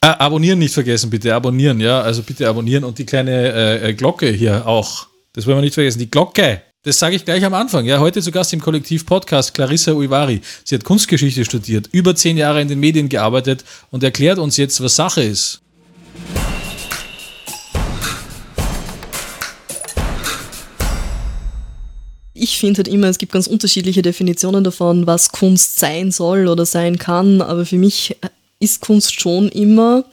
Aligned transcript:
Ah, 0.00 0.12
abonnieren 0.24 0.60
nicht 0.60 0.74
vergessen, 0.74 1.10
bitte 1.10 1.34
abonnieren, 1.34 1.80
ja. 1.80 2.00
Also 2.00 2.22
bitte 2.22 2.48
abonnieren 2.48 2.84
und 2.84 2.98
die 2.98 3.06
kleine 3.06 3.52
äh, 3.52 3.90
äh 3.90 3.94
Glocke 3.94 4.30
hier 4.30 4.66
auch. 4.66 5.08
Das 5.32 5.46
wollen 5.46 5.58
wir 5.58 5.62
nicht 5.62 5.74
vergessen. 5.74 5.98
Die 5.98 6.10
Glocke. 6.10 6.62
Das 6.84 6.98
sage 6.98 7.16
ich 7.16 7.24
gleich 7.24 7.44
am 7.44 7.54
Anfang. 7.54 7.84
Ja, 7.84 7.98
heute 7.98 8.22
zu 8.22 8.30
Gast 8.30 8.52
im 8.52 8.60
Kollektiv-Podcast 8.60 9.52
Clarissa 9.52 9.92
Uivari. 9.92 10.40
Sie 10.64 10.76
hat 10.76 10.84
Kunstgeschichte 10.84 11.44
studiert, 11.44 11.88
über 11.90 12.14
zehn 12.14 12.36
Jahre 12.36 12.62
in 12.62 12.68
den 12.68 12.78
Medien 12.78 13.08
gearbeitet 13.08 13.64
und 13.90 14.04
erklärt 14.04 14.38
uns 14.38 14.56
jetzt, 14.56 14.80
was 14.80 14.94
Sache 14.94 15.22
ist. 15.22 15.60
ich 22.40 22.58
finde 22.58 22.78
halt 22.78 22.88
immer, 22.88 23.08
es 23.08 23.18
gibt 23.18 23.32
ganz 23.32 23.46
unterschiedliche 23.46 24.02
Definitionen 24.02 24.64
davon, 24.64 25.06
was 25.06 25.32
Kunst 25.32 25.78
sein 25.78 26.10
soll 26.10 26.48
oder 26.48 26.64
sein 26.64 26.98
kann, 26.98 27.42
aber 27.42 27.66
für 27.66 27.76
mich 27.76 28.16
ist 28.60 28.80
Kunst 28.80 29.20
schon 29.20 29.48
immer, 29.48 30.04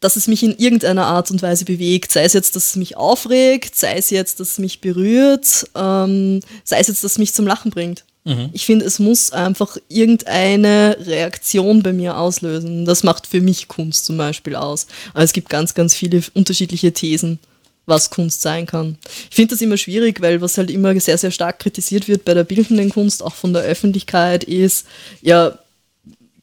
dass 0.00 0.16
es 0.16 0.26
mich 0.28 0.42
in 0.42 0.56
irgendeiner 0.56 1.06
Art 1.06 1.30
und 1.30 1.42
Weise 1.42 1.64
bewegt, 1.64 2.10
sei 2.10 2.24
es 2.24 2.32
jetzt, 2.32 2.56
dass 2.56 2.70
es 2.70 2.76
mich 2.76 2.96
aufregt, 2.96 3.76
sei 3.76 3.96
es 3.96 4.10
jetzt, 4.10 4.40
dass 4.40 4.52
es 4.52 4.58
mich 4.58 4.80
berührt, 4.80 5.68
ähm, 5.76 6.40
sei 6.64 6.80
es 6.80 6.88
jetzt, 6.88 7.04
dass 7.04 7.12
es 7.12 7.18
mich 7.18 7.34
zum 7.34 7.46
Lachen 7.46 7.70
bringt. 7.70 8.04
Mhm. 8.24 8.50
Ich 8.52 8.66
finde, 8.66 8.84
es 8.84 8.98
muss 8.98 9.30
einfach 9.32 9.76
irgendeine 9.88 10.96
Reaktion 11.00 11.82
bei 11.82 11.92
mir 11.92 12.16
auslösen. 12.16 12.84
Das 12.84 13.02
macht 13.02 13.26
für 13.26 13.40
mich 13.40 13.68
Kunst 13.68 14.06
zum 14.06 14.16
Beispiel 14.16 14.56
aus. 14.56 14.86
Aber 15.12 15.22
es 15.22 15.32
gibt 15.32 15.48
ganz, 15.48 15.74
ganz 15.74 15.94
viele 15.94 16.22
unterschiedliche 16.34 16.92
Thesen 16.92 17.38
was 17.86 18.10
Kunst 18.10 18.40
sein 18.40 18.66
kann. 18.66 18.96
Ich 19.30 19.36
finde 19.36 19.54
das 19.54 19.62
immer 19.62 19.76
schwierig, 19.76 20.20
weil 20.20 20.40
was 20.40 20.56
halt 20.56 20.70
immer 20.70 20.98
sehr, 21.00 21.18
sehr 21.18 21.32
stark 21.32 21.58
kritisiert 21.58 22.08
wird 22.08 22.24
bei 22.24 22.34
der 22.34 22.44
bildenden 22.44 22.90
Kunst, 22.90 23.22
auch 23.22 23.34
von 23.34 23.52
der 23.52 23.62
Öffentlichkeit, 23.62 24.44
ist, 24.44 24.86
ja, 25.22 25.58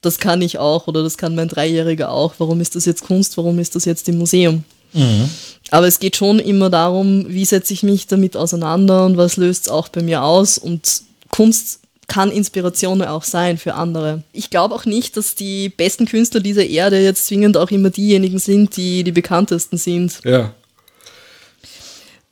das 0.01 0.19
kann 0.19 0.41
ich 0.41 0.57
auch 0.57 0.87
oder 0.87 1.03
das 1.03 1.17
kann 1.17 1.35
mein 1.35 1.47
Dreijähriger 1.47 2.11
auch. 2.11 2.35
Warum 2.37 2.61
ist 2.61 2.75
das 2.75 2.85
jetzt 2.85 3.03
Kunst? 3.03 3.37
Warum 3.37 3.59
ist 3.59 3.75
das 3.75 3.85
jetzt 3.85 4.07
im 4.09 4.17
Museum? 4.17 4.63
Mhm. 4.93 5.29
Aber 5.69 5.87
es 5.87 5.99
geht 5.99 6.15
schon 6.15 6.39
immer 6.39 6.69
darum, 6.69 7.25
wie 7.27 7.45
setze 7.45 7.73
ich 7.73 7.83
mich 7.83 8.07
damit 8.07 8.37
auseinander 8.37 9.05
und 9.05 9.17
was 9.17 9.37
löst 9.37 9.63
es 9.63 9.69
auch 9.69 9.89
bei 9.89 10.01
mir 10.01 10.23
aus. 10.23 10.57
Und 10.57 11.01
Kunst 11.29 11.81
kann 12.07 12.31
Inspiration 12.31 13.01
auch 13.01 13.23
sein 13.23 13.57
für 13.57 13.73
andere. 13.73 14.23
Ich 14.31 14.49
glaube 14.49 14.73
auch 14.73 14.85
nicht, 14.85 15.17
dass 15.17 15.35
die 15.35 15.69
besten 15.69 16.05
Künstler 16.05 16.39
dieser 16.39 16.65
Erde 16.65 16.99
jetzt 17.01 17.27
zwingend 17.27 17.57
auch 17.57 17.69
immer 17.69 17.89
diejenigen 17.89 18.39
sind, 18.39 18.77
die 18.77 19.03
die 19.03 19.11
bekanntesten 19.11 19.77
sind. 19.77 20.19
Ja. 20.23 20.53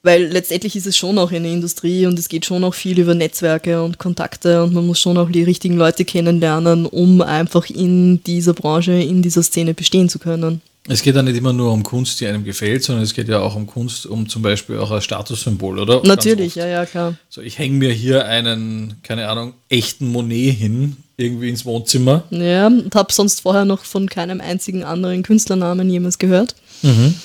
Weil 0.06 0.26
letztendlich 0.26 0.76
ist 0.76 0.86
es 0.86 0.96
schon 0.96 1.18
auch 1.18 1.32
eine 1.32 1.52
Industrie 1.52 2.06
und 2.06 2.20
es 2.20 2.30
geht 2.30 2.46
schon 2.46 2.64
auch 2.64 2.76
viel 2.76 3.00
über 3.00 3.16
Netzwerke 3.16 3.82
und 3.82 3.98
Kontakte 3.98 4.64
und 4.64 4.72
man 4.72 4.86
muss 4.86 5.00
schon 5.00 5.18
auch 5.18 5.32
die 5.32 5.42
richtigen 5.42 5.78
Leute 5.78 6.06
kennenlernen, 6.06 6.86
um 6.86 7.22
einfach 7.22 7.72
in 7.72 8.24
dieser 8.24 8.54
Branche, 8.54 8.92
in 8.92 9.24
dieser 9.24 9.42
Szene 9.42 9.74
bestehen 9.74 10.08
zu 10.08 10.20
können. 10.20 10.62
Es 10.88 11.02
geht 11.02 11.16
ja 11.16 11.24
nicht 11.24 11.36
immer 11.36 11.54
nur 11.54 11.74
um 11.74 11.82
Kunst, 11.82 12.22
die 12.22 12.28
einem 12.28 12.44
gefällt, 12.44 12.84
sondern 12.84 13.04
es 13.04 13.16
geht 13.16 13.28
ja 13.30 13.40
auch 13.40 13.56
um 13.56 13.66
Kunst, 13.66 14.06
um 14.06 14.30
zum 14.30 14.44
Beispiel 14.44 14.78
auch 14.78 14.92
ein 14.92 15.02
Statussymbol, 15.02 15.80
oder? 15.80 16.04
Natürlich, 16.04 16.54
ja, 16.54 16.68
ja, 16.68 16.86
klar. 16.86 17.16
So, 17.28 17.42
ich 17.42 17.58
hänge 17.58 17.74
mir 17.74 17.92
hier 17.92 18.28
einen, 18.28 18.98
keine 19.02 19.28
Ahnung, 19.28 19.56
echten 19.70 20.08
Monet 20.08 20.56
hin, 20.56 20.98
irgendwie 21.18 21.50
ins 21.50 21.66
Wohnzimmer. 21.66 22.26
Ja, 22.30 22.68
und 22.68 22.94
habe 22.94 23.12
sonst 23.12 23.42
vorher 23.42 23.66
noch 23.66 23.84
von 23.84 24.08
keinem 24.08 24.40
einzigen 24.40 24.84
anderen 24.84 25.24
Künstlernamen 25.24 25.90
jemals 25.90 26.20
gehört. 26.20 26.54
Mhm. 26.84 27.16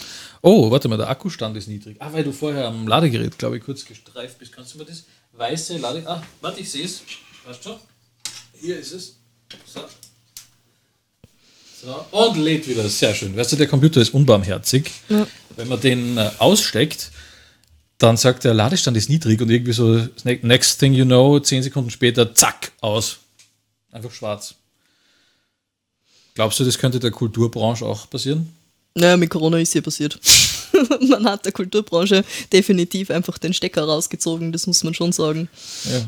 Oh, 0.42 0.70
warte 0.70 0.88
mal, 0.88 0.96
der 0.96 1.08
Akkustand 1.08 1.56
ist 1.56 1.68
niedrig. 1.68 1.96
Ah, 2.00 2.12
weil 2.12 2.24
du 2.24 2.32
vorher 2.32 2.66
am 2.68 2.88
Ladegerät, 2.88 3.36
glaube 3.38 3.58
ich, 3.58 3.64
kurz 3.64 3.84
gestreift 3.84 4.38
bist. 4.38 4.52
Kannst 4.52 4.74
du 4.74 4.78
mir 4.78 4.86
das 4.86 5.04
weiße 5.32 5.78
Ladegerät. 5.78 6.08
Ah, 6.08 6.22
warte, 6.40 6.60
ich 6.60 6.70
sehe 6.70 6.84
es. 6.84 7.02
Weißt 7.44 7.64
du? 7.66 7.76
Hier 8.58 8.78
ist 8.78 8.92
es. 8.92 9.16
So. 9.66 9.80
So, 11.82 12.04
und 12.10 12.36
lädt 12.36 12.68
wieder. 12.68 12.86
Sehr 12.88 13.14
schön. 13.14 13.36
Weißt 13.36 13.52
du, 13.52 13.56
der 13.56 13.66
Computer 13.66 14.00
ist 14.00 14.12
unbarmherzig. 14.12 14.90
Ja. 15.08 15.26
Wenn 15.56 15.68
man 15.68 15.80
den 15.80 16.18
äh, 16.18 16.30
aussteckt, 16.38 17.10
dann 17.96 18.16
sagt 18.16 18.44
der 18.44 18.54
Ladestand 18.54 18.96
ist 18.96 19.08
niedrig 19.08 19.40
und 19.40 19.50
irgendwie 19.50 19.72
so, 19.72 20.06
next 20.24 20.78
thing 20.78 20.92
you 20.92 21.04
know, 21.04 21.40
zehn 21.40 21.62
Sekunden 21.62 21.90
später, 21.90 22.34
zack, 22.34 22.72
aus. 22.80 23.18
Einfach 23.92 24.12
schwarz. 24.12 24.54
Glaubst 26.34 26.60
du, 26.60 26.64
das 26.64 26.78
könnte 26.78 27.00
der 27.00 27.10
Kulturbranche 27.10 27.84
auch 27.84 28.08
passieren? 28.08 28.54
Naja, 28.94 29.16
mit 29.16 29.30
Corona 29.30 29.58
ist 29.58 29.72
hier 29.72 29.82
passiert. 29.82 30.18
man 31.08 31.24
hat 31.24 31.44
der 31.44 31.52
Kulturbranche 31.52 32.24
definitiv 32.52 33.10
einfach 33.10 33.38
den 33.38 33.54
Stecker 33.54 33.84
rausgezogen, 33.84 34.52
das 34.52 34.66
muss 34.66 34.84
man 34.84 34.94
schon 34.94 35.12
sagen. 35.12 35.48
Ja. 35.84 36.06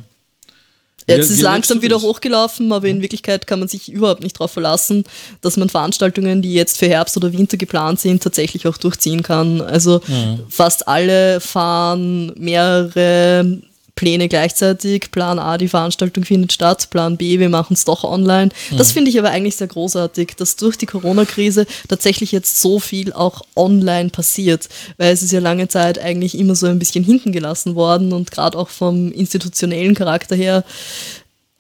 Jetzt 1.07 1.31
ist 1.31 1.41
langsam 1.41 1.83
wieder 1.83 2.01
hochgelaufen, 2.01 2.73
aber 2.73 2.87
in 2.87 3.03
Wirklichkeit 3.03 3.47
kann 3.47 3.59
man 3.59 3.69
sich 3.69 3.91
überhaupt 3.91 4.23
nicht 4.23 4.37
darauf 4.37 4.53
verlassen, 4.53 5.05
dass 5.41 5.57
man 5.57 5.69
Veranstaltungen, 5.69 6.43
die 6.43 6.55
jetzt 6.55 6.79
für 6.79 6.87
Herbst 6.87 7.17
oder 7.17 7.33
Winter 7.33 7.57
geplant 7.57 7.99
sind, 8.01 8.23
tatsächlich 8.23 8.69
auch 8.69 8.77
durchziehen 8.77 9.23
kann. 9.23 9.61
Also 9.61 10.01
mhm. 10.07 10.41
fast 10.49 10.87
alle 10.87 11.41
fahren 11.41 12.33
mehrere 12.37 13.59
Pläne 13.95 14.29
gleichzeitig. 14.29 15.11
Plan 15.11 15.39
A, 15.39 15.59
die 15.59 15.69
Veranstaltung 15.69 16.25
findet 16.25 16.53
statt. 16.53 16.89
Plan 16.91 17.17
B, 17.17 17.39
wir 17.39 17.49
machen 17.49 17.75
es 17.75 17.85
doch 17.85 18.05
online. 18.05 18.51
Mhm. 18.71 18.77
Das 18.77 18.93
finde 18.93 19.11
ich 19.11 19.19
aber 19.19 19.31
eigentlich 19.31 19.57
sehr 19.57 19.67
großartig, 19.67 20.35
dass 20.37 20.57
durch 20.57 20.77
die 20.77 20.87
Corona-Krise 20.87 21.67
tatsächlich 21.89 22.33
jetzt 22.33 22.61
so 22.61 22.81
viel 22.81 23.13
auch 23.13 23.43
online 23.55 24.11
passiert, 24.11 24.69
weil 24.97 25.13
es 25.13 25.23
ist 25.23 25.33
ja 25.33 25.41
lange 25.41 25.69
Zeit 25.69 25.99
eigentlich 25.99 26.39
immer 26.39 26.55
so 26.55 26.67
ein 26.67 26.79
bisschen 26.79 27.05
hinten 27.05 27.33
gelassen 27.33 27.75
worden 27.75 28.13
und 28.13 28.31
gerade 28.31 28.59
auch 28.59 28.71
vom 28.71 29.13
institutionellen 29.13 29.95
Charakter 29.95 30.37
her 30.37 30.65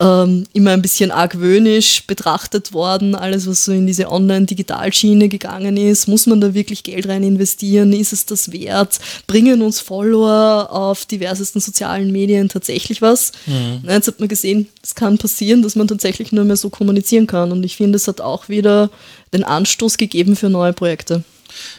ähm, 0.02 0.46
immer 0.52 0.72
ein 0.72 0.82
bisschen 0.82 1.12
argwöhnisch 1.12 2.04
betrachtet 2.06 2.72
worden. 2.72 3.14
Alles, 3.14 3.46
was 3.46 3.64
so 3.64 3.72
in 3.72 3.86
diese 3.86 4.10
Online-Digitalschiene 4.10 5.28
gegangen 5.28 5.76
ist, 5.76 6.08
muss 6.08 6.26
man 6.26 6.40
da 6.40 6.54
wirklich 6.54 6.82
Geld 6.82 7.08
rein 7.08 7.22
investieren? 7.22 7.92
Ist 7.92 8.12
es 8.12 8.26
das 8.26 8.50
wert? 8.50 8.98
Bringen 9.28 9.62
uns 9.62 9.78
Follower 9.78 10.72
auf 10.72 11.06
diversesten 11.06 11.60
sozialen 11.60 12.10
Medien 12.10 12.48
tatsächlich 12.48 13.00
was? 13.00 13.30
Mhm. 13.46 13.88
Jetzt 13.88 14.08
hat 14.08 14.18
man 14.18 14.28
gesehen, 14.28 14.68
es 14.82 14.96
kann 14.96 15.18
passieren, 15.18 15.62
dass 15.62 15.76
man 15.76 15.86
tatsächlich 15.86 16.32
nur 16.32 16.44
mehr 16.44 16.56
so 16.56 16.68
kommunizieren 16.68 17.28
kann. 17.28 17.52
Und 17.52 17.62
ich 17.62 17.76
finde, 17.76 17.96
es 17.96 18.08
hat 18.08 18.20
auch 18.20 18.48
wieder 18.48 18.90
den 19.32 19.44
Anstoß 19.44 19.98
gegeben 19.98 20.34
für 20.34 20.50
neue 20.50 20.72
Projekte. 20.72 21.22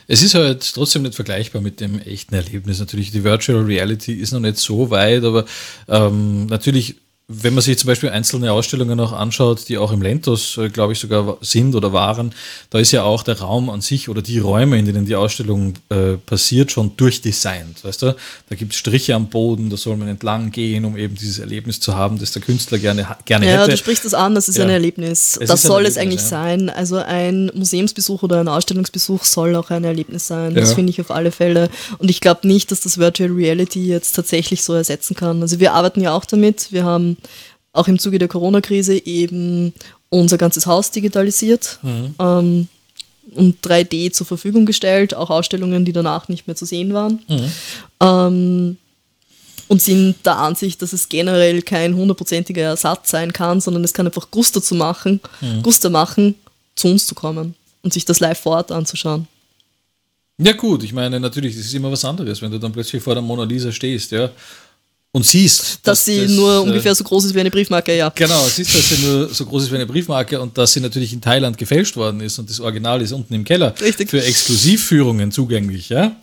Es 0.07 0.21
ist 0.21 0.35
halt 0.35 0.71
trotzdem 0.73 1.01
nicht 1.01 1.15
vergleichbar 1.15 1.61
mit 1.61 1.79
dem 1.79 1.99
echten 1.99 2.35
Erlebnis. 2.35 2.79
Natürlich, 2.79 3.11
die 3.11 3.23
Virtual 3.23 3.63
Reality 3.63 4.13
ist 4.13 4.31
noch 4.31 4.39
nicht 4.39 4.57
so 4.57 4.91
weit, 4.91 5.23
aber 5.23 5.45
ähm, 5.87 6.45
natürlich 6.45 6.95
wenn 7.41 7.53
man 7.53 7.61
sich 7.61 7.77
zum 7.77 7.87
Beispiel 7.87 8.09
einzelne 8.09 8.51
Ausstellungen 8.51 8.99
auch 8.99 9.11
anschaut, 9.11 9.67
die 9.69 9.77
auch 9.77 9.91
im 9.91 10.01
Lentos, 10.01 10.57
äh, 10.57 10.69
glaube 10.69 10.93
ich, 10.93 10.99
sogar 10.99 11.37
sind 11.41 11.75
oder 11.75 11.93
waren, 11.93 12.33
da 12.69 12.79
ist 12.79 12.91
ja 12.91 13.03
auch 13.03 13.23
der 13.23 13.39
Raum 13.39 13.69
an 13.69 13.81
sich 13.81 14.09
oder 14.09 14.21
die 14.21 14.39
Räume, 14.39 14.77
in 14.77 14.85
denen 14.85 15.05
die 15.05 15.15
Ausstellung 15.15 15.73
äh, 15.89 16.13
passiert, 16.17 16.71
schon 16.71 16.95
durchdesignt. 16.97 17.83
Weißt 17.83 18.01
du? 18.01 18.15
Da 18.49 18.55
gibt 18.55 18.73
es 18.73 18.79
Striche 18.79 19.15
am 19.15 19.27
Boden, 19.27 19.69
da 19.69 19.77
soll 19.77 19.97
man 19.97 20.07
entlang 20.07 20.51
gehen, 20.51 20.85
um 20.85 20.97
eben 20.97 21.15
dieses 21.15 21.39
Erlebnis 21.39 21.79
zu 21.79 21.95
haben, 21.95 22.19
das 22.19 22.31
der 22.31 22.41
Künstler 22.41 22.77
gerne, 22.77 23.07
gerne 23.25 23.45
ja, 23.45 23.51
hätte. 23.51 23.61
Ja, 23.61 23.67
du 23.67 23.77
sprichst 23.77 24.05
das 24.05 24.13
an, 24.13 24.35
das 24.35 24.47
ist 24.47 24.57
ja. 24.57 24.63
ein 24.63 24.69
Erlebnis. 24.69 25.37
Es 25.39 25.49
das 25.49 25.61
soll 25.63 25.85
es 25.85 25.97
eigentlich 25.97 26.21
ja. 26.21 26.27
sein. 26.27 26.69
Also 26.69 26.97
ein 26.97 27.51
Museumsbesuch 27.53 28.23
oder 28.23 28.39
ein 28.39 28.47
Ausstellungsbesuch 28.47 29.23
soll 29.23 29.55
auch 29.55 29.69
ein 29.69 29.83
Erlebnis 29.83 30.27
sein. 30.27 30.55
Das 30.55 30.73
finde 30.73 30.91
ich 30.91 31.01
auf 31.01 31.11
alle 31.11 31.31
Fälle. 31.31 31.69
Und 31.97 32.09
ich 32.09 32.21
glaube 32.21 32.47
nicht, 32.47 32.71
dass 32.71 32.81
das 32.81 32.97
Virtual 32.97 33.29
Reality 33.31 33.85
jetzt 33.87 34.13
tatsächlich 34.13 34.63
so 34.63 34.73
ersetzen 34.73 35.15
kann. 35.15 35.41
Also 35.41 35.59
wir 35.59 35.73
arbeiten 35.73 36.01
ja 36.01 36.13
auch 36.13 36.25
damit. 36.25 36.71
Wir 36.71 36.83
haben 36.83 37.17
auch 37.73 37.87
im 37.87 37.99
Zuge 37.99 38.19
der 38.19 38.27
Corona-Krise 38.27 39.05
eben 39.05 39.73
unser 40.09 40.37
ganzes 40.37 40.65
Haus 40.65 40.91
digitalisiert 40.91 41.79
mhm. 41.81 42.15
ähm, 42.19 42.67
und 43.33 43.65
3D 43.65 44.11
zur 44.11 44.27
Verfügung 44.27 44.65
gestellt, 44.65 45.15
auch 45.15 45.29
Ausstellungen, 45.29 45.85
die 45.85 45.93
danach 45.93 46.27
nicht 46.27 46.45
mehr 46.45 46.55
zu 46.55 46.65
sehen 46.65 46.93
waren. 46.93 47.19
Mhm. 47.27 47.51
Ähm, 47.99 48.77
und 49.69 49.81
sind 49.81 50.17
der 50.25 50.37
Ansicht, 50.37 50.81
dass 50.81 50.93
es 50.93 51.09
generell 51.09 51.61
kein 51.61 51.95
hundertprozentiger 51.95 52.61
Ersatz 52.61 53.09
sein 53.09 53.33
kann, 53.33 53.61
sondern 53.61 53.83
es 53.83 53.93
kann 53.93 54.05
einfach 54.05 54.29
Guster 54.29 54.61
zu 54.61 54.75
machen, 54.75 55.19
mhm. 55.41 55.63
Guster 55.63 55.89
machen, 55.89 56.35
zu 56.75 56.89
uns 56.89 57.07
zu 57.07 57.15
kommen 57.15 57.55
und 57.81 57.93
sich 57.93 58.05
das 58.05 58.19
live 58.19 58.39
vor 58.39 58.57
Ort 58.57 58.71
anzuschauen. 58.71 59.27
Ja 60.37 60.53
gut, 60.53 60.83
ich 60.83 60.93
meine 60.93 61.19
natürlich, 61.19 61.55
das 61.55 61.65
ist 61.65 61.73
immer 61.73 61.91
was 61.91 62.05
anderes, 62.05 62.41
wenn 62.41 62.51
du 62.51 62.59
dann 62.59 62.71
plötzlich 62.71 63.01
vor 63.01 63.13
der 63.13 63.21
Mona 63.21 63.43
Lisa 63.43 63.71
stehst, 63.71 64.11
ja, 64.11 64.31
und 65.15 65.23
siehst, 65.23 65.59
dass, 65.61 65.81
dass 65.83 66.05
sie 66.05 66.21
das, 66.21 66.31
nur 66.31 66.55
äh, 66.55 66.59
ungefähr 66.59 66.93
so 66.95 67.03
groß 67.03 67.25
ist 67.25 67.35
wie 67.35 67.39
eine 67.39 67.51
Briefmarke, 67.51 67.95
ja. 67.95 68.09
Genau, 68.09 68.43
siehst, 68.47 68.73
dass 68.73 68.89
sie 68.89 69.05
nur 69.05 69.29
so 69.29 69.45
groß 69.45 69.63
ist 69.63 69.71
wie 69.71 69.75
eine 69.75 69.85
Briefmarke 69.85 70.41
und 70.41 70.57
dass 70.57 70.73
sie 70.73 70.79
natürlich 70.79 71.13
in 71.13 71.21
Thailand 71.21 71.55
gefälscht 71.57 71.95
worden 71.95 72.19
ist 72.19 72.39
und 72.39 72.49
das 72.49 72.59
Original 72.59 72.99
ist 73.01 73.11
unten 73.11 73.33
im 73.35 73.43
Keller 73.43 73.75
Richtig. 73.79 74.09
für 74.09 74.23
Exklusivführungen 74.23 75.31
zugänglich, 75.31 75.89
ja. 75.89 76.15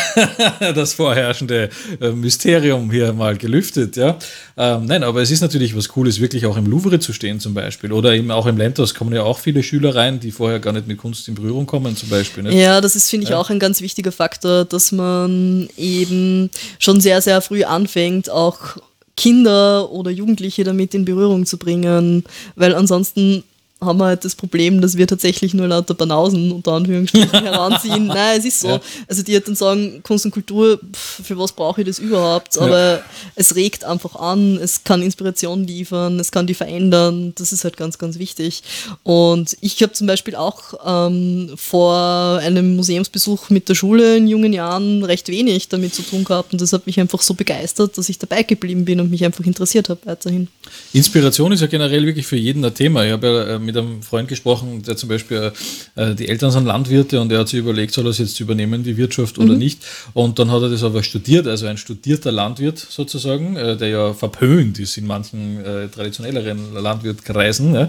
das 0.74 0.94
vorherrschende 0.94 1.70
äh, 2.00 2.10
Mysterium 2.10 2.90
hier 2.90 3.12
mal 3.12 3.36
gelüftet, 3.36 3.96
ja. 3.96 4.18
Ähm, 4.56 4.86
nein, 4.86 5.02
aber 5.02 5.22
es 5.22 5.30
ist 5.30 5.40
natürlich 5.40 5.76
was 5.76 5.88
Cooles, 5.88 6.20
wirklich 6.20 6.46
auch 6.46 6.56
im 6.56 6.66
Louvre 6.66 6.98
zu 7.00 7.12
stehen 7.12 7.40
zum 7.40 7.54
Beispiel. 7.54 7.92
Oder 7.92 8.14
eben 8.14 8.30
auch 8.30 8.46
im 8.46 8.56
Lentos 8.56 8.94
kommen 8.94 9.14
ja 9.14 9.22
auch 9.22 9.38
viele 9.38 9.62
Schüler 9.62 9.94
rein, 9.94 10.20
die 10.20 10.30
vorher 10.30 10.60
gar 10.60 10.72
nicht 10.72 10.86
mit 10.86 10.98
Kunst 10.98 11.28
in 11.28 11.34
Berührung 11.34 11.66
kommen 11.66 11.96
zum 11.96 12.08
Beispiel. 12.08 12.44
Nicht? 12.44 12.54
Ja, 12.54 12.80
das 12.80 12.96
ist, 12.96 13.08
finde 13.10 13.24
ich, 13.24 13.30
ja. 13.30 13.38
auch 13.38 13.50
ein 13.50 13.58
ganz 13.58 13.80
wichtiger 13.80 14.12
Faktor, 14.12 14.64
dass 14.64 14.92
man 14.92 15.68
eben 15.76 16.50
schon 16.78 17.00
sehr, 17.00 17.22
sehr 17.22 17.40
früh 17.40 17.64
anfängt, 17.64 18.30
auch 18.30 18.76
Kinder 19.16 19.90
oder 19.90 20.10
Jugendliche 20.10 20.64
damit 20.64 20.94
in 20.94 21.04
Berührung 21.04 21.46
zu 21.46 21.58
bringen, 21.58 22.24
weil 22.56 22.74
ansonsten 22.74 23.44
haben 23.84 23.98
wir 23.98 24.06
halt 24.06 24.24
das 24.24 24.34
Problem, 24.34 24.80
dass 24.80 24.96
wir 24.96 25.06
tatsächlich 25.06 25.54
nur 25.54 25.68
lauter 25.68 25.94
Banausen 25.94 26.52
unter 26.52 26.72
Anführungsstrichen 26.72 27.30
heranziehen. 27.42 28.06
Nein, 28.06 28.38
es 28.38 28.44
ist 28.44 28.60
so. 28.60 28.68
Ja. 28.68 28.80
Also 29.08 29.22
die 29.22 29.34
halt 29.34 29.48
dann 29.48 29.54
sagen, 29.54 30.02
Kunst 30.02 30.24
und 30.24 30.30
Kultur, 30.30 30.78
pff, 30.78 31.26
für 31.26 31.38
was 31.38 31.52
brauche 31.52 31.80
ich 31.80 31.86
das 31.86 31.98
überhaupt? 31.98 32.56
Aber 32.58 32.96
ja. 32.96 33.02
es 33.34 33.54
regt 33.56 33.84
einfach 33.84 34.16
an, 34.16 34.56
es 34.56 34.84
kann 34.84 35.02
Inspiration 35.02 35.66
liefern, 35.66 36.20
es 36.20 36.30
kann 36.30 36.46
die 36.46 36.54
verändern. 36.54 37.32
Das 37.36 37.52
ist 37.52 37.64
halt 37.64 37.76
ganz, 37.76 37.98
ganz 37.98 38.18
wichtig. 38.18 38.62
Und 39.02 39.56
ich 39.60 39.82
habe 39.82 39.92
zum 39.92 40.06
Beispiel 40.06 40.36
auch 40.36 40.74
ähm, 40.86 41.50
vor 41.56 42.38
einem 42.42 42.76
Museumsbesuch 42.76 43.50
mit 43.50 43.68
der 43.68 43.74
Schule 43.74 44.16
in 44.16 44.28
jungen 44.28 44.52
Jahren 44.52 45.04
recht 45.04 45.28
wenig 45.28 45.68
damit 45.68 45.94
zu 45.94 46.02
tun 46.02 46.24
gehabt. 46.24 46.52
Und 46.52 46.60
das 46.60 46.72
hat 46.72 46.86
mich 46.86 47.00
einfach 47.00 47.22
so 47.22 47.34
begeistert, 47.34 47.98
dass 47.98 48.08
ich 48.08 48.18
dabei 48.18 48.42
geblieben 48.42 48.84
bin 48.84 49.00
und 49.00 49.10
mich 49.10 49.24
einfach 49.24 49.44
interessiert 49.44 49.88
habe 49.88 50.00
weiterhin. 50.04 50.48
Inspiration 50.92 51.52
ist 51.52 51.60
ja 51.60 51.66
generell 51.66 52.06
wirklich 52.06 52.26
für 52.26 52.36
jeden 52.36 52.64
ein 52.64 52.74
Thema. 52.74 53.04
Ich 53.04 53.12
habe 53.12 53.26
ja 53.26 53.54
äh, 53.56 53.58
mit 53.72 53.82
einem 53.82 54.02
Freund 54.02 54.28
gesprochen, 54.28 54.82
der 54.82 54.96
zum 54.96 55.08
Beispiel, 55.08 55.52
äh, 55.96 56.14
die 56.14 56.28
Eltern 56.28 56.50
sind 56.50 56.66
Landwirte 56.66 57.20
und 57.20 57.32
er 57.32 57.40
hat 57.40 57.48
sich 57.48 57.58
überlegt, 57.58 57.92
soll 57.92 58.06
er 58.06 58.10
es 58.10 58.18
jetzt 58.18 58.38
übernehmen, 58.40 58.82
die 58.82 58.96
Wirtschaft 58.96 59.38
mhm. 59.38 59.44
oder 59.44 59.54
nicht. 59.54 59.82
Und 60.12 60.38
dann 60.38 60.50
hat 60.50 60.62
er 60.62 60.68
das 60.68 60.82
aber 60.82 61.02
studiert, 61.02 61.46
also 61.46 61.66
ein 61.66 61.76
studierter 61.76 62.32
Landwirt 62.32 62.78
sozusagen, 62.78 63.56
äh, 63.56 63.76
der 63.76 63.88
ja 63.88 64.14
verpönt 64.14 64.78
ist 64.78 64.96
in 64.98 65.06
manchen 65.06 65.64
äh, 65.64 65.88
traditionelleren 65.88 66.74
Landwirtkreisen. 66.74 67.74
Ja. 67.74 67.88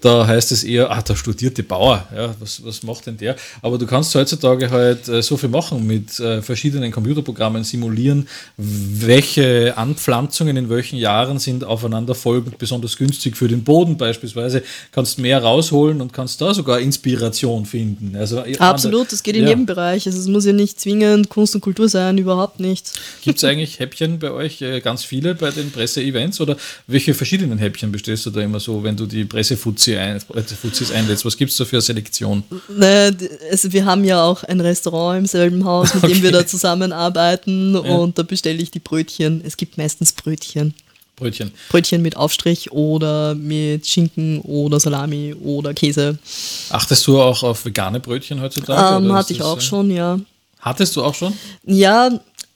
Da 0.00 0.26
heißt 0.26 0.52
es 0.52 0.64
eher, 0.64 0.90
ah, 0.90 1.02
der 1.02 1.16
studierte 1.16 1.62
Bauer, 1.62 2.06
ja, 2.14 2.34
was, 2.38 2.64
was 2.64 2.82
macht 2.82 3.06
denn 3.06 3.16
der? 3.16 3.36
Aber 3.62 3.78
du 3.78 3.86
kannst 3.86 4.14
heutzutage 4.14 4.70
halt 4.70 5.08
äh, 5.08 5.22
so 5.22 5.36
viel 5.36 5.48
machen 5.48 5.86
mit 5.86 6.18
äh, 6.20 6.42
verschiedenen 6.42 6.92
Computerprogrammen, 6.92 7.64
simulieren, 7.64 8.28
welche 8.56 9.76
Anpflanzungen 9.76 10.56
in 10.56 10.68
welchen 10.68 10.98
Jahren 10.98 11.38
sind 11.38 11.64
aufeinanderfolgend 11.64 12.58
besonders 12.58 12.96
günstig 12.96 13.36
für 13.36 13.48
den 13.48 13.64
Boden 13.64 13.96
beispielsweise, 13.96 14.62
kannst 14.90 15.18
mehr 15.22 15.42
rausholen 15.42 16.00
und 16.00 16.12
kannst 16.12 16.40
da 16.40 16.52
sogar 16.52 16.80
Inspiration 16.80 17.64
finden. 17.64 18.14
Also, 18.16 18.44
Absolut, 18.58 19.10
das 19.12 19.22
geht 19.22 19.36
in 19.36 19.44
ja. 19.44 19.50
jedem 19.50 19.66
Bereich. 19.66 20.06
Also 20.06 20.18
es 20.18 20.28
muss 20.28 20.44
ja 20.44 20.52
nicht 20.52 20.80
zwingend 20.80 21.28
Kunst 21.30 21.54
und 21.54 21.60
Kultur 21.60 21.88
sein, 21.88 22.18
überhaupt 22.18 22.60
nicht. 22.60 22.92
Gibt 23.22 23.38
es 23.38 23.44
eigentlich 23.44 23.78
Häppchen 23.78 24.18
bei 24.18 24.30
euch, 24.30 24.60
äh, 24.60 24.80
ganz 24.80 25.04
viele 25.04 25.34
bei 25.34 25.50
den 25.50 25.70
Presseevents 25.70 26.40
oder 26.40 26.56
welche 26.86 27.14
verschiedenen 27.14 27.58
Häppchen 27.58 27.92
bestellst 27.92 28.26
du 28.26 28.30
da 28.30 28.40
immer 28.40 28.60
so, 28.60 28.82
wenn 28.82 28.96
du 28.96 29.06
die 29.06 29.24
Pressefuzis 29.24 29.96
ein, 29.96 30.20
einlädst? 30.94 31.24
Was 31.24 31.36
gibt 31.36 31.52
es 31.52 31.56
da 31.56 31.64
für 31.64 31.76
eine 31.76 31.82
Selektion? 31.82 32.42
Also 33.50 33.72
wir 33.72 33.84
haben 33.84 34.04
ja 34.04 34.22
auch 34.22 34.44
ein 34.44 34.60
Restaurant 34.60 35.20
im 35.20 35.26
selben 35.26 35.64
Haus, 35.64 35.94
mit 35.94 36.04
okay. 36.04 36.14
dem 36.14 36.22
wir 36.22 36.32
da 36.32 36.46
zusammenarbeiten 36.46 37.74
ja. 37.74 37.80
und 37.80 38.18
da 38.18 38.22
bestelle 38.22 38.60
ich 38.62 38.70
die 38.70 38.80
Brötchen. 38.80 39.42
Es 39.44 39.56
gibt 39.56 39.78
meistens 39.78 40.12
Brötchen. 40.12 40.74
Brötchen. 41.16 41.52
Brötchen 41.68 42.02
mit 42.02 42.16
Aufstrich 42.16 42.72
oder 42.72 43.34
mit 43.34 43.86
Schinken 43.86 44.40
oder 44.40 44.80
Salami 44.80 45.34
oder 45.34 45.74
Käse. 45.74 46.18
Achtest 46.70 47.06
du 47.06 47.20
auch 47.20 47.42
auf 47.42 47.64
vegane 47.64 48.00
Brötchen 48.00 48.40
heutzutage? 48.40 49.04
Ähm, 49.04 49.12
hatte 49.12 49.32
ich 49.32 49.42
auch 49.42 49.60
schon, 49.60 49.90
ja. 49.90 50.18
Hattest 50.60 50.96
du 50.96 51.02
auch 51.02 51.14
schon? 51.14 51.32
Ja, 51.64 52.10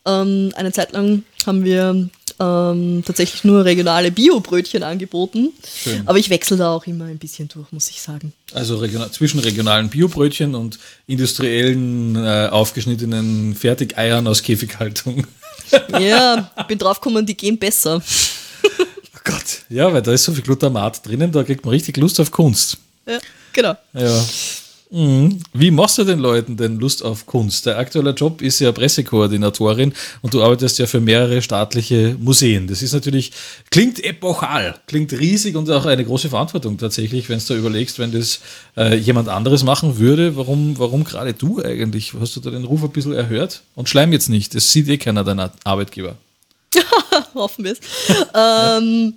ähm, 0.06 0.52
eine 0.56 0.72
Zeit 0.72 0.92
lang 0.92 1.24
haben 1.44 1.64
wir 1.64 2.08
ähm, 2.38 3.02
tatsächlich 3.04 3.44
nur 3.44 3.64
regionale 3.64 4.10
Bio-Brötchen 4.10 4.82
angeboten. 4.82 5.52
Schön. 5.82 6.02
Aber 6.06 6.18
ich 6.18 6.30
wechsle 6.30 6.56
da 6.56 6.70
auch 6.70 6.86
immer 6.86 7.06
ein 7.06 7.18
bisschen 7.18 7.48
durch, 7.48 7.70
muss 7.72 7.88
ich 7.88 8.00
sagen. 8.00 8.32
Also 8.52 8.76
regional, 8.76 9.10
zwischen 9.10 9.40
regionalen 9.40 9.88
Bio-Brötchen 9.88 10.54
und 10.54 10.78
industriellen, 11.06 12.16
äh, 12.16 12.48
aufgeschnittenen 12.50 13.54
Fertigeiern 13.54 14.26
aus 14.26 14.42
Käfighaltung. 14.42 15.26
Ja, 15.98 16.52
bin 16.68 16.78
draufgekommen, 16.78 17.26
die 17.26 17.36
gehen 17.36 17.58
besser. 17.58 18.00
Gott, 19.26 19.64
ja, 19.68 19.92
weil 19.92 20.02
da 20.02 20.12
ist 20.12 20.22
so 20.22 20.32
viel 20.32 20.44
Glutamat 20.44 21.04
drinnen, 21.04 21.32
da 21.32 21.42
kriegt 21.42 21.64
man 21.64 21.72
richtig 21.72 21.96
Lust 21.96 22.20
auf 22.20 22.30
Kunst. 22.30 22.78
Ja, 23.06 23.18
genau. 23.52 23.74
Ja. 23.92 24.24
Mhm. 24.88 25.40
Wie 25.52 25.72
machst 25.72 25.98
du 25.98 26.04
den 26.04 26.20
Leuten 26.20 26.56
denn 26.56 26.78
Lust 26.78 27.04
auf 27.04 27.26
Kunst? 27.26 27.66
Der 27.66 27.76
aktuelle 27.76 28.10
Job 28.10 28.40
ist 28.40 28.60
ja 28.60 28.70
Pressekoordinatorin 28.70 29.92
und 30.22 30.32
du 30.32 30.44
arbeitest 30.44 30.78
ja 30.78 30.86
für 30.86 31.00
mehrere 31.00 31.42
staatliche 31.42 32.16
Museen. 32.20 32.68
Das 32.68 32.82
ist 32.82 32.92
natürlich, 32.92 33.32
klingt 33.70 34.02
epochal, 34.04 34.76
klingt 34.86 35.12
riesig 35.12 35.56
und 35.56 35.68
auch 35.70 35.86
eine 35.86 36.04
große 36.04 36.28
Verantwortung 36.28 36.78
tatsächlich, 36.78 37.28
wenn 37.28 37.40
du 37.40 37.44
da 37.48 37.54
überlegst, 37.56 37.98
wenn 37.98 38.12
das 38.12 38.38
äh, 38.76 38.94
jemand 38.94 39.28
anderes 39.28 39.64
machen 39.64 39.98
würde. 39.98 40.36
Warum, 40.36 40.78
warum 40.78 41.02
gerade 41.02 41.34
du 41.34 41.60
eigentlich? 41.60 42.12
Hast 42.20 42.36
du 42.36 42.40
da 42.40 42.50
den 42.50 42.64
Ruf 42.64 42.84
ein 42.84 42.90
bisschen 42.90 43.12
erhört? 43.12 43.62
Und 43.74 43.88
schleim 43.88 44.12
jetzt 44.12 44.28
nicht, 44.28 44.54
das 44.54 44.70
sieht 44.70 44.88
eh 44.88 44.98
keiner 44.98 45.24
deiner 45.24 45.50
Arbeitgeber. 45.64 46.16
Hoffen 47.34 47.64
wir 47.64 47.72
es. 47.72 47.80
ähm, 48.34 49.14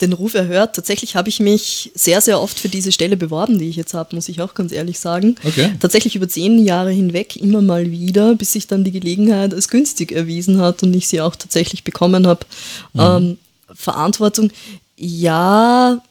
den 0.00 0.12
Ruf 0.12 0.34
erhört. 0.34 0.76
Tatsächlich 0.76 1.16
habe 1.16 1.28
ich 1.28 1.40
mich 1.40 1.90
sehr, 1.94 2.20
sehr 2.20 2.40
oft 2.40 2.58
für 2.58 2.68
diese 2.68 2.92
Stelle 2.92 3.16
beworben, 3.16 3.58
die 3.58 3.68
ich 3.68 3.76
jetzt 3.76 3.94
habe, 3.94 4.14
muss 4.14 4.28
ich 4.28 4.40
auch 4.40 4.54
ganz 4.54 4.72
ehrlich 4.72 4.98
sagen. 4.98 5.36
Okay. 5.44 5.72
Tatsächlich 5.80 6.16
über 6.16 6.28
zehn 6.28 6.64
Jahre 6.64 6.90
hinweg 6.90 7.36
immer 7.36 7.62
mal 7.62 7.90
wieder, 7.90 8.34
bis 8.34 8.52
sich 8.52 8.66
dann 8.66 8.84
die 8.84 8.92
Gelegenheit 8.92 9.52
als 9.52 9.68
günstig 9.68 10.12
erwiesen 10.12 10.60
hat 10.60 10.82
und 10.82 10.94
ich 10.94 11.08
sie 11.08 11.20
auch 11.20 11.36
tatsächlich 11.36 11.84
bekommen 11.84 12.26
habe. 12.26 12.46
Mhm. 12.94 13.00
Ähm, 13.00 13.38
Verantwortung, 13.74 14.50
ja, 14.96 16.02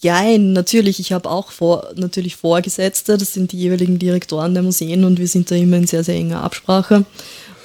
ja, 0.00 0.38
natürlich. 0.38 0.98
Ich 0.98 1.12
habe 1.12 1.30
auch 1.30 1.52
vor, 1.52 1.88
natürlich 1.94 2.36
Vorgesetzte, 2.36 3.18
das 3.18 3.34
sind 3.34 3.52
die 3.52 3.58
jeweiligen 3.58 3.98
Direktoren 3.98 4.54
der 4.54 4.62
Museen 4.62 5.04
und 5.04 5.18
wir 5.18 5.28
sind 5.28 5.50
da 5.50 5.54
immer 5.54 5.76
in 5.76 5.86
sehr, 5.86 6.02
sehr 6.02 6.16
enger 6.16 6.42
Absprache. 6.42 7.04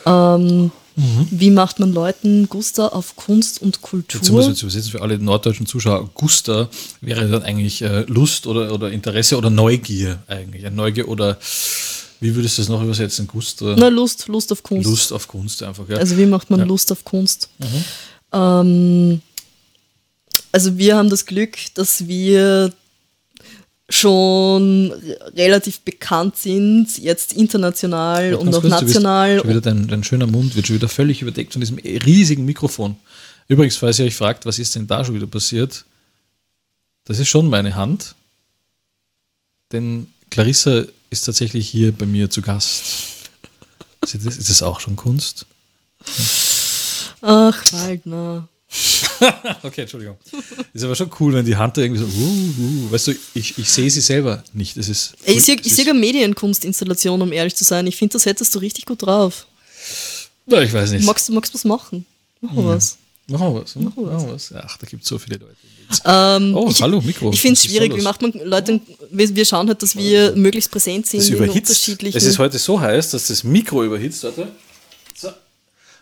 Ähm, 0.05 0.71
Mhm. 0.97 1.27
Wie 1.29 1.51
macht 1.51 1.79
man 1.79 1.93
Leuten 1.93 2.49
Guster 2.49 2.95
auf 2.95 3.15
Kunst 3.15 3.61
und 3.61 3.83
Kultur? 3.83 4.19
Jetzt 4.19 4.31
muss 4.31 4.47
ich 4.47 4.63
übersetzen 4.63 4.91
für 4.91 5.01
alle 5.03 5.19
norddeutschen 5.19 5.67
Zuschauer. 5.67 6.09
Guster 6.15 6.69
wäre 7.01 7.27
dann 7.29 7.43
eigentlich 7.43 7.83
äh, 7.83 8.01
Lust 8.07 8.47
oder, 8.47 8.73
oder 8.73 8.91
Interesse 8.91 9.37
oder 9.37 9.51
Neugier 9.51 10.17
eigentlich. 10.27 10.69
Neugier 10.71 11.07
oder 11.07 11.37
wie 12.19 12.35
würdest 12.35 12.57
du 12.57 12.63
das 12.63 12.69
noch 12.69 12.81
übersetzen? 12.81 13.27
Guster? 13.27 13.75
Na, 13.77 13.89
Lust, 13.89 14.27
Lust 14.27 14.51
auf 14.51 14.63
Kunst. 14.63 14.89
Lust 14.89 15.13
auf 15.13 15.27
Kunst 15.27 15.61
einfach, 15.61 15.87
ja. 15.87 15.97
Also 15.97 16.17
wie 16.17 16.25
macht 16.25 16.49
man 16.49 16.61
ja. 16.61 16.65
Lust 16.65 16.91
auf 16.91 17.05
Kunst? 17.05 17.49
Mhm. 17.59 17.83
Ähm, 18.33 19.21
also 20.51 20.75
wir 20.79 20.95
haben 20.95 21.11
das 21.11 21.27
Glück, 21.27 21.57
dass 21.75 22.07
wir 22.07 22.73
schon 23.89 24.91
relativ 25.35 25.79
bekannt 25.81 26.35
sind, 26.35 26.97
jetzt 26.97 27.33
international 27.33 28.31
ja, 28.31 28.37
und 28.37 28.53
auch 28.53 28.61
kurz, 28.61 28.81
national. 28.81 29.39
Schon 29.39 29.49
wieder 29.49 29.61
dein, 29.61 29.87
dein, 29.87 30.03
schöner 30.03 30.27
Mund 30.27 30.55
wird 30.55 30.67
schon 30.67 30.75
wieder 30.75 30.89
völlig 30.89 31.21
überdeckt 31.21 31.53
von 31.53 31.61
diesem 31.61 31.77
riesigen 31.77 32.45
Mikrofon. 32.45 32.97
Übrigens, 33.47 33.77
falls 33.77 33.99
ihr 33.99 34.05
euch 34.05 34.15
fragt, 34.15 34.45
was 34.45 34.59
ist 34.59 34.75
denn 34.75 34.87
da 34.87 35.05
schon 35.05 35.15
wieder 35.15 35.27
passiert, 35.27 35.85
das 37.05 37.19
ist 37.19 37.29
schon 37.29 37.49
meine 37.49 37.75
Hand, 37.75 38.15
denn 39.71 40.07
Clarissa 40.29 40.83
ist 41.09 41.21
tatsächlich 41.21 41.69
hier 41.69 41.93
bei 41.93 42.05
mir 42.05 42.29
zu 42.29 42.41
Gast. 42.41 42.83
Ist 44.01 44.49
das 44.49 44.61
auch 44.61 44.81
schon 44.81 44.97
Kunst? 44.97 45.45
Ach, 47.21 47.73
Waldner. 47.73 48.49
okay, 49.63 49.81
Entschuldigung. 49.81 50.17
Ist 50.73 50.83
aber 50.83 50.95
schon 50.95 51.09
cool, 51.19 51.33
wenn 51.33 51.45
die 51.45 51.55
Hand 51.55 51.77
da 51.77 51.81
irgendwie 51.81 52.01
so, 52.01 52.05
uh, 52.05 52.87
uh, 52.87 52.91
weißt 52.91 53.07
du, 53.07 53.11
ich, 53.33 53.57
ich 53.57 53.71
sehe 53.71 53.89
sie 53.89 54.01
selber 54.01 54.43
nicht. 54.53 54.75
Es 54.77 54.89
ist 54.89 55.13
ich 55.25 55.41
sehe 55.43 55.57
seh 55.63 55.83
eine 55.83 55.93
Medienkunstinstallation, 55.93 57.21
um 57.21 57.31
ehrlich 57.31 57.55
zu 57.55 57.63
sein. 57.63 57.87
Ich 57.87 57.95
finde, 57.95 58.13
das 58.13 58.25
hättest 58.25 58.53
du 58.53 58.59
richtig 58.59 58.85
gut 58.85 59.03
drauf. 59.03 59.47
Na, 60.45 60.61
ich 60.61 60.73
weiß 60.73 60.91
nicht. 60.91 61.05
Magst 61.05 61.29
du 61.29 61.33
magst 61.33 61.53
was 61.53 61.63
machen? 61.63 62.05
Machen 62.41 62.57
wir 62.57 62.63
hm. 62.63 62.69
was. 62.69 62.97
Machen 63.27 63.53
wir 63.53 63.61
was. 63.61 63.75
Machen 63.75 63.93
wir 63.95 64.13
was. 64.13 64.51
was. 64.51 64.53
Ach, 64.53 64.77
da 64.77 64.85
gibt 64.85 65.03
es 65.03 65.09
so 65.09 65.17
viele 65.17 65.37
Leute. 65.37 65.55
Ähm, 66.03 66.55
oh, 66.55 66.67
ich, 66.69 66.81
hallo, 66.81 67.01
Mikro. 67.01 67.31
Ich 67.31 67.41
finde 67.41 67.53
es 67.53 67.63
schwierig. 67.63 67.95
Wie 67.95 68.01
macht 68.01 68.21
man 68.21 68.33
Leute, 68.43 68.81
wir, 69.09 69.33
wir, 69.33 69.45
schauen 69.45 69.69
halt, 69.69 69.81
dass 69.81 69.95
wir 69.95 70.35
möglichst 70.35 70.69
präsent 70.69 71.07
sind. 71.07 71.21
Es 71.21 71.29
überhitzt. 71.29 71.89
Es 72.03 72.23
ist 72.23 72.37
heute 72.37 72.57
so 72.57 72.79
heiß, 72.79 73.11
dass 73.11 73.27
das 73.27 73.45
Mikro 73.45 73.85
überhitzt. 73.85 74.23
Warte 74.23 74.49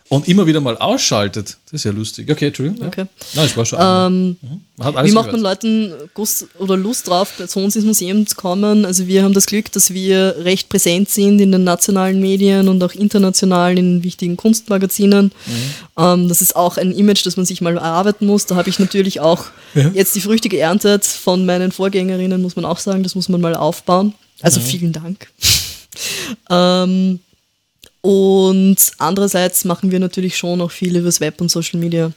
und 0.08 0.28
immer 0.28 0.46
wieder 0.46 0.60
mal 0.60 0.76
ausschaltet. 0.76 1.56
Das 1.64 1.80
ist 1.80 1.84
ja 1.84 1.90
lustig. 1.90 2.30
Okay, 2.30 2.46
Entschuldigung. 2.46 2.86
Okay. 2.86 3.06
Nein, 3.34 3.46
das 3.46 3.56
war 3.56 3.66
schon. 3.66 3.78
Ähm, 3.80 4.36
mhm. 4.40 5.04
wie 5.04 5.12
macht 5.12 5.32
man 5.32 5.40
Leuten 5.40 5.92
Lust 6.16 6.46
oder 6.58 6.76
Lust 6.76 7.08
drauf, 7.08 7.32
zu 7.46 7.58
uns 7.58 7.74
ins 7.74 7.84
Museum 7.84 8.24
zu 8.26 8.36
kommen? 8.36 8.84
Also 8.84 9.08
wir 9.08 9.24
haben 9.24 9.34
das 9.34 9.46
Glück, 9.46 9.72
dass 9.72 9.92
wir 9.92 10.36
recht 10.38 10.68
präsent 10.68 11.08
sind 11.08 11.40
in 11.40 11.50
den 11.50 11.64
nationalen 11.64 12.20
Medien 12.20 12.68
und 12.68 12.82
auch 12.84 12.92
international 12.92 13.76
in 13.76 14.04
wichtigen 14.04 14.36
Kunstmagazinen. 14.36 15.32
Mhm. 15.46 15.52
Ähm, 15.98 16.28
das 16.28 16.40
ist 16.40 16.54
auch 16.54 16.76
ein 16.76 16.92
Image, 16.92 17.26
das 17.26 17.36
man 17.36 17.46
sich 17.46 17.60
mal 17.60 17.76
erarbeiten 17.76 18.26
muss. 18.26 18.46
Da 18.46 18.54
habe 18.54 18.68
ich 18.68 18.78
natürlich 18.78 19.18
auch 19.18 19.46
ja. 19.74 19.90
jetzt 19.92 20.14
die 20.14 20.20
Früchte 20.20 20.48
geerntet 20.48 21.04
von 21.04 21.44
meinen 21.44 21.72
Vorgängerinnen, 21.72 22.40
muss 22.40 22.54
man 22.54 22.64
auch 22.64 22.78
sagen. 22.78 23.02
Das 23.02 23.16
muss 23.16 23.28
man 23.28 23.40
mal 23.40 23.56
aufbauen. 23.56 24.14
Also 24.40 24.60
mhm. 24.60 24.64
vielen 24.64 24.92
Dank. 24.92 25.28
ähm, 26.50 27.18
und 28.06 28.76
andererseits 28.98 29.64
machen 29.64 29.90
wir 29.90 29.98
natürlich 29.98 30.36
schon 30.36 30.60
auch 30.60 30.70
viel 30.70 30.96
übers 30.96 31.20
Web 31.20 31.40
und 31.40 31.50
Social 31.50 31.80
Media. 31.80 32.12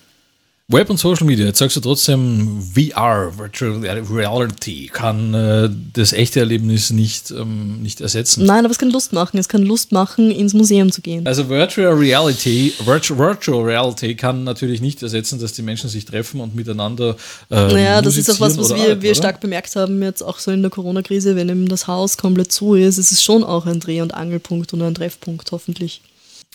Web 0.71 0.91
und 0.91 0.97
Social 0.97 1.25
Media, 1.25 1.47
jetzt 1.47 1.57
sagst 1.57 1.75
du 1.77 1.79
trotzdem, 1.79 2.61
VR, 2.61 3.35
Virtual 3.35 3.79
Reality, 3.79 4.85
kann 4.93 5.33
äh, 5.33 5.67
das 5.93 6.13
echte 6.13 6.41
Erlebnis 6.41 6.91
nicht, 6.91 7.31
ähm, 7.31 7.81
nicht 7.81 8.01
ersetzen. 8.01 8.45
Nein, 8.45 8.65
aber 8.65 8.71
es 8.71 8.77
kann 8.77 8.91
Lust 8.91 9.11
machen. 9.11 9.39
Es 9.39 9.49
kann 9.49 9.63
Lust 9.63 9.91
machen, 9.91 10.29
ins 10.29 10.53
Museum 10.53 10.91
zu 10.91 11.01
gehen. 11.01 11.25
Also 11.25 11.49
Virtual 11.49 11.95
Reality, 11.95 12.71
Virtual, 12.85 13.17
Virtual 13.17 13.63
Reality 13.63 14.13
kann 14.13 14.43
natürlich 14.43 14.79
nicht 14.79 15.01
ersetzen, 15.01 15.39
dass 15.39 15.53
die 15.53 15.63
Menschen 15.63 15.89
sich 15.89 16.05
treffen 16.05 16.39
und 16.39 16.53
miteinander. 16.53 17.15
Äh, 17.49 17.55
naja, 17.55 18.01
das 18.03 18.15
ist 18.15 18.29
auch 18.29 18.39
was, 18.39 18.55
was 18.55 18.69
wir, 18.69 18.75
arbeiten, 18.75 19.01
wir 19.01 19.15
stark 19.15 19.39
bemerkt 19.39 19.75
haben, 19.75 20.03
jetzt 20.03 20.21
auch 20.21 20.37
so 20.37 20.51
in 20.51 20.61
der 20.61 20.69
Corona-Krise, 20.69 21.35
wenn 21.35 21.49
eben 21.49 21.67
das 21.67 21.87
Haus 21.87 22.15
komplett 22.15 22.51
zu 22.51 22.75
ist, 22.75 22.99
ist 22.99 23.11
es 23.11 23.23
schon 23.23 23.43
auch 23.43 23.65
ein 23.65 23.79
Dreh- 23.79 24.01
und 24.01 24.13
Angelpunkt 24.13 24.71
und 24.73 24.83
ein 24.83 24.93
Treffpunkt, 24.93 25.51
hoffentlich. 25.51 26.01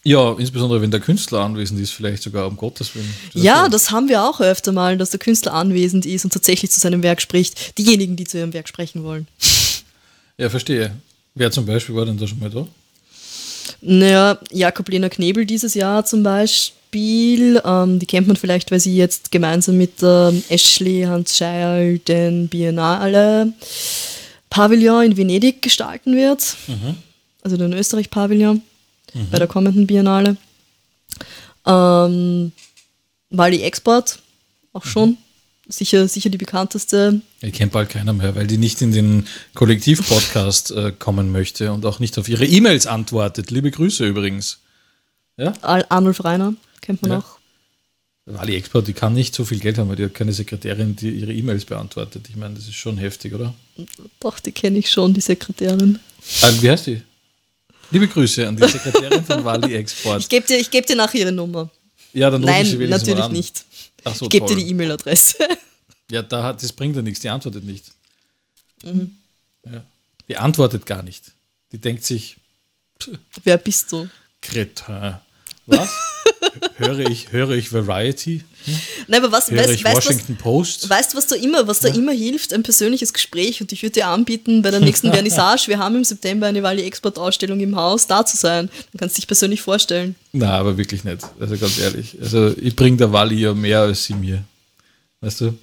Ja, 0.06 0.37
insbesondere 0.38 0.82
wenn 0.82 0.90
der 0.90 1.00
Künstler 1.00 1.40
anwesend 1.40 1.80
ist, 1.80 1.92
vielleicht 1.92 2.23
sogar 2.23 2.46
um 2.46 2.56
Gottes 2.56 2.94
Willen. 2.94 3.12
Das 3.32 3.42
ja, 3.42 3.68
das 3.70 3.90
haben 3.90 4.11
wir 4.11 4.23
auch 4.23 4.38
öfter 4.38 4.70
mal, 4.70 4.99
dass 4.99 5.11
der 5.11 5.18
Künstler 5.18 5.54
anwesend 5.54 6.04
ist 6.04 6.25
und 6.25 6.32
tatsächlich 6.32 6.70
zu 6.70 6.78
seinem 6.78 7.02
Werk 7.02 7.23
spricht. 7.23 7.78
Diejenigen, 7.78 8.14
die 8.14 8.25
zu 8.25 8.37
ihrem 8.37 8.52
Werk 8.52 8.68
sprechen 8.68 9.02
wollen. 9.02 9.26
Ja, 10.37 10.50
verstehe. 10.50 10.94
Wer 11.34 11.50
zum 11.50 11.64
Beispiel 11.64 11.94
war 11.94 12.04
denn 12.04 12.18
da 12.18 12.26
schon 12.26 12.38
mal 12.38 12.50
da? 12.50 12.66
Naja, 13.80 14.38
Jakob 14.50 14.88
Lena 14.88 15.08
Knebel 15.08 15.46
dieses 15.46 15.75
Jahr 15.75 16.04
zum 16.04 16.23
Beispiel. 16.23 17.62
Ähm, 17.64 17.99
die 17.99 18.06
kennt 18.06 18.26
man 18.26 18.37
vielleicht, 18.37 18.70
weil 18.70 18.80
sie 18.80 18.96
jetzt 18.96 19.30
gemeinsam 19.30 19.78
mit 19.78 20.02
ähm, 20.02 20.44
Ashley 20.49 21.02
Hans 21.02 21.37
Scheil 21.37 21.99
den 21.99 22.49
Biennale 22.49 23.52
Pavillon 24.50 25.04
in 25.04 25.16
Venedig 25.16 25.62
gestalten 25.62 26.14
wird. 26.14 26.56
Mhm. 26.66 26.96
Also 27.42 27.56
den 27.56 27.73
Österreich-Pavillon 27.73 28.62
mhm. 29.14 29.30
bei 29.30 29.38
der 29.38 29.49
kommenden 29.49 29.87
Biennale. 29.87 30.37
Ähm, 31.66 32.52
Wally 33.30 33.62
Export, 33.62 34.18
auch 34.73 34.85
schon. 34.85 35.11
Mhm. 35.11 35.16
Sicher, 35.66 36.06
sicher 36.09 36.28
die 36.28 36.37
bekannteste. 36.37 37.23
Ich 37.40 37.54
kennt 37.54 37.73
bald 37.73 37.88
keiner 37.88 38.12
mehr, 38.12 38.35
weil 38.35 38.47
die 38.47 38.59
nicht 38.59 38.83
in 38.83 38.92
den 38.92 39.26
Kollektiv-Podcast 39.54 40.73
äh, 40.73 40.92
kommen 40.92 41.33
möchte 41.33 41.73
und 41.73 41.87
auch 41.87 42.00
nicht 42.00 42.18
auf 42.18 42.28
ihre 42.28 42.44
E-Mails 42.44 42.87
antwortet. 42.87 43.50
Liebe 43.50 43.71
Grüße 43.71 44.06
übrigens. 44.06 44.59
Ja? 45.38 45.54
Arnulf 45.62 46.23
Reiner 46.23 46.54
kennt 46.83 47.00
man 47.00 47.12
ja. 47.12 47.18
auch. 47.18 47.38
Wally 48.26 48.56
Export, 48.56 48.87
die 48.88 48.92
kann 48.94 49.14
nicht 49.14 49.35
so 49.35 49.44
viel 49.44 49.59
Geld 49.59 49.78
haben, 49.78 49.88
weil 49.88 49.97
die 49.97 50.04
hat 50.04 50.14
keine 50.14 50.33
Sekretärin, 50.33 50.97
die 50.97 51.11
ihre 51.11 51.33
E-Mails 51.33 51.64
beantwortet. 51.64 52.26
Ich 52.28 52.37
meine, 52.37 52.54
das 52.54 52.64
ist 52.64 52.75
schon 52.75 52.97
heftig, 52.97 53.35
oder? 53.35 53.54
Doch, 54.21 54.40
die 54.40 54.52
kenne 54.52 54.78
ich 54.78 54.90
schon, 54.90 55.12
die 55.12 55.21
Sekretärin. 55.21 55.99
Ah, 56.40 56.50
wie 56.61 56.71
heißt 56.71 56.87
die? 56.87 57.02
Liebe 57.91 58.09
Grüße 58.09 58.47
an 58.47 58.57
die 58.57 58.67
Sekretärin 58.69 59.25
von 59.25 59.45
Wali 59.45 59.75
Export. 59.75 60.21
Ich 60.21 60.29
gebe 60.29 60.47
dir, 60.47 60.62
geb 60.64 60.87
dir 60.87 60.97
nachher 60.97 61.21
ihre 61.21 61.33
Nummer. 61.33 61.71
Ja, 62.12 62.31
dann 62.31 62.43
Nein, 62.43 62.67
ich 62.67 62.88
natürlich 62.88 63.19
mal 63.19 63.26
an. 63.26 63.33
nicht. 63.33 63.64
Ach 64.05 64.14
so, 64.14 64.26
ich 64.26 64.31
gebe 64.31 64.47
dir 64.47 64.57
die 64.57 64.69
E-Mail-Adresse. 64.69 65.37
Ja, 66.11 66.23
da 66.23 66.43
hat, 66.43 66.62
das 66.62 66.73
bringt 66.73 66.95
ja 66.97 67.03
nichts, 67.03 67.21
die 67.21 67.29
antwortet 67.29 67.64
nicht. 67.64 67.87
Mhm. 68.85 69.17
Ja. 69.64 69.85
Die 70.29 70.37
antwortet 70.37 70.87
gar 70.87 71.03
nicht. 71.03 71.33
Die 71.73 71.79
denkt 71.79 72.05
sich. 72.05 72.37
Wer 73.43 73.59
bist 73.59 73.91
du? 73.91 74.09
Kretin. 74.41 75.17
Was? 75.67 75.91
Höre, 76.76 77.00
ich, 77.00 77.32
höre 77.32 77.50
ich 77.50 77.73
Variety? 77.73 78.42
Hm? 78.64 78.75
Nein, 79.08 79.23
aber 79.23 79.32
was, 79.32 79.50
höre 79.50 79.58
weißt, 79.58 79.70
ich 79.70 79.84
weißt, 79.84 79.96
Washington 79.96 80.37
was, 80.37 80.42
Post? 80.42 80.90
Weißt 80.90 81.12
du, 81.12 81.16
was 81.16 81.26
da 81.26 81.37
immer, 81.37 81.66
was 81.66 81.80
da 81.80 81.88
ja. 81.88 81.94
immer 81.94 82.12
hilft? 82.12 82.52
Ein 82.52 82.62
persönliches 82.62 83.12
Gespräch 83.12 83.61
und 83.61 83.73
ich 83.73 83.82
würde 83.82 83.94
dir 83.94 84.06
anbieten, 84.08 84.62
bei 84.62 84.70
der 84.70 84.80
nächsten 84.80 85.12
Vernissage, 85.12 85.68
wir 85.68 85.78
haben 85.78 85.96
im 85.96 86.04
September 86.04 86.46
eine 86.46 86.62
Wally 86.62 86.82
Export 86.82 87.18
Ausstellung 87.18 87.61
im 87.61 87.76
Haus, 87.76 88.06
da 88.06 88.25
zu 88.25 88.37
sein. 88.37 88.68
Dann 88.92 88.99
kannst 88.99 89.16
du 89.16 89.20
dich 89.20 89.26
persönlich 89.26 89.62
vorstellen. 89.62 90.14
Na, 90.32 90.58
aber 90.58 90.76
wirklich 90.76 91.04
nicht. 91.04 91.20
Also 91.38 91.56
ganz 91.56 91.78
ehrlich. 91.78 92.16
Also 92.20 92.54
ich 92.56 92.75
bringe 92.75 92.96
der 92.96 93.12
Wally 93.12 93.40
ja 93.40 93.54
mehr 93.54 93.80
als 93.80 94.04
sie 94.04 94.14
mir. 94.14 94.44
Weißt 95.20 95.40
du? 95.42 95.58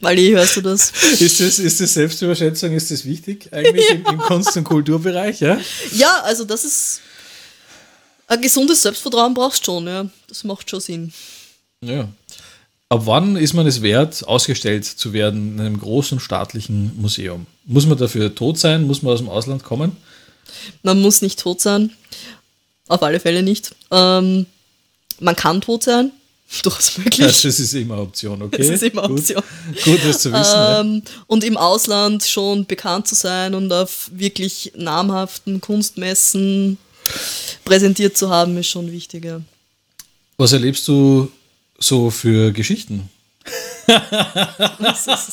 Wally, 0.00 0.32
hörst 0.32 0.56
du 0.56 0.60
das? 0.60 0.90
Ist 1.20 1.40
das, 1.40 1.58
ist 1.58 1.80
das 1.80 1.94
Selbstüberschätzung, 1.94 2.72
ist 2.72 2.90
das 2.90 3.04
wichtig 3.04 3.48
eigentlich 3.52 3.88
ja. 3.88 3.94
im, 3.94 4.06
im 4.06 4.18
Kunst- 4.18 4.56
und 4.56 4.64
Kulturbereich? 4.64 5.40
Ja? 5.40 5.58
ja, 5.92 6.20
also 6.22 6.44
das 6.44 6.64
ist 6.64 7.00
ein 8.26 8.40
gesundes 8.40 8.82
Selbstvertrauen 8.82 9.34
brauchst 9.34 9.62
du 9.62 9.72
schon, 9.72 9.86
ja. 9.86 10.06
Das 10.28 10.44
macht 10.44 10.68
schon 10.70 10.80
Sinn. 10.80 11.12
Ja. 11.82 12.08
Ab 12.88 13.02
wann 13.04 13.36
ist 13.36 13.54
man 13.54 13.66
es 13.66 13.82
wert, 13.82 14.26
ausgestellt 14.26 14.84
zu 14.84 15.12
werden 15.12 15.54
in 15.54 15.60
einem 15.60 15.80
großen 15.80 16.20
staatlichen 16.20 16.92
Museum? 17.00 17.46
Muss 17.64 17.86
man 17.86 17.98
dafür 17.98 18.34
tot 18.34 18.58
sein? 18.58 18.86
Muss 18.86 19.02
man 19.02 19.14
aus 19.14 19.20
dem 19.20 19.28
Ausland 19.28 19.64
kommen? 19.64 19.96
Man 20.82 21.00
muss 21.00 21.22
nicht 21.22 21.40
tot 21.40 21.60
sein. 21.60 21.90
Auf 22.88 23.02
alle 23.02 23.20
Fälle 23.20 23.42
nicht. 23.42 23.74
Ähm, 23.90 24.46
man 25.18 25.36
kann 25.36 25.60
tot 25.60 25.82
sein. 25.82 26.12
Durchaus 26.62 26.98
möglich. 26.98 27.26
Das 27.26 27.44
ist 27.44 27.72
immer 27.72 27.98
Option, 27.98 28.42
okay? 28.42 28.58
Das 28.58 28.68
ist 28.68 28.82
immer 28.82 29.04
Option. 29.04 29.42
Gut, 29.66 29.84
Gut 29.84 30.00
das 30.04 30.20
zu 30.20 30.32
wissen. 30.32 30.54
Ähm, 30.56 31.02
ja. 31.04 31.12
Und 31.26 31.42
im 31.42 31.56
Ausland 31.56 32.22
schon 32.22 32.66
bekannt 32.66 33.08
zu 33.08 33.14
sein 33.14 33.54
und 33.54 33.72
auf 33.72 34.10
wirklich 34.12 34.72
namhaften 34.76 35.60
Kunstmessen 35.60 36.78
präsentiert 37.64 38.16
zu 38.16 38.30
haben, 38.30 38.56
ist 38.56 38.68
schon 38.68 38.90
wichtiger. 38.92 39.42
Was 40.36 40.52
erlebst 40.52 40.86
du 40.88 41.30
so 41.78 42.10
für 42.10 42.52
Geschichten? 42.52 43.08
was, 44.78 45.06
ist, 45.06 45.32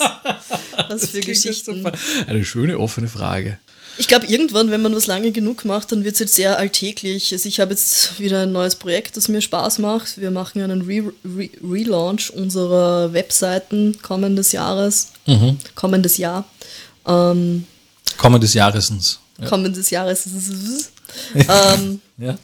was 0.90 1.10
für 1.10 1.22
Geschichten? 1.22 1.90
Eine 2.28 2.44
schöne 2.44 2.78
offene 2.78 3.08
Frage. 3.08 3.58
Ich 3.98 4.08
glaube, 4.08 4.26
irgendwann, 4.26 4.72
wenn 4.72 4.82
man 4.82 4.96
was 4.96 5.08
lange 5.08 5.32
genug 5.32 5.66
macht, 5.66 5.92
dann 5.92 6.04
wird 6.04 6.14
es 6.14 6.20
jetzt 6.20 6.36
sehr 6.36 6.58
alltäglich. 6.58 7.32
Also 7.34 7.48
ich 7.48 7.60
habe 7.60 7.72
jetzt 7.72 8.20
wieder 8.20 8.44
ein 8.44 8.52
neues 8.52 8.76
Projekt, 8.76 9.18
das 9.18 9.28
mir 9.28 9.42
Spaß 9.42 9.80
macht. 9.80 10.20
Wir 10.20 10.32
machen 10.32 10.62
einen 10.62 10.82
Re 10.82 11.12
Re 11.26 11.50
Relaunch 11.62 12.32
unserer 12.32 13.14
Webseiten 13.14 13.98
kommendes 14.02 14.54
Jahres. 14.54 15.12
Mhm. 15.26 15.58
Kommendes 15.76 16.18
Jahr. 16.18 16.46
Ähm, 17.06 17.66
kommendes 18.18 18.54
Jahresens. 18.54 19.20
Ja. 19.40 19.48
Kommendes 19.48 19.90
Jahres. 19.90 20.26
ähm, 21.36 22.02
ja. 22.18 22.38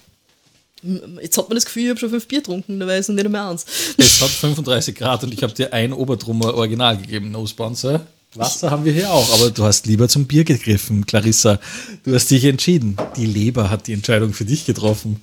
Jetzt 1.22 1.38
hat 1.38 1.50
man 1.50 1.56
das 1.56 1.66
Gefühl, 1.66 1.84
ich 1.84 1.90
habe 1.90 2.00
schon 2.00 2.10
fünf 2.10 2.28
Bier 2.28 2.40
getrunken, 2.40 2.80
dabei 2.80 3.00
ist 3.00 3.10
es 3.10 3.16
nicht 3.16 3.28
mehr 3.30 3.42
ernst. 3.42 3.68
Es 3.98 4.22
hat 4.22 4.30
35 4.30 4.96
Grad 4.96 5.24
und 5.24 5.34
ich 5.34 5.42
habe 5.42 5.54
dir 5.54 5.74
ein 5.74 5.92
Obertrummer 5.92 6.54
Original 6.54 6.98
gegeben, 6.98 7.32
No 7.32 7.46
Sponsor. 7.48 8.06
Wasser 8.36 8.70
haben 8.70 8.86
wir 8.86 8.94
hier 8.94 9.10
auch, 9.10 9.34
aber 9.34 9.50
du 9.50 9.64
hast 9.64 9.88
lieber 9.88 10.08
zum 10.08 10.28
Bier 10.28 10.44
gegriffen, 10.44 11.06
Clarissa. 11.06 11.60
Du 12.04 12.14
hast 12.14 12.30
dich 12.30 12.46
entschieden. 12.46 12.98
Die 13.16 13.26
Leber 13.26 13.70
hat 13.70 13.88
die 13.88 13.94
Entscheidung 13.94 14.34
für 14.34 14.46
dich 14.46 14.66
getroffen. 14.66 15.22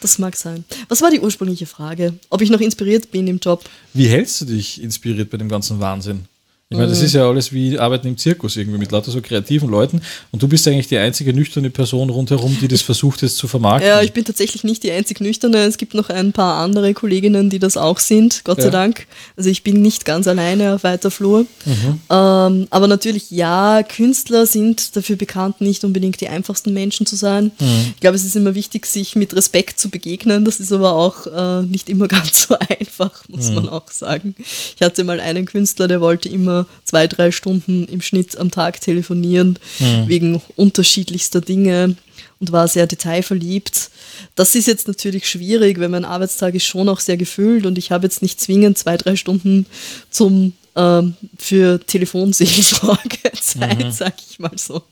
Das 0.00 0.18
mag 0.18 0.34
sein. 0.34 0.64
Was 0.88 1.02
war 1.02 1.10
die 1.10 1.20
ursprüngliche 1.20 1.66
Frage? 1.66 2.14
Ob 2.30 2.40
ich 2.40 2.48
noch 2.48 2.60
inspiriert 2.60 3.10
bin 3.10 3.26
im 3.26 3.38
Job? 3.38 3.68
Wie 3.92 4.08
hältst 4.08 4.40
du 4.40 4.46
dich 4.46 4.82
inspiriert 4.82 5.28
bei 5.28 5.36
dem 5.36 5.50
ganzen 5.50 5.78
Wahnsinn? 5.78 6.24
Ich 6.72 6.78
meine, 6.78 6.88
das 6.88 7.02
ist 7.02 7.14
ja 7.14 7.28
alles 7.28 7.52
wie 7.52 7.76
Arbeiten 7.80 8.06
im 8.06 8.16
Zirkus 8.16 8.56
irgendwie 8.56 8.78
mit 8.78 8.92
lauter 8.92 9.10
so 9.10 9.20
kreativen 9.20 9.68
Leuten. 9.68 10.02
Und 10.30 10.40
du 10.40 10.46
bist 10.46 10.68
eigentlich 10.68 10.86
die 10.86 10.98
einzige 10.98 11.34
nüchterne 11.34 11.68
Person 11.68 12.10
rundherum, 12.10 12.56
die 12.60 12.68
das 12.68 12.80
versucht 12.90 13.22
jetzt 13.22 13.38
zu 13.38 13.48
vermarkten. 13.48 13.88
Ja, 13.88 14.02
ich 14.02 14.12
bin 14.12 14.24
tatsächlich 14.24 14.62
nicht 14.62 14.84
die 14.84 14.92
einzig 14.92 15.20
nüchterne. 15.20 15.64
Es 15.64 15.78
gibt 15.78 15.94
noch 15.94 16.10
ein 16.10 16.32
paar 16.32 16.62
andere 16.62 16.94
Kolleginnen, 16.94 17.50
die 17.50 17.58
das 17.58 17.76
auch 17.76 17.98
sind, 17.98 18.42
Gott 18.44 18.58
ja. 18.58 18.64
sei 18.64 18.70
Dank. 18.70 19.08
Also 19.36 19.50
ich 19.50 19.64
bin 19.64 19.82
nicht 19.82 20.04
ganz 20.04 20.28
alleine 20.28 20.76
auf 20.76 20.84
weiter 20.84 21.10
Flur. 21.10 21.40
Mhm. 21.64 22.00
Ähm, 22.08 22.66
aber 22.70 22.86
natürlich, 22.86 23.32
ja, 23.32 23.82
Künstler 23.82 24.46
sind 24.46 24.94
dafür 24.94 25.16
bekannt, 25.16 25.60
nicht 25.60 25.82
unbedingt 25.82 26.20
die 26.20 26.28
einfachsten 26.28 26.72
Menschen 26.72 27.04
zu 27.04 27.16
sein. 27.16 27.50
Mhm. 27.58 27.94
Ich 27.96 28.00
glaube, 28.00 28.14
es 28.14 28.24
ist 28.24 28.36
immer 28.36 28.54
wichtig, 28.54 28.86
sich 28.86 29.16
mit 29.16 29.34
Respekt 29.34 29.80
zu 29.80 29.90
begegnen. 29.90 30.44
Das 30.44 30.60
ist 30.60 30.70
aber 30.70 30.92
auch 30.92 31.26
äh, 31.26 31.66
nicht 31.66 31.88
immer 31.88 32.06
ganz 32.08 32.46
so 32.46 32.54
einfach, 32.56 33.24
muss 33.28 33.48
mhm. 33.48 33.56
man 33.56 33.68
auch 33.70 33.90
sagen. 33.90 34.36
Ich 34.38 34.82
hatte 34.82 35.02
mal 35.02 35.18
einen 35.18 35.46
Künstler, 35.46 35.88
der 35.88 36.00
wollte 36.00 36.28
immer 36.28 36.59
zwei, 36.84 37.06
drei 37.06 37.30
Stunden 37.30 37.84
im 37.86 38.00
Schnitt 38.00 38.36
am 38.36 38.50
Tag 38.50 38.80
telefonieren, 38.80 39.58
mhm. 39.78 40.08
wegen 40.08 40.42
unterschiedlichster 40.56 41.40
Dinge 41.40 41.96
und 42.38 42.52
war 42.52 42.68
sehr 42.68 42.86
detailverliebt. 42.86 43.90
Das 44.34 44.54
ist 44.54 44.66
jetzt 44.66 44.88
natürlich 44.88 45.28
schwierig, 45.28 45.78
weil 45.78 45.88
mein 45.88 46.04
Arbeitstag 46.04 46.54
ist 46.54 46.64
schon 46.64 46.88
auch 46.88 47.00
sehr 47.00 47.16
gefüllt 47.16 47.66
und 47.66 47.78
ich 47.78 47.90
habe 47.90 48.06
jetzt 48.06 48.22
nicht 48.22 48.40
zwingend 48.40 48.78
zwei, 48.78 48.96
drei 48.96 49.16
Stunden 49.16 49.66
zum 50.10 50.54
ähm, 50.76 51.14
für 51.38 51.80
Telefonseelsorge 51.84 53.32
Zeit, 53.40 53.84
mhm. 53.84 53.92
sag 53.92 54.14
ich 54.30 54.38
mal 54.38 54.56
so. 54.56 54.82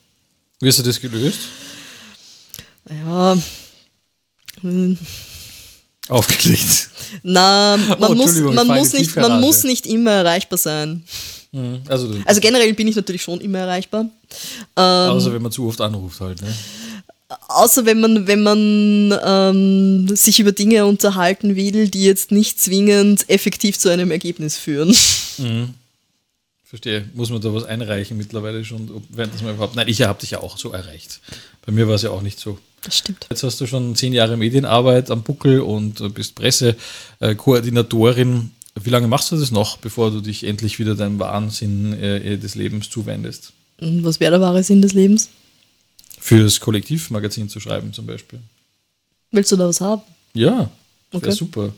Wie 0.61 0.69
hast 0.69 0.79
du 0.79 0.83
das 0.83 1.01
gelöst? 1.01 1.39
Ja. 2.91 3.39
Hm. 4.61 4.99
Aufgelegt. 6.09 6.89
Na, 7.23 7.77
man, 7.77 8.13
oh, 8.13 8.15
muss, 8.15 8.35
man, 8.37 8.67
muss, 8.67 8.93
nicht, 8.95 9.15
man 9.15 9.41
muss 9.41 9.63
nicht 9.65 9.87
immer 9.87 10.13
erreichbar 10.13 10.59
sein. 10.59 11.05
Mhm. 11.53 11.81
Also, 11.89 12.15
also, 12.25 12.41
generell 12.41 12.73
bin 12.75 12.89
ich 12.89 12.97
natürlich 12.97 13.23
schon 13.23 13.41
immer 13.41 13.59
erreichbar. 13.59 14.07
Ähm, 14.77 14.77
außer 14.77 15.33
wenn 15.33 15.43
man 15.43 15.53
zu 15.53 15.67
oft 15.67 15.81
anruft 15.81 16.21
halt, 16.21 16.43
ne? 16.43 16.53
Außer 17.49 17.85
wenn 17.85 18.01
man, 18.01 18.27
wenn 18.27 18.43
man 18.43 19.15
ähm, 19.25 20.17
sich 20.17 20.41
über 20.41 20.53
Dinge 20.53 20.87
unterhalten 20.87 21.57
will, 21.57 21.89
die 21.89 22.05
jetzt 22.05 22.33
nicht 22.33 22.59
zwingend 22.59 23.29
effektiv 23.29 23.79
zu 23.79 23.91
einem 23.91 24.11
Ergebnis 24.11 24.57
führen. 24.57 24.97
Mhm. 25.37 25.75
Verstehe. 26.65 27.09
Muss 27.15 27.31
man 27.31 27.41
da 27.41 27.55
was 27.55 27.65
einreichen 27.65 28.19
mittlerweile 28.19 28.65
schon, 28.65 29.03
während 29.09 29.35
das 29.35 29.43
mal 29.43 29.55
überhaupt. 29.55 29.75
Nein, 29.75 29.89
ich 29.89 30.03
habe 30.03 30.21
dich 30.21 30.33
ja 30.33 30.41
auch 30.41 30.59
so 30.59 30.73
erreicht. 30.73 31.21
Bei 31.65 31.73
mir 31.73 31.89
war 31.89 31.95
es 31.95 32.03
ja 32.03 32.11
auch 32.11 32.21
nicht 32.21 32.39
so. 32.39 32.59
Das 32.83 32.99
stimmt. 32.99 33.27
Jetzt 33.31 33.43
hast 33.43 33.59
du 33.61 33.67
schon 33.67 33.97
zehn 33.97 34.13
Jahre 34.13 34.37
Medienarbeit 34.37 35.11
am 35.11 35.23
Buckel 35.23 35.61
und 35.61 36.15
bist 36.15 36.35
Pressekoordinatorin. 36.35 38.51
Wie 38.85 38.91
lange 38.91 39.09
machst 39.09 39.31
du 39.33 39.37
das 39.37 39.51
noch, 39.51 39.77
bevor 39.79 40.11
du 40.11 40.21
dich 40.21 40.45
endlich 40.45 40.79
wieder 40.79 40.95
deinem 40.95 41.19
Wahnsinn 41.19 41.93
äh, 41.95 42.37
des 42.39 42.55
Lebens 42.55 42.91
zuwendest? 42.91 43.53
Was 43.81 44.21
wäre 44.21 44.33
der 44.33 44.41
wahre 44.41 44.63
Sinn 44.63 44.83
des 44.83 44.93
Lebens? 44.93 45.29
Fürs 46.21 46.61
Kollektivmagazin 46.61 47.49
zu 47.49 47.61
schreiben 47.61 47.93
zum 47.93 48.07
Beispiel. 48.07 48.41
Willst 49.31 49.53
du 49.53 49.57
da 49.57 49.69
was 49.69 49.81
haben? 49.81 50.03
Ja, 50.35 50.71
wäre 51.11 51.23
okay. 51.27 51.31
super. 51.31 51.73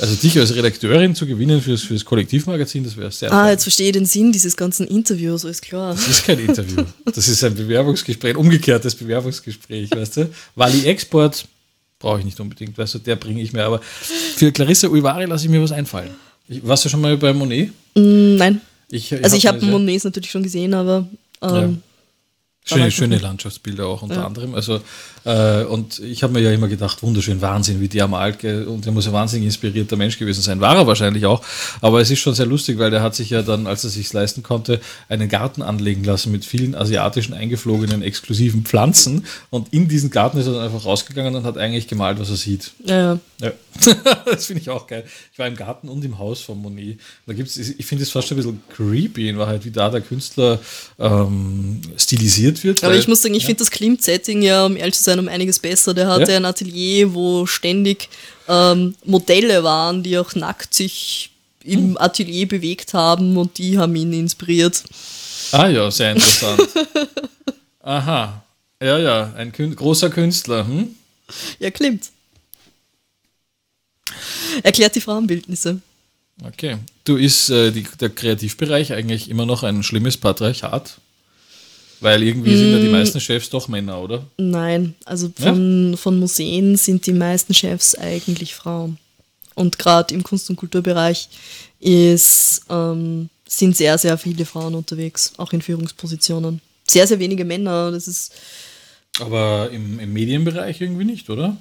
Also 0.00 0.14
dich 0.14 0.38
als 0.38 0.54
Redakteurin 0.54 1.14
zu 1.16 1.26
gewinnen 1.26 1.60
fürs, 1.60 1.82
fürs 1.82 2.04
Kollektivmagazin, 2.04 2.84
das 2.84 2.96
wäre 2.96 3.10
sehr 3.10 3.32
Ah, 3.32 3.42
fein. 3.42 3.50
jetzt 3.50 3.64
verstehe 3.64 3.86
ich 3.88 3.92
den 3.92 4.06
Sinn 4.06 4.30
dieses 4.30 4.56
ganzen 4.56 4.86
Interviews, 4.86 5.44
alles 5.44 5.60
klar. 5.60 5.92
Das 5.94 6.06
ist 6.06 6.24
kein 6.24 6.38
Interview. 6.38 6.84
Das 7.12 7.26
ist 7.26 7.42
ein 7.42 7.54
Bewerbungsgespräch, 7.56 8.30
ein 8.30 8.36
umgekehrtes 8.36 8.94
Bewerbungsgespräch, 8.94 9.90
weißt 9.90 10.16
du? 10.18 10.30
Wally 10.54 10.84
Export 10.86 11.46
brauche 11.98 12.20
ich 12.20 12.24
nicht 12.24 12.38
unbedingt, 12.40 12.76
weißt 12.76 12.94
du, 12.94 12.98
der 12.98 13.16
bringe 13.16 13.42
ich 13.42 13.52
mir. 13.52 13.64
Aber 13.64 13.80
für 13.80 14.52
Clarissa 14.52 14.88
Uivari 14.88 15.24
lasse 15.24 15.44
ich 15.44 15.50
mir 15.50 15.62
was 15.62 15.72
einfallen. 15.72 16.10
Ich, 16.48 16.66
warst 16.66 16.84
du 16.84 16.88
schon 16.88 17.00
mal 17.00 17.16
bei 17.16 17.32
Monet? 17.32 17.70
Mm, 17.94 18.36
nein. 18.36 18.60
Ich, 18.90 19.12
ich 19.12 19.22
also 19.22 19.36
ich 19.36 19.46
habe 19.46 19.64
Monets 19.66 20.04
natürlich 20.04 20.30
schon 20.30 20.42
gesehen, 20.42 20.74
aber 20.74 21.06
ähm. 21.42 21.82
Schöne, 22.68 22.90
schöne 22.90 23.18
Landschaftsbilder 23.18 23.86
auch 23.86 24.02
unter 24.02 24.16
ja. 24.16 24.26
anderem. 24.26 24.54
Also, 24.54 24.80
äh, 25.24 25.64
und 25.64 26.00
ich 26.00 26.22
habe 26.22 26.32
mir 26.32 26.40
ja 26.40 26.52
immer 26.52 26.68
gedacht, 26.68 27.02
wunderschön, 27.02 27.40
Wahnsinn, 27.40 27.80
wie 27.80 27.88
der 27.88 28.08
malt. 28.08 28.44
Und 28.44 28.84
der 28.84 28.92
muss 28.92 29.06
ein 29.06 29.12
wahnsinnig 29.12 29.46
inspirierter 29.46 29.96
Mensch 29.96 30.18
gewesen 30.18 30.42
sein. 30.42 30.60
War 30.60 30.76
er 30.76 30.86
wahrscheinlich 30.86 31.24
auch. 31.26 31.42
Aber 31.80 32.00
es 32.00 32.10
ist 32.10 32.18
schon 32.20 32.34
sehr 32.34 32.46
lustig, 32.46 32.78
weil 32.78 32.90
der 32.90 33.02
hat 33.02 33.14
sich 33.14 33.30
ja 33.30 33.42
dann, 33.42 33.66
als 33.66 33.84
er 33.84 33.90
sich 33.90 34.12
leisten 34.12 34.42
konnte, 34.42 34.80
einen 35.08 35.28
Garten 35.28 35.62
anlegen 35.62 36.04
lassen 36.04 36.30
mit 36.30 36.44
vielen 36.44 36.74
asiatischen 36.74 37.34
eingeflogenen 37.34 38.02
exklusiven 38.02 38.64
Pflanzen. 38.64 39.24
Und 39.50 39.72
in 39.72 39.88
diesen 39.88 40.10
Garten 40.10 40.38
ist 40.38 40.46
er 40.46 40.54
dann 40.54 40.64
einfach 40.64 40.84
rausgegangen 40.84 41.34
und 41.34 41.44
hat 41.44 41.56
eigentlich 41.56 41.88
gemalt, 41.88 42.18
was 42.18 42.30
er 42.30 42.36
sieht. 42.36 42.72
Ja, 42.84 43.18
ja. 43.40 43.52
das 44.24 44.46
finde 44.46 44.62
ich 44.62 44.70
auch 44.70 44.86
geil. 44.86 45.04
Ich 45.32 45.38
war 45.38 45.46
im 45.46 45.54
Garten 45.54 45.88
und 45.88 46.04
im 46.04 46.18
Haus 46.18 46.40
von 46.40 46.60
Monet. 46.60 46.98
Da 47.26 47.32
gibt's, 47.32 47.56
ich 47.56 47.86
finde 47.86 48.02
es 48.02 48.10
fast 48.10 48.28
schon 48.28 48.36
ein 48.36 48.42
bisschen 48.42 48.62
creepy 48.74 49.28
in 49.28 49.38
Wahrheit, 49.38 49.64
wie 49.64 49.70
da 49.70 49.88
der 49.88 50.00
Künstler 50.00 50.58
ähm, 50.98 51.80
stilisiert 51.96 52.57
wird. 52.64 52.82
Aber 52.82 52.92
weil, 52.92 53.00
ich 53.00 53.08
muss 53.08 53.22
sagen, 53.22 53.34
ich 53.34 53.42
ja. 53.42 53.46
finde 53.46 53.60
das 53.60 53.70
Klimt-Setting 53.70 54.42
ja, 54.42 54.66
um 54.66 54.76
ehrlich 54.76 54.94
zu 54.94 55.02
sein, 55.02 55.18
um 55.18 55.28
einiges 55.28 55.58
besser. 55.58 55.94
Der 55.94 56.08
hatte 56.08 56.32
ja. 56.32 56.36
ein 56.38 56.44
Atelier, 56.44 57.14
wo 57.14 57.46
ständig 57.46 58.08
ähm, 58.48 58.94
Modelle 59.04 59.62
waren, 59.64 60.02
die 60.02 60.18
auch 60.18 60.34
nackt 60.34 60.74
sich 60.74 61.30
im 61.64 61.90
hm. 61.90 61.98
Atelier 61.98 62.48
bewegt 62.48 62.94
haben 62.94 63.36
und 63.36 63.58
die 63.58 63.78
haben 63.78 63.94
ihn 63.96 64.12
inspiriert. 64.12 64.82
Ah 65.52 65.68
ja, 65.68 65.90
sehr 65.90 66.12
interessant. 66.12 66.68
Aha. 67.80 68.42
Ja, 68.82 68.98
ja, 68.98 69.32
ein 69.36 69.52
Kün 69.52 69.74
großer 69.74 70.10
Künstler. 70.10 70.66
Hm? 70.66 70.94
Ja, 71.58 71.70
Klimt. 71.70 72.10
Erklärt 74.62 74.94
die 74.94 75.00
Frauenbildnisse. 75.00 75.80
Okay. 76.44 76.78
Du 77.04 77.16
ist 77.16 77.50
äh, 77.50 77.72
die, 77.72 77.86
der 78.00 78.10
Kreativbereich 78.10 78.92
eigentlich 78.92 79.28
immer 79.28 79.46
noch 79.46 79.62
ein 79.62 79.82
schlimmes 79.82 80.16
Patriarchat? 80.16 80.98
Weil 82.00 82.22
irgendwie 82.22 82.56
sind 82.56 82.72
ja 82.72 82.78
die 82.78 82.88
mm. 82.88 82.92
meisten 82.92 83.20
Chefs 83.20 83.50
doch 83.50 83.66
Männer, 83.66 84.00
oder? 84.00 84.24
Nein, 84.36 84.94
also 85.04 85.30
von, 85.34 85.90
ja? 85.90 85.96
von 85.96 86.18
Museen 86.18 86.76
sind 86.76 87.06
die 87.06 87.12
meisten 87.12 87.54
Chefs 87.54 87.96
eigentlich 87.96 88.54
Frauen. 88.54 88.98
Und 89.54 89.78
gerade 89.78 90.14
im 90.14 90.22
Kunst- 90.22 90.48
und 90.50 90.56
Kulturbereich 90.56 91.28
ist, 91.80 92.62
ähm, 92.70 93.28
sind 93.46 93.76
sehr, 93.76 93.98
sehr 93.98 94.16
viele 94.16 94.44
Frauen 94.44 94.74
unterwegs, 94.74 95.32
auch 95.36 95.52
in 95.52 95.62
Führungspositionen. 95.62 96.60
Sehr, 96.86 97.06
sehr 97.06 97.18
wenige 97.18 97.44
Männer. 97.44 97.90
Das 97.90 98.06
ist. 98.06 98.32
Aber 99.20 99.68
im, 99.72 99.98
im 99.98 100.12
Medienbereich 100.12 100.80
irgendwie 100.80 101.04
nicht, 101.04 101.28
oder? 101.28 101.56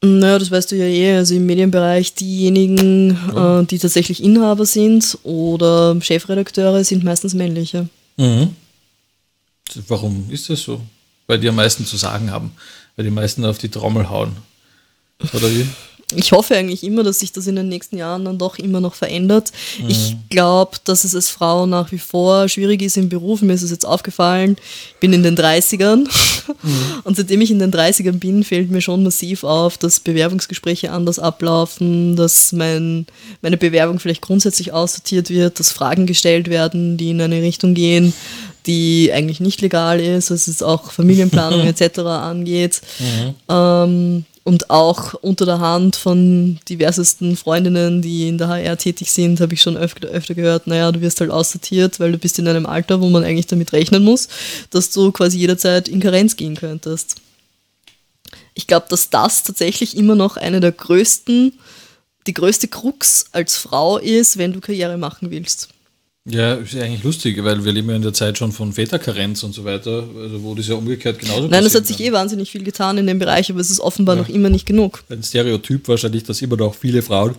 Naja, 0.00 0.38
das 0.38 0.50
weißt 0.50 0.70
du 0.70 0.76
ja 0.76 0.84
eh. 0.84 1.16
Also 1.16 1.34
im 1.34 1.46
Medienbereich 1.46 2.14
diejenigen, 2.14 3.18
ja. 3.34 3.60
äh, 3.60 3.64
die 3.64 3.78
tatsächlich 3.78 4.22
Inhaber 4.22 4.66
sind 4.66 5.18
oder 5.22 5.96
Chefredakteure, 6.00 6.84
sind 6.84 7.02
meistens 7.04 7.34
männliche. 7.34 7.88
Mhm. 8.16 8.54
Warum 9.88 10.30
ist 10.30 10.50
das 10.50 10.62
so? 10.62 10.80
Weil 11.26 11.40
die 11.40 11.48
am 11.48 11.56
meisten 11.56 11.86
zu 11.86 11.96
sagen 11.96 12.30
haben, 12.30 12.52
weil 12.96 13.04
die 13.04 13.10
meisten 13.10 13.44
auf 13.44 13.58
die 13.58 13.70
Trommel 13.70 14.10
hauen. 14.10 14.36
Oder 15.32 15.50
wie? 15.50 15.66
Ich 16.16 16.32
hoffe 16.32 16.54
eigentlich 16.54 16.84
immer, 16.84 17.02
dass 17.02 17.20
sich 17.20 17.32
das 17.32 17.46
in 17.46 17.56
den 17.56 17.68
nächsten 17.68 17.96
Jahren 17.96 18.24
dann 18.24 18.38
doch 18.38 18.58
immer 18.58 18.80
noch 18.80 18.94
verändert. 18.94 19.52
Mhm. 19.80 19.88
Ich 19.88 20.16
glaube, 20.28 20.76
dass 20.84 21.04
es 21.04 21.14
als 21.14 21.30
Frau 21.30 21.66
nach 21.66 21.92
wie 21.92 21.98
vor 21.98 22.48
schwierig 22.48 22.82
ist 22.82 22.96
im 22.96 23.08
Beruf. 23.08 23.40
Mir 23.40 23.54
ist 23.54 23.62
es 23.62 23.70
jetzt 23.70 23.86
aufgefallen, 23.86 24.56
ich 24.90 25.00
bin 25.00 25.12
in 25.12 25.22
den 25.22 25.36
30ern 25.36 26.06
mhm. 26.62 26.72
und 27.04 27.16
seitdem 27.16 27.40
ich 27.40 27.50
in 27.50 27.58
den 27.58 27.72
30ern 27.72 28.18
bin, 28.18 28.44
fällt 28.44 28.70
mir 28.70 28.82
schon 28.82 29.02
massiv 29.02 29.44
auf, 29.44 29.78
dass 29.78 30.00
Bewerbungsgespräche 30.00 30.92
anders 30.92 31.18
ablaufen, 31.18 32.16
dass 32.16 32.52
mein, 32.52 33.06
meine 33.40 33.56
Bewerbung 33.56 33.98
vielleicht 33.98 34.22
grundsätzlich 34.22 34.72
aussortiert 34.72 35.30
wird, 35.30 35.58
dass 35.58 35.72
Fragen 35.72 36.06
gestellt 36.06 36.48
werden, 36.48 36.96
die 36.96 37.10
in 37.10 37.20
eine 37.20 37.40
Richtung 37.40 37.74
gehen, 37.74 38.12
die 38.66 39.10
eigentlich 39.12 39.40
nicht 39.40 39.60
legal 39.60 40.00
ist, 40.00 40.30
was 40.30 40.48
es 40.48 40.62
auch 40.62 40.90
Familienplanung 40.90 41.60
etc. 41.66 41.98
angeht. 42.00 42.80
Mhm. 42.98 43.34
Ähm, 43.48 44.24
und 44.44 44.68
auch 44.68 45.14
unter 45.14 45.46
der 45.46 45.58
Hand 45.58 45.96
von 45.96 46.58
diversesten 46.68 47.34
Freundinnen, 47.34 48.02
die 48.02 48.28
in 48.28 48.36
der 48.36 48.48
HR 48.48 48.76
tätig 48.76 49.10
sind, 49.10 49.40
habe 49.40 49.54
ich 49.54 49.62
schon 49.62 49.78
öfter, 49.78 50.08
öfter 50.08 50.34
gehört, 50.34 50.66
naja, 50.66 50.92
du 50.92 51.00
wirst 51.00 51.20
halt 51.20 51.30
aussortiert, 51.30 51.98
weil 51.98 52.12
du 52.12 52.18
bist 52.18 52.38
in 52.38 52.46
einem 52.46 52.66
Alter, 52.66 53.00
wo 53.00 53.08
man 53.08 53.24
eigentlich 53.24 53.46
damit 53.46 53.72
rechnen 53.72 54.04
muss, 54.04 54.28
dass 54.68 54.90
du 54.90 55.12
quasi 55.12 55.38
jederzeit 55.38 55.88
in 55.88 56.00
Karenz 56.00 56.36
gehen 56.36 56.56
könntest. 56.56 57.16
Ich 58.52 58.66
glaube, 58.66 58.86
dass 58.90 59.08
das 59.08 59.44
tatsächlich 59.44 59.96
immer 59.96 60.14
noch 60.14 60.36
eine 60.36 60.60
der 60.60 60.72
größten, 60.72 61.58
die 62.26 62.34
größte 62.34 62.68
Krux 62.68 63.26
als 63.32 63.56
Frau 63.56 63.96
ist, 63.96 64.36
wenn 64.36 64.52
du 64.52 64.60
Karriere 64.60 64.98
machen 64.98 65.30
willst. 65.30 65.70
Ja, 66.26 66.54
ist 66.54 66.72
ja 66.72 66.82
eigentlich 66.82 67.04
lustig, 67.04 67.44
weil 67.44 67.62
wir 67.66 67.72
leben 67.72 67.90
ja 67.90 67.96
in 67.96 68.02
der 68.02 68.14
Zeit 68.14 68.38
schon 68.38 68.50
von 68.50 68.72
Väterkarenz 68.72 69.42
und 69.42 69.52
so 69.52 69.64
weiter, 69.66 70.08
also 70.18 70.42
wo 70.42 70.54
das 70.54 70.68
ja 70.68 70.74
umgekehrt 70.74 71.18
genauso 71.18 71.48
Nein, 71.48 71.64
es 71.66 71.74
hat 71.74 71.86
sich 71.86 71.98
kann. 71.98 72.06
eh 72.06 72.12
wahnsinnig 72.12 72.50
viel 72.50 72.64
getan 72.64 72.96
in 72.96 73.06
dem 73.06 73.18
Bereich, 73.18 73.50
aber 73.50 73.60
es 73.60 73.70
ist 73.70 73.78
offenbar 73.78 74.16
ja. 74.16 74.22
noch 74.22 74.30
immer 74.30 74.48
nicht 74.48 74.64
genug. 74.64 75.04
Ein 75.10 75.22
Stereotyp 75.22 75.86
wahrscheinlich, 75.86 76.24
dass 76.24 76.40
immer 76.40 76.56
noch 76.56 76.74
viele 76.74 77.02
Frauen 77.02 77.34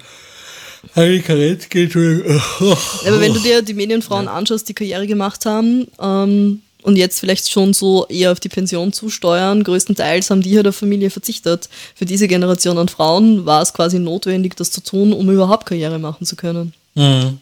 eine 0.93 1.19
Karenz 1.21 1.67
gehen. 1.67 1.89
Aber 1.89 3.19
wenn 3.19 3.33
du 3.33 3.39
dir 3.39 3.63
die 3.63 3.73
Medienfrauen 3.73 4.25
ja. 4.25 4.33
anschaust, 4.33 4.69
die 4.69 4.75
Karriere 4.75 5.07
gemacht 5.07 5.47
haben 5.47 5.87
ähm, 5.99 6.61
und 6.83 6.95
jetzt 6.95 7.19
vielleicht 7.19 7.49
schon 7.49 7.73
so 7.73 8.05
eher 8.07 8.31
auf 8.31 8.39
die 8.39 8.49
Pension 8.49 8.93
zusteuern, 8.93 9.63
größtenteils 9.63 10.29
haben 10.29 10.43
die 10.43 10.55
halt 10.55 10.67
auf 10.67 10.75
Familie 10.75 11.09
verzichtet. 11.09 11.69
Für 11.95 12.05
diese 12.05 12.27
Generation 12.27 12.77
an 12.77 12.87
Frauen 12.87 13.47
war 13.47 13.63
es 13.63 13.73
quasi 13.73 13.97
notwendig, 13.97 14.55
das 14.55 14.69
zu 14.69 14.81
tun, 14.81 15.11
um 15.11 15.27
überhaupt 15.31 15.65
Karriere 15.65 15.97
machen 15.97 16.27
zu 16.27 16.35
können. 16.35 16.73
Mhm 16.93 17.39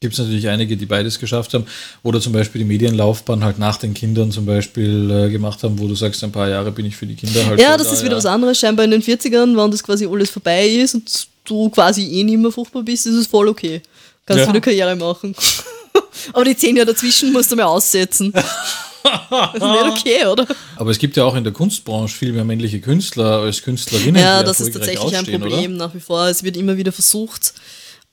gibt 0.00 0.12
es 0.12 0.18
natürlich 0.18 0.48
einige, 0.48 0.76
die 0.76 0.86
beides 0.86 1.18
geschafft 1.18 1.54
haben. 1.54 1.66
Oder 2.02 2.20
zum 2.20 2.32
Beispiel 2.32 2.60
die 2.60 2.66
Medienlaufbahn 2.66 3.42
halt 3.42 3.58
nach 3.58 3.78
den 3.78 3.94
Kindern 3.94 4.30
zum 4.30 4.44
Beispiel 4.44 5.10
äh, 5.10 5.30
gemacht 5.30 5.62
haben, 5.62 5.78
wo 5.78 5.88
du 5.88 5.94
sagst, 5.94 6.22
ein 6.22 6.32
paar 6.32 6.48
Jahre 6.48 6.70
bin 6.70 6.84
ich 6.84 6.96
für 6.96 7.06
die 7.06 7.14
Kinder 7.14 7.46
halt. 7.46 7.60
Ja, 7.60 7.76
das 7.76 7.88
da, 7.88 7.94
ist 7.94 8.02
wieder 8.02 8.12
ja. 8.12 8.18
was 8.18 8.26
anderes. 8.26 8.58
Scheinbar 8.58 8.84
in 8.84 8.90
den 8.90 9.02
40ern, 9.02 9.56
wenn 9.56 9.70
das 9.70 9.82
quasi 9.82 10.06
alles 10.06 10.30
vorbei 10.30 10.66
ist 10.66 10.94
und 10.94 11.28
du 11.44 11.70
quasi 11.70 12.02
eh 12.02 12.24
nicht 12.24 12.38
mehr 12.38 12.52
fruchtbar 12.52 12.82
bist, 12.82 13.06
ist 13.06 13.14
es 13.14 13.26
voll 13.26 13.48
okay. 13.48 13.80
Kannst 14.26 14.44
ja. 14.44 14.48
wieder 14.48 14.60
Karriere 14.60 14.96
machen. 14.96 15.34
Aber 16.32 16.44
die 16.44 16.56
zehn 16.56 16.76
Jahre 16.76 16.92
dazwischen 16.92 17.32
musst 17.32 17.50
du 17.52 17.56
mal 17.56 17.64
aussetzen. 17.64 18.32
das 19.02 19.54
ist 19.54 19.62
nicht 19.62 19.98
okay, 19.98 20.26
oder? 20.26 20.46
Aber 20.76 20.90
es 20.90 20.98
gibt 20.98 21.16
ja 21.16 21.24
auch 21.24 21.36
in 21.36 21.44
der 21.44 21.52
Kunstbranche 21.52 22.14
viel 22.14 22.32
mehr 22.32 22.44
männliche 22.44 22.80
Künstler 22.80 23.40
als 23.40 23.62
Künstlerinnen. 23.62 24.20
Ja, 24.20 24.42
das 24.42 24.60
ist 24.60 24.72
tatsächlich 24.72 25.16
ein 25.16 25.24
Problem 25.24 25.76
oder? 25.76 25.86
nach 25.86 25.94
wie 25.94 26.00
vor. 26.00 26.26
Es 26.26 26.42
wird 26.42 26.56
immer 26.56 26.76
wieder 26.76 26.92
versucht, 26.92 27.54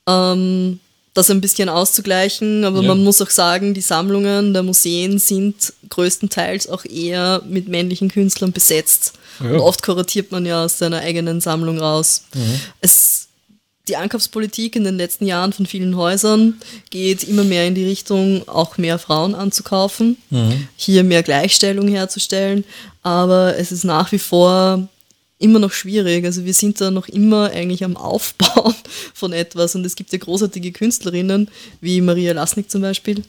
ähm, 0.08 0.80
das 1.14 1.30
ein 1.30 1.40
bisschen 1.40 1.68
auszugleichen. 1.68 2.64
Aber 2.64 2.82
ja. 2.82 2.88
man 2.88 3.02
muss 3.02 3.22
auch 3.22 3.30
sagen, 3.30 3.72
die 3.72 3.80
Sammlungen 3.80 4.52
der 4.52 4.62
Museen 4.62 5.18
sind 5.18 5.72
größtenteils 5.88 6.68
auch 6.68 6.84
eher 6.84 7.42
mit 7.48 7.68
männlichen 7.68 8.10
Künstlern 8.10 8.52
besetzt. 8.52 9.14
Ja. 9.40 9.52
Und 9.52 9.60
oft 9.60 9.82
kuratiert 9.82 10.32
man 10.32 10.44
ja 10.44 10.64
aus 10.64 10.78
seiner 10.78 10.98
eigenen 10.98 11.40
Sammlung 11.40 11.78
raus. 11.78 12.24
Mhm. 12.34 12.60
Es, 12.80 13.28
die 13.88 13.96
Ankaufspolitik 13.96 14.76
in 14.76 14.84
den 14.84 14.96
letzten 14.96 15.26
Jahren 15.26 15.52
von 15.52 15.66
vielen 15.66 15.96
Häusern 15.96 16.60
geht 16.90 17.22
immer 17.24 17.44
mehr 17.44 17.66
in 17.66 17.74
die 17.74 17.84
Richtung, 17.84 18.48
auch 18.48 18.78
mehr 18.78 18.98
Frauen 18.98 19.34
anzukaufen, 19.34 20.16
mhm. 20.30 20.68
hier 20.76 21.04
mehr 21.04 21.22
Gleichstellung 21.22 21.88
herzustellen. 21.88 22.64
Aber 23.02 23.56
es 23.58 23.70
ist 23.70 23.84
nach 23.84 24.10
wie 24.10 24.18
vor 24.18 24.88
immer 25.38 25.58
noch 25.58 25.72
schwierig. 25.72 26.24
Also 26.24 26.44
wir 26.44 26.54
sind 26.54 26.80
da 26.80 26.90
noch 26.90 27.08
immer 27.08 27.50
eigentlich 27.50 27.84
am 27.84 27.96
Aufbauen 27.96 28.74
von 29.14 29.32
etwas 29.32 29.74
und 29.74 29.84
es 29.84 29.96
gibt 29.96 30.12
ja 30.12 30.18
großartige 30.18 30.72
Künstlerinnen 30.72 31.48
wie 31.80 32.00
Maria 32.00 32.32
Lasnik 32.32 32.70
zum 32.70 32.82
Beispiel, 32.82 33.22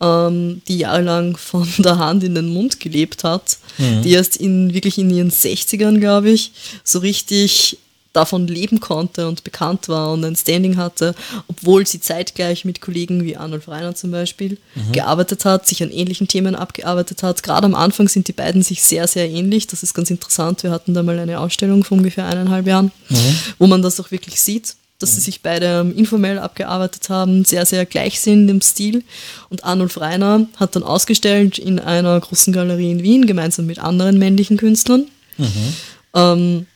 ähm, 0.00 0.62
die 0.68 0.78
jahrelang 0.78 1.36
von 1.36 1.68
der 1.78 1.98
Hand 1.98 2.24
in 2.24 2.34
den 2.34 2.48
Mund 2.48 2.80
gelebt 2.80 3.24
hat, 3.24 3.58
mhm. 3.78 4.02
die 4.02 4.12
erst 4.12 4.36
in 4.36 4.74
wirklich 4.74 4.98
in 4.98 5.10
ihren 5.10 5.30
60ern, 5.30 5.98
glaube 5.98 6.30
ich, 6.30 6.52
so 6.84 6.98
richtig 6.98 7.78
davon 8.12 8.46
leben 8.46 8.80
konnte 8.80 9.26
und 9.28 9.44
bekannt 9.44 9.88
war 9.88 10.12
und 10.12 10.24
ein 10.24 10.36
Standing 10.36 10.76
hatte, 10.76 11.14
obwohl 11.48 11.86
sie 11.86 12.00
zeitgleich 12.00 12.64
mit 12.64 12.80
Kollegen 12.80 13.24
wie 13.24 13.36
Arnold 13.36 13.68
Reiner 13.68 13.94
zum 13.94 14.10
Beispiel 14.10 14.58
mhm. 14.74 14.92
gearbeitet 14.92 15.44
hat, 15.44 15.66
sich 15.66 15.82
an 15.82 15.90
ähnlichen 15.90 16.28
Themen 16.28 16.54
abgearbeitet 16.54 17.22
hat. 17.22 17.42
Gerade 17.42 17.64
am 17.64 17.74
Anfang 17.74 18.08
sind 18.08 18.28
die 18.28 18.32
beiden 18.32 18.62
sich 18.62 18.82
sehr, 18.82 19.06
sehr 19.06 19.28
ähnlich. 19.28 19.66
Das 19.66 19.82
ist 19.82 19.94
ganz 19.94 20.10
interessant. 20.10 20.62
Wir 20.62 20.70
hatten 20.70 20.94
da 20.94 21.02
mal 21.02 21.18
eine 21.18 21.40
Ausstellung 21.40 21.84
vor 21.84 21.98
ungefähr 21.98 22.26
eineinhalb 22.26 22.66
Jahren, 22.66 22.92
mhm. 23.08 23.36
wo 23.58 23.66
man 23.66 23.82
das 23.82 23.98
auch 24.00 24.10
wirklich 24.10 24.40
sieht 24.40 24.74
dass 25.02 25.16
sie 25.16 25.20
sich 25.20 25.42
beide 25.42 25.92
informell 25.96 26.38
abgearbeitet 26.38 27.10
haben, 27.10 27.44
sehr, 27.44 27.66
sehr 27.66 27.84
gleich 27.84 28.20
sind 28.20 28.48
im 28.48 28.60
Stil. 28.60 29.02
Und 29.50 29.64
Arnulf 29.64 30.00
Reiner 30.00 30.46
hat 30.56 30.76
dann 30.76 30.84
ausgestellt 30.84 31.58
in 31.58 31.80
einer 31.80 32.20
großen 32.20 32.52
Galerie 32.52 32.92
in 32.92 33.02
Wien, 33.02 33.26
gemeinsam 33.26 33.66
mit 33.66 33.80
anderen 33.80 34.18
männlichen 34.18 34.56
Künstlern. 34.56 35.06
Mhm. 35.38 35.74
Ähm, 36.14 36.66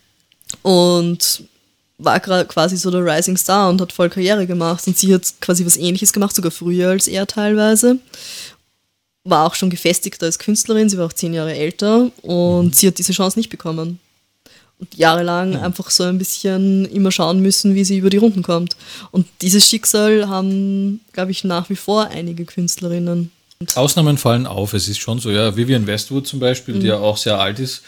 und 0.62 1.44
war 1.98 2.20
quasi 2.20 2.76
so 2.76 2.90
der 2.90 3.04
Rising 3.04 3.36
Star 3.36 3.70
und 3.70 3.80
hat 3.80 3.92
voll 3.92 4.10
Karriere 4.10 4.46
gemacht. 4.46 4.86
Und 4.86 4.98
sie 4.98 5.14
hat 5.14 5.22
quasi 5.40 5.64
was 5.64 5.76
ähnliches 5.76 6.12
gemacht, 6.12 6.34
sogar 6.34 6.50
früher 6.50 6.90
als 6.90 7.08
er 7.08 7.26
teilweise. 7.26 7.98
War 9.24 9.46
auch 9.46 9.54
schon 9.54 9.70
gefestigter 9.70 10.26
als 10.26 10.38
Künstlerin, 10.38 10.88
sie 10.88 10.98
war 10.98 11.06
auch 11.06 11.12
zehn 11.12 11.34
Jahre 11.34 11.54
älter 11.54 12.10
und 12.22 12.66
mhm. 12.66 12.72
sie 12.72 12.86
hat 12.86 12.98
diese 12.98 13.12
Chance 13.12 13.38
nicht 13.38 13.50
bekommen 13.50 13.98
und 14.78 14.94
jahrelang 14.96 15.54
ja. 15.54 15.62
einfach 15.62 15.90
so 15.90 16.04
ein 16.04 16.18
bisschen 16.18 16.84
immer 16.86 17.10
schauen 17.10 17.40
müssen, 17.40 17.74
wie 17.74 17.84
sie 17.84 17.98
über 17.98 18.10
die 18.10 18.18
Runden 18.18 18.42
kommt. 18.42 18.76
Und 19.10 19.26
dieses 19.40 19.68
Schicksal 19.68 20.28
haben, 20.28 21.00
glaube 21.12 21.30
ich, 21.30 21.44
nach 21.44 21.70
wie 21.70 21.76
vor 21.76 22.08
einige 22.08 22.44
Künstlerinnen. 22.44 23.32
Ausnahmen 23.74 24.18
fallen 24.18 24.46
auf. 24.46 24.74
Es 24.74 24.86
ist 24.86 24.98
schon 24.98 25.18
so, 25.18 25.30
ja, 25.30 25.56
Vivian 25.56 25.86
Westwood 25.86 26.26
zum 26.26 26.40
Beispiel, 26.40 26.74
mhm. 26.74 26.80
die 26.80 26.86
ja 26.88 26.98
auch 26.98 27.16
sehr 27.16 27.38
alt 27.38 27.58
ist 27.58 27.82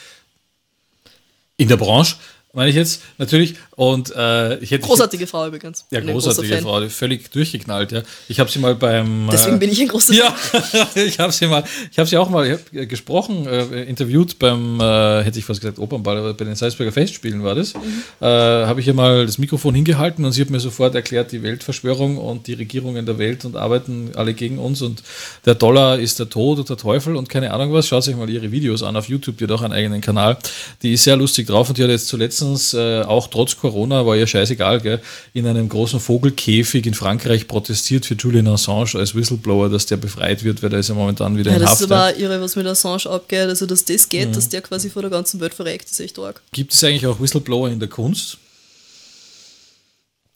in 1.59 1.69
der 1.69 1.77
Branche, 1.77 2.17
meine 2.59 2.71
ich 2.71 2.77
jetzt, 2.77 3.03
natürlich. 3.19 3.55
Und 3.77 4.13
äh, 4.17 4.59
ich 4.59 4.73
hätte. 4.73 4.85
Großartige 4.85 5.23
ich, 5.23 5.31
Frau 5.31 5.47
übrigens. 5.47 5.87
Ja, 5.93 6.01
großartige 6.01 6.59
Frau, 6.59 6.89
völlig 6.89 7.31
durchgeknallt, 7.31 7.93
ja. 7.93 8.03
Ich 8.27 8.41
habe 8.41 8.51
sie 8.51 8.59
mal 8.59 8.75
beim. 8.75 9.29
Äh, 9.29 9.31
Deswegen 9.31 9.61
bin 9.61 9.71
ich 9.71 9.81
ein 9.81 9.87
großer 9.87 10.13
Ja, 10.13 10.35
ich 10.97 11.21
habe 11.21 11.33
sie 11.33 11.47
mal, 11.47 11.63
ich 11.89 11.97
habe 12.01 12.09
sie 12.09 12.17
auch 12.17 12.29
mal 12.29 12.51
hab 12.51 12.89
gesprochen, 12.89 13.47
äh, 13.47 13.85
interviewt 13.85 14.41
beim, 14.41 14.81
äh, 14.81 15.23
hätte 15.23 15.39
ich 15.39 15.45
fast 15.45 15.61
gesagt, 15.61 15.79
Opernball, 15.79 16.19
aber 16.19 16.35
bei 16.35 16.47
den 16.47 16.57
Salzburger 16.57 16.91
Festspielen 16.91 17.45
war 17.45 17.55
das. 17.55 17.75
Mhm. 17.75 17.81
Äh, 18.21 18.27
habe 18.27 18.81
ich 18.81 18.89
ihr 18.89 18.95
mal 18.95 19.25
das 19.25 19.39
Mikrofon 19.39 19.77
hingehalten 19.77 20.25
und 20.25 20.33
sie 20.33 20.41
hat 20.41 20.51
mir 20.51 20.59
sofort 20.59 20.97
erklärt, 20.97 21.31
die 21.31 21.45
Weltverschwörung 21.45 22.19
und 22.19 22.49
die 22.49 22.55
Regierungen 22.55 23.07
der 23.07 23.19
Welt 23.19 23.45
und 23.45 23.55
arbeiten 23.55 24.11
alle 24.17 24.35
gegen 24.35 24.59
uns 24.59 24.83
und 24.83 25.05
der 25.47 25.55
Dollar 25.55 26.01
ist 26.01 26.19
der 26.19 26.29
Tod 26.29 26.59
und 26.59 26.69
der 26.69 26.77
Teufel 26.77 27.15
und 27.15 27.29
keine 27.29 27.53
Ahnung 27.53 27.73
was. 27.73 27.87
Schaut 27.87 28.09
euch 28.09 28.17
mal 28.17 28.29
ihre 28.29 28.51
Videos 28.51 28.83
an 28.83 28.97
auf 28.97 29.09
YouTube, 29.09 29.39
die 29.39 29.45
hat 29.45 29.53
auch 29.53 29.63
einen 29.63 29.75
eigenen 29.75 30.01
Kanal. 30.01 30.37
Die 30.83 30.95
ist 30.95 31.05
sehr 31.05 31.17
lustig 31.17 31.47
drauf 31.47 31.69
und 31.69 31.79
die 31.79 31.85
hat 31.85 31.91
jetzt 31.91 32.09
zuletzt 32.09 32.48
äh, 32.75 33.03
auch 33.03 33.29
trotz 33.29 33.57
Corona, 33.57 34.07
war 34.07 34.17
ja 34.17 34.27
scheißegal, 34.27 34.81
gell, 34.81 35.01
in 35.35 35.47
einem 35.47 35.69
großen 35.69 36.01
Vogelkäfig 36.01 36.87
in 36.87 36.95
Frankreich 36.95 37.49
protestiert 37.49 38.07
für 38.07 38.15
Julian 38.15 38.49
Assange 38.49 38.95
als 38.95 39.15
Whistleblower, 39.15 39.69
dass 39.69 39.87
der 39.87 39.97
befreit 39.97 40.45
wird, 40.45 40.63
weil 40.63 40.71
der 40.71 40.81
ist 40.81 40.89
ja 40.89 40.95
momentan 40.95 41.37
wieder 41.37 41.51
ja, 41.51 41.57
in 41.57 41.63
Haft. 41.63 41.75
Das 41.75 41.81
ist 41.81 41.93
aber 41.93 42.17
irre, 42.17 42.41
was 42.41 42.57
mit 42.57 42.67
Assange 42.67 43.07
abgeht. 43.07 43.49
Also, 43.49 43.67
dass 43.67 43.85
das 43.85 44.09
geht, 44.09 44.29
mhm. 44.29 44.33
dass 44.33 44.49
der 44.49 44.63
quasi 44.63 44.91
vor 44.91 45.03
der 45.03 45.11
ganzen 45.11 45.41
Welt 45.41 45.55
verreckt, 45.55 45.91
ist 45.91 46.01
echt 46.01 46.19
arg. 46.19 46.43
Gibt 46.53 46.73
es 46.73 46.83
eigentlich 46.85 47.07
auch 47.07 47.21
Whistleblower 47.21 47.69
in 47.69 47.81
der 47.81 47.89
Kunst? 47.89 48.39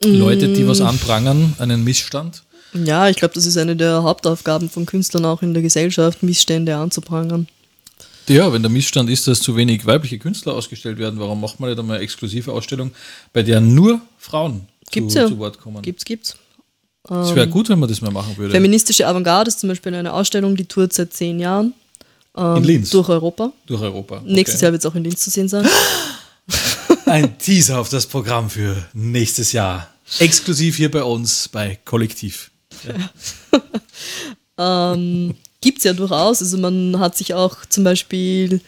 Mhm. 0.05 0.15
Leute, 0.19 0.49
die 0.49 0.67
was 0.67 0.81
anprangern, 0.81 1.55
einen 1.59 1.85
Missstand? 1.85 2.43
Ja, 2.75 3.09
ich 3.09 3.17
glaube, 3.17 3.35
das 3.35 3.47
ist 3.47 3.59
eine 3.59 3.77
der 3.77 4.03
Hauptaufgaben 4.03 4.71
von 4.71 4.87
Künstlern 4.87 5.27
auch 5.27 5.43
in 5.43 5.53
der 5.53 5.63
Gesellschaft, 5.63 6.23
Missstände 6.23 6.77
anzuprangern. 6.77 7.47
Ja, 8.29 8.53
wenn 8.53 8.63
der 8.63 8.71
Missstand 8.71 9.11
ist, 9.11 9.27
dass 9.27 9.41
zu 9.41 9.57
wenig 9.57 9.85
weibliche 9.85 10.19
Künstler 10.19 10.55
ausgestellt 10.55 10.99
werden, 10.99 11.19
warum 11.19 11.41
macht 11.41 11.61
man 11.61 11.71
nicht 11.71 11.79
einmal 11.79 11.97
eine 11.97 12.05
exklusive 12.05 12.53
Ausstellung, 12.53 12.93
bei 13.33 13.43
der 13.43 13.61
nur 13.61 14.01
Frauen 14.19 14.69
gibt's 14.91 15.15
zu, 15.15 15.19
ja. 15.19 15.29
zu 15.29 15.39
Wort 15.39 15.59
kommen? 15.59 15.83
Gibt's, 15.83 16.05
gibt's. 16.05 16.37
Es 17.05 17.35
wäre 17.35 17.47
ähm, 17.47 17.51
gut, 17.51 17.69
wenn 17.69 17.81
man 17.81 17.89
das 17.89 18.01
mal 18.01 18.13
machen 18.13 18.37
würde. 18.37 18.53
Feministische 18.53 19.07
Avantgarde 19.09 19.49
ist 19.49 19.59
zum 19.59 19.69
Beispiel 19.69 19.93
eine 19.95 20.13
Ausstellung, 20.13 20.55
die 20.55 20.67
tourt 20.67 20.93
seit 20.93 21.13
zehn 21.13 21.41
Jahren. 21.41 21.75
Ähm, 22.37 22.57
in 22.59 22.65
Linz? 22.65 22.91
Durch 22.91 23.09
Europa. 23.09 23.53
Durch 23.67 23.81
Europa. 23.81 24.19
Okay. 24.19 24.33
Nächstes 24.33 24.61
Jahr 24.61 24.71
wird 24.71 24.83
es 24.83 24.87
auch 24.87 24.95
in 24.95 25.03
Linz 25.03 25.21
zu 25.21 25.31
sehen 25.31 25.49
sein. 25.49 25.69
Ein 27.07 27.37
Teaser 27.39 27.81
auf 27.81 27.89
das 27.89 28.07
Programm 28.07 28.49
für 28.49 28.77
nächstes 28.93 29.53
Jahr. 29.53 29.89
Exklusiv 30.21 30.77
hier 30.77 30.91
bei 30.91 31.03
uns 31.03 31.49
bei 31.49 31.79
Kollektiv. 31.85 32.51
Ja. 34.57 34.93
ähm, 34.95 35.35
gibt 35.63 35.79
es 35.79 35.85
ja 35.85 35.95
durchaus. 35.95 36.43
Also 36.43 36.59
man 36.59 36.99
hat 36.99 37.17
sich 37.17 37.33
auch 37.33 37.65
zum 37.67 37.85
Beispiel 37.85 38.61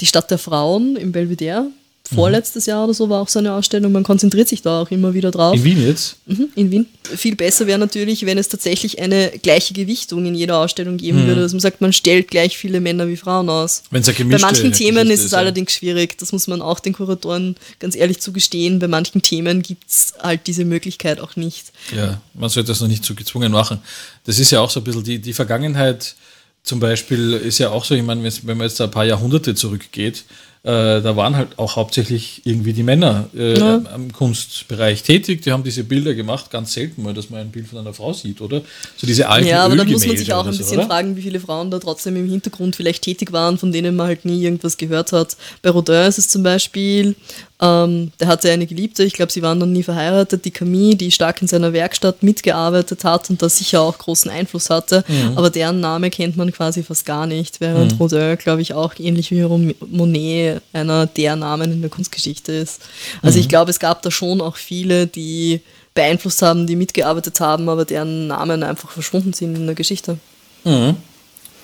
die 0.00 0.06
Stadt 0.06 0.30
der 0.30 0.38
Frauen 0.38 0.96
im 0.96 1.12
Belvedere 1.12 1.66
vorletztes 2.12 2.66
Jahr 2.66 2.84
oder 2.84 2.92
so 2.92 3.08
war 3.08 3.22
auch 3.22 3.28
so 3.28 3.38
eine 3.38 3.52
Ausstellung. 3.54 3.90
Man 3.92 4.02
konzentriert 4.02 4.48
sich 4.48 4.60
da 4.60 4.82
auch 4.82 4.90
immer 4.90 5.14
wieder 5.14 5.30
drauf. 5.30 5.54
In 5.54 5.64
Wien 5.64 5.86
jetzt? 5.86 6.16
Mhm, 6.26 6.48
in 6.54 6.70
Wien. 6.70 6.86
Viel 7.02 7.34
besser 7.34 7.66
wäre 7.66 7.78
natürlich, 7.78 8.26
wenn 8.26 8.36
es 8.36 8.48
tatsächlich 8.48 8.98
eine 8.98 9.32
gleiche 9.42 9.72
Gewichtung 9.72 10.26
in 10.26 10.34
jeder 10.34 10.58
Ausstellung 10.58 10.98
geben 10.98 11.22
mhm. 11.22 11.28
würde. 11.28 11.40
Dass 11.40 11.52
man 11.52 11.60
sagt, 11.60 11.80
man 11.80 11.94
stellt 11.94 12.28
gleich 12.28 12.58
viele 12.58 12.80
Männer 12.80 13.08
wie 13.08 13.16
Frauen 13.16 13.48
aus. 13.48 13.84
Wenn's 13.90 14.06
Bei 14.06 14.38
manchen 14.38 14.72
Themen 14.72 15.10
ist 15.10 15.20
es 15.20 15.26
ist, 15.26 15.34
allerdings 15.34 15.72
schwierig. 15.72 16.18
Das 16.18 16.32
muss 16.32 16.46
man 16.46 16.60
auch 16.60 16.78
den 16.78 16.92
Kuratoren 16.92 17.56
ganz 17.78 17.96
ehrlich 17.96 18.20
zugestehen. 18.20 18.78
Bei 18.78 18.88
manchen 18.88 19.22
Themen 19.22 19.62
gibt 19.62 19.88
es 19.88 20.12
halt 20.22 20.46
diese 20.46 20.66
Möglichkeit 20.66 21.20
auch 21.20 21.36
nicht. 21.36 21.72
Ja, 21.96 22.20
man 22.34 22.50
sollte 22.50 22.68
das 22.68 22.80
noch 22.80 22.88
nicht 22.88 23.04
zu 23.04 23.14
gezwungen 23.14 23.52
machen. 23.52 23.78
Das 24.24 24.38
ist 24.38 24.50
ja 24.50 24.60
auch 24.60 24.70
so 24.70 24.80
ein 24.80 24.84
bisschen 24.84 25.04
die, 25.04 25.18
die 25.18 25.32
Vergangenheit. 25.32 26.16
Zum 26.62 26.80
Beispiel 26.80 27.32
ist 27.32 27.58
ja 27.58 27.70
auch 27.70 27.84
so, 27.84 27.94
ich 27.94 28.02
meine, 28.02 28.22
wenn 28.22 28.56
man 28.56 28.66
jetzt 28.66 28.80
ein 28.80 28.90
paar 28.90 29.04
Jahrhunderte 29.04 29.54
zurückgeht, 29.54 30.24
äh, 30.64 31.02
da 31.02 31.14
waren 31.14 31.36
halt 31.36 31.58
auch 31.58 31.76
hauptsächlich 31.76 32.40
irgendwie 32.44 32.72
die 32.72 32.82
Männer 32.82 33.26
äh, 33.36 33.58
ja. 33.58 33.82
am 33.92 34.10
Kunstbereich 34.10 35.02
tätig. 35.02 35.42
Die 35.42 35.52
haben 35.52 35.62
diese 35.62 35.84
Bilder 35.84 36.14
gemacht, 36.14 36.50
ganz 36.50 36.72
selten 36.72 37.02
mal, 37.02 37.12
dass 37.12 37.28
man 37.28 37.40
ein 37.40 37.50
Bild 37.50 37.68
von 37.68 37.80
einer 37.80 37.92
Frau 37.92 38.14
sieht, 38.14 38.40
oder? 38.40 38.62
So 38.96 39.06
diese 39.06 39.28
alten 39.28 39.46
Ja, 39.46 39.66
aber 39.66 39.76
da 39.76 39.84
muss 39.84 40.06
man 40.06 40.16
sich 40.16 40.32
auch 40.32 40.46
ein 40.46 40.56
bisschen 40.56 40.80
so, 40.80 40.86
fragen, 40.86 41.16
wie 41.16 41.22
viele 41.22 41.38
Frauen 41.38 41.70
da 41.70 41.78
trotzdem 41.78 42.16
im 42.16 42.30
Hintergrund 42.30 42.76
vielleicht 42.76 43.04
tätig 43.04 43.30
waren, 43.30 43.58
von 43.58 43.72
denen 43.72 43.94
man 43.94 44.06
halt 44.06 44.24
nie 44.24 44.42
irgendwas 44.42 44.78
gehört 44.78 45.12
hat. 45.12 45.36
Bei 45.60 45.68
Rodin 45.68 46.06
ist 46.06 46.16
es 46.16 46.28
zum 46.28 46.42
Beispiel, 46.42 47.14
ähm, 47.60 48.10
der 48.18 48.28
hatte 48.28 48.50
eine 48.50 48.66
Geliebte, 48.66 49.04
ich 49.04 49.12
glaube, 49.12 49.32
sie 49.32 49.42
waren 49.42 49.58
noch 49.58 49.66
nie 49.66 49.82
verheiratet, 49.82 50.46
die 50.46 50.50
Camille, 50.50 50.96
die 50.96 51.10
stark 51.10 51.42
in 51.42 51.48
seiner 51.48 51.74
Werkstatt 51.74 52.22
mitgearbeitet 52.22 53.04
hat 53.04 53.28
und 53.28 53.40
da 53.42 53.48
sicher 53.48 53.82
auch 53.82 53.96
großen 53.96 54.30
Einfluss 54.30 54.70
hatte, 54.70 55.04
mhm. 55.06 55.36
aber 55.36 55.50
deren 55.50 55.80
Name 55.80 56.10
kennt 56.10 56.36
man 56.36 56.50
quasi 56.52 56.82
fast 56.82 57.06
gar 57.06 57.26
nicht, 57.26 57.60
während 57.60 57.92
mhm. 57.92 57.98
Rodin, 57.98 58.38
glaube 58.38 58.62
ich, 58.62 58.74
auch 58.74 58.94
ähnlich 58.98 59.30
wie 59.30 59.44
Monet 59.88 60.53
einer 60.72 61.06
der 61.06 61.36
Namen 61.36 61.72
in 61.72 61.80
der 61.80 61.90
Kunstgeschichte 61.90 62.52
ist. 62.52 62.82
Also 63.22 63.36
mhm. 63.36 63.42
ich 63.42 63.48
glaube, 63.48 63.70
es 63.70 63.78
gab 63.78 64.02
da 64.02 64.10
schon 64.10 64.40
auch 64.40 64.56
viele, 64.56 65.06
die 65.06 65.60
beeinflusst 65.94 66.42
haben, 66.42 66.66
die 66.66 66.76
mitgearbeitet 66.76 67.40
haben, 67.40 67.68
aber 67.68 67.84
deren 67.84 68.26
Namen 68.26 68.62
einfach 68.62 68.90
verschwunden 68.90 69.32
sind 69.32 69.56
in 69.56 69.66
der 69.66 69.74
Geschichte. 69.74 70.18
Mhm. 70.64 70.96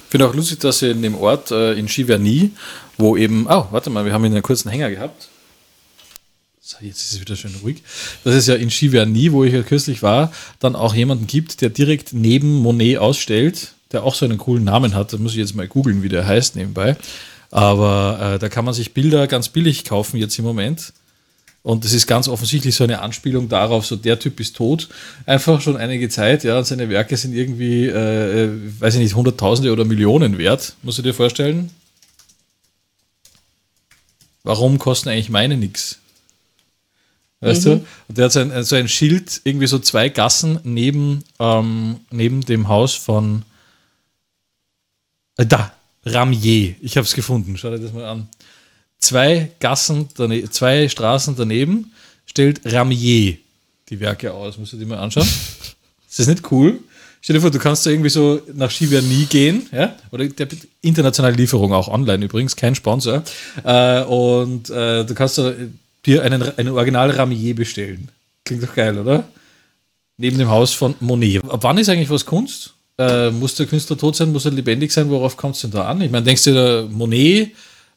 Ich 0.05 0.11
finde 0.11 0.29
auch 0.29 0.35
lustig, 0.35 0.59
dass 0.61 0.83
in 0.83 1.03
dem 1.03 1.16
Ort 1.16 1.50
äh, 1.50 1.74
in 1.74 1.87
Giverny, 1.87 2.50
wo 2.98 3.16
eben, 3.16 3.46
oh, 3.48 3.66
warte 3.70 3.90
mal, 3.90 4.05
wir 4.05 4.12
haben 4.12 4.24
einen 4.24 4.42
kurzen 4.42 4.68
Hänger 4.70 4.90
gehabt. 4.90 5.29
So, 6.61 6.76
jetzt 6.81 7.00
ist 7.00 7.12
es 7.12 7.20
wieder 7.20 7.37
schön 7.37 7.55
ruhig. 7.62 7.83
Dass 8.24 8.35
es 8.35 8.46
ja 8.46 8.55
in 8.55 8.68
Giverny, 8.68 9.33
wo 9.33 9.44
ich 9.44 9.53
ja 9.53 9.62
kürzlich 9.62 10.03
war, 10.03 10.33
dann 10.59 10.76
auch 10.76 10.94
jemanden 10.94 11.26
gibt, 11.26 11.61
der 11.62 11.70
direkt 11.70 12.12
neben 12.12 12.57
Monet 12.57 12.98
ausstellt, 12.98 13.72
der 13.92 14.05
auch 14.05 14.14
so 14.14 14.24
einen 14.24 14.38
coolen 14.38 14.64
Namen 14.64 14.94
hat. 14.94 15.12
Da 15.12 15.16
muss 15.16 15.33
ich 15.33 15.38
jetzt 15.38 15.55
mal 15.55 15.66
googeln, 15.66 16.03
wie 16.03 16.09
der 16.09 16.26
heißt 16.26 16.57
nebenbei. 16.57 16.96
Aber 17.51 18.35
äh, 18.35 18.39
da 18.39 18.49
kann 18.49 18.65
man 18.65 18.75
sich 18.75 18.95
Bilder 18.95 19.27
ganz 19.27 19.49
billig 19.49 19.85
kaufen 19.85 20.17
jetzt 20.17 20.39
im 20.39 20.45
Moment. 20.45 20.93
Und 21.63 21.85
das 21.85 21.93
ist 21.93 22.07
ganz 22.07 22.27
offensichtlich 22.27 22.75
so 22.75 22.85
eine 22.85 23.03
Anspielung 23.03 23.49
darauf, 23.49 23.85
so 23.85 23.95
der 23.97 24.19
Typ 24.19 24.41
ist 24.41 24.57
tot, 24.57 24.89
einfach 25.27 25.61
schon 25.61 25.77
einige 25.77 26.09
Zeit, 26.09 26.43
ja, 26.43 26.57
und 26.57 26.67
seine 26.67 26.89
Werke 26.89 27.19
sind 27.19 27.35
irgendwie, 27.35 27.87
äh, 27.87 28.45
äh 28.45 28.51
weiß 28.81 28.95
ich 28.95 29.01
nicht, 29.01 29.15
Hunderttausende 29.15 29.71
oder 29.71 29.85
Millionen 29.85 30.39
wert, 30.39 30.75
musst 30.83 30.99
du 30.99 31.03
dir 31.03 31.13
vorstellen. 31.13 31.71
Warum 34.43 34.79
kosten 34.79 35.11
eigentlich 35.11 35.29
meine 35.29 35.59
nichts? 35.59 35.99
Weißt 37.41 37.67
mhm. 37.67 37.71
du? 37.71 37.87
Und 38.09 38.19
der 38.19 38.25
hat 38.27 38.33
so 38.33 38.41
ein, 38.41 38.63
so 38.65 38.77
ein 38.77 38.89
Schild, 38.89 39.43
irgendwie 39.45 39.67
so 39.67 39.79
zwei 39.79 40.09
Gassen 40.09 40.61
neben, 40.63 41.25
ähm, 41.39 42.01
neben 42.11 42.41
dem 42.43 42.69
Haus 42.69 42.95
von. 42.95 43.43
Äh, 45.37 45.47
da, 45.47 45.73
Ramier. 46.05 46.75
Ich 46.81 46.97
habe 46.97 47.05
es 47.05 47.15
gefunden. 47.15 47.57
Schau 47.57 47.71
dir 47.71 47.79
das 47.79 47.93
mal 47.93 48.05
an. 48.05 48.29
Zwei 48.99 49.51
Gassen, 49.61 50.09
zwei 50.51 50.89
Straßen 50.89 51.35
daneben 51.37 51.93
stellt 52.27 52.61
Ramier 52.65 53.37
die 53.91 54.01
Werke 54.01 54.33
aus. 54.33 54.57
Musst 54.57 54.73
du 54.73 54.77
dir 54.77 54.87
mal 54.87 54.99
anschauen. 54.99 55.27
Ist 56.09 56.19
das 56.19 56.27
nicht 56.27 56.51
cool? 56.51 56.79
Stell 57.21 57.35
dir 57.35 57.43
vor, 57.43 57.51
du 57.51 57.59
kannst 57.59 57.85
da 57.85 57.91
irgendwie 57.91 58.09
so 58.09 58.41
nach 58.55 58.73
Giverny 58.73 59.27
gehen, 59.29 59.67
ja? 59.73 59.95
Oder 60.11 60.27
der 60.27 60.49
internationale 60.81 61.37
Lieferung 61.37 61.73
auch 61.75 61.89
online 61.89 62.25
übrigens, 62.25 62.57
kein 62.57 62.75
Sponsor. 62.75 63.23
Äh, 63.63 64.03
und 64.05 64.71
äh, 64.71 65.05
du 65.05 65.15
kannst 65.15 65.37
da 65.37 65.53
dir 66.07 66.23
einen, 66.23 66.43
einen 66.57 66.71
Original 66.71 67.11
Ramier 67.11 67.55
bestellen. 67.55 68.09
Klingt 68.45 68.63
doch 68.63 68.75
geil, 68.75 68.99
oder? 68.99 69.25
Neben 70.17 70.39
dem 70.39 70.49
Haus 70.49 70.73
von 70.73 70.95
Monet. 71.01 71.45
Ab 71.45 71.63
wann 71.63 71.77
ist 71.77 71.91
eigentlich 71.91 72.11
was 72.11 72.25
Kunst? 72.25 72.73
Äh, 73.01 73.31
muss 73.31 73.55
der 73.55 73.65
Künstler 73.65 73.97
tot 73.97 74.15
sein, 74.15 74.31
muss 74.31 74.45
er 74.45 74.51
lebendig 74.51 74.93
sein? 74.93 75.09
Worauf 75.09 75.35
kommt 75.35 75.55
es 75.55 75.63
denn 75.63 75.71
da 75.71 75.87
an? 75.87 76.03
Ich 76.03 76.11
meine, 76.11 76.27
denkst 76.27 76.45
du 76.45 76.53
da 76.53 76.87
Monet, 76.87 77.53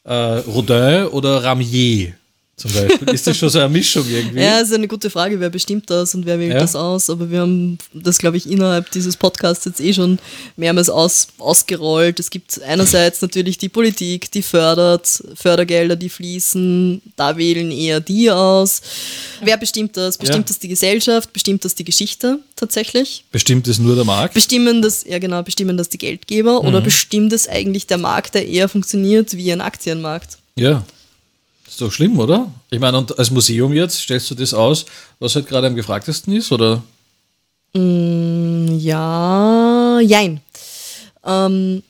äh, 0.05 0.13
Rodin 0.13 1.07
oder 1.07 1.43
Ramier? 1.43 2.13
Zum 2.55 2.71
Beispiel? 2.71 3.09
Ist 3.09 3.25
das 3.25 3.35
schon 3.35 3.49
so 3.49 3.59
eine 3.59 3.69
Mischung 3.69 4.05
irgendwie? 4.07 4.41
Ja, 4.41 4.59
ist 4.59 4.71
eine 4.71 4.87
gute 4.87 5.09
Frage, 5.09 5.39
wer 5.39 5.49
bestimmt 5.49 5.89
das 5.89 6.13
und 6.13 6.25
wer 6.27 6.37
wählt 6.37 6.53
ja. 6.53 6.59
das 6.59 6.75
aus. 6.75 7.09
Aber 7.09 7.31
wir 7.31 7.39
haben 7.41 7.79
das, 7.93 8.19
glaube 8.19 8.37
ich, 8.37 8.49
innerhalb 8.49 8.91
dieses 8.91 9.17
Podcasts 9.17 9.65
jetzt 9.65 9.81
eh 9.81 9.91
schon 9.91 10.19
mehrmals 10.55 10.87
aus, 10.89 11.29
ausgerollt. 11.39 12.19
Es 12.19 12.29
gibt 12.29 12.61
einerseits 12.61 13.21
natürlich 13.21 13.57
die 13.57 13.69
Politik, 13.69 14.31
die 14.31 14.43
fördert, 14.43 15.23
Fördergelder, 15.33 15.95
die 15.95 16.09
fließen, 16.09 17.01
da 17.15 17.37
wählen 17.37 17.71
eher 17.71 17.99
die 17.99 18.29
aus. 18.29 18.81
Wer 19.41 19.57
bestimmt 19.57 19.97
das? 19.97 20.19
Bestimmt 20.19 20.47
ja. 20.49 20.53
das 20.53 20.59
die 20.59 20.67
Gesellschaft? 20.67 21.33
Bestimmt 21.33 21.65
das 21.65 21.73
die 21.73 21.83
Geschichte 21.83 22.39
tatsächlich? 22.55 23.25
Bestimmt 23.31 23.67
es 23.67 23.79
nur 23.79 23.95
der 23.95 24.05
Markt? 24.05 24.35
Bestimmen 24.35 24.83
das, 24.83 25.03
ja 25.05 25.17
genau, 25.17 25.41
bestimmen 25.41 25.75
das 25.75 25.89
die 25.89 25.97
Geldgeber 25.97 26.61
mhm. 26.61 26.67
oder 26.67 26.81
bestimmt 26.81 27.33
es 27.33 27.49
eigentlich 27.49 27.87
der 27.87 27.97
Markt, 27.97 28.35
der 28.35 28.47
eher 28.47 28.69
funktioniert 28.69 29.35
wie 29.35 29.51
ein 29.51 29.61
Aktienmarkt? 29.61 30.37
Ja. 30.55 30.85
Ist 31.73 31.81
doch 31.81 31.91
schlimm, 31.91 32.19
oder? 32.19 32.51
Ich 32.69 32.79
meine, 32.79 32.99
und 32.99 33.17
als 33.17 33.31
Museum 33.31 33.73
jetzt, 33.73 33.97
stellst 33.97 34.29
du 34.29 34.35
das 34.35 34.53
aus, 34.53 34.85
was 35.17 35.33
halt 35.33 35.47
gerade 35.47 35.65
am 35.65 35.75
gefragtesten 35.75 36.31
ist, 36.35 36.51
oder? 36.51 36.83
Mm, 37.73 38.77
ja, 38.77 39.99
jein. 40.01 40.39
Ähm, 41.25 41.81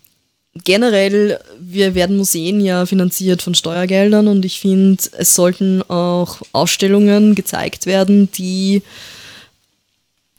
generell, 0.63 1.37
wir 1.59 1.95
werden 1.95 2.15
Museen 2.15 2.61
ja 2.61 2.85
finanziert 2.85 3.41
von 3.41 3.55
Steuergeldern 3.55 4.29
und 4.29 4.45
ich 4.45 4.61
finde, 4.61 5.03
es 5.17 5.35
sollten 5.35 5.81
auch 5.89 6.39
Ausstellungen 6.53 7.35
gezeigt 7.35 7.85
werden, 7.85 8.31
die 8.31 8.83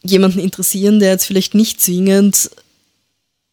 jemanden 0.03 0.39
interessieren, 0.39 1.01
der 1.01 1.11
jetzt 1.11 1.27
vielleicht 1.27 1.55
nicht 1.55 1.83
zwingend 1.83 2.49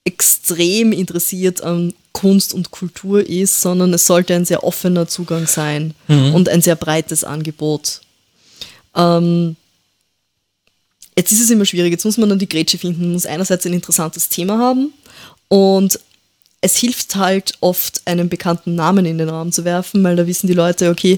extrem 0.04 0.92
interessiert 0.92 1.62
an 1.62 1.94
Kunst 2.12 2.54
und 2.54 2.72
Kultur 2.72 3.28
ist, 3.28 3.62
sondern 3.62 3.94
es 3.94 4.06
sollte 4.06 4.36
ein 4.36 4.46
sehr 4.46 4.64
offener 4.64 5.08
Zugang 5.08 5.48
sein 5.48 5.94
mhm. 6.08 6.34
und 6.34 6.50
ein 6.50 6.62
sehr 6.62 6.76
breites 6.76 7.24
Angebot. 7.24 8.02
Ähm, 8.96 9.56
jetzt 11.16 11.32
ist 11.32 11.42
es 11.42 11.50
immer 11.50 11.66
schwierig, 11.66 11.92
jetzt 11.92 12.06
muss 12.06 12.18
man 12.18 12.30
dann 12.30 12.40
die 12.40 12.50
Grätsche 12.50 12.78
finden, 12.78 13.02
man 13.02 13.14
muss 13.14 13.26
einerseits 13.26 13.66
ein 13.66 13.74
interessantes 13.74 14.28
Thema 14.30 14.58
haben 14.58 14.92
und 15.48 16.00
es 16.62 16.76
hilft 16.78 17.16
halt 17.16 17.54
oft, 17.60 18.02
einen 18.06 18.30
bekannten 18.30 18.76
Namen 18.76 19.06
in 19.06 19.18
den 19.18 19.30
Raum 19.30 19.52
zu 19.52 19.66
werfen, 19.66 20.04
weil 20.04 20.16
da 20.16 20.28
wissen 20.28 20.48
die 20.48 20.54
Leute, 20.54 20.90
okay, 20.90 21.18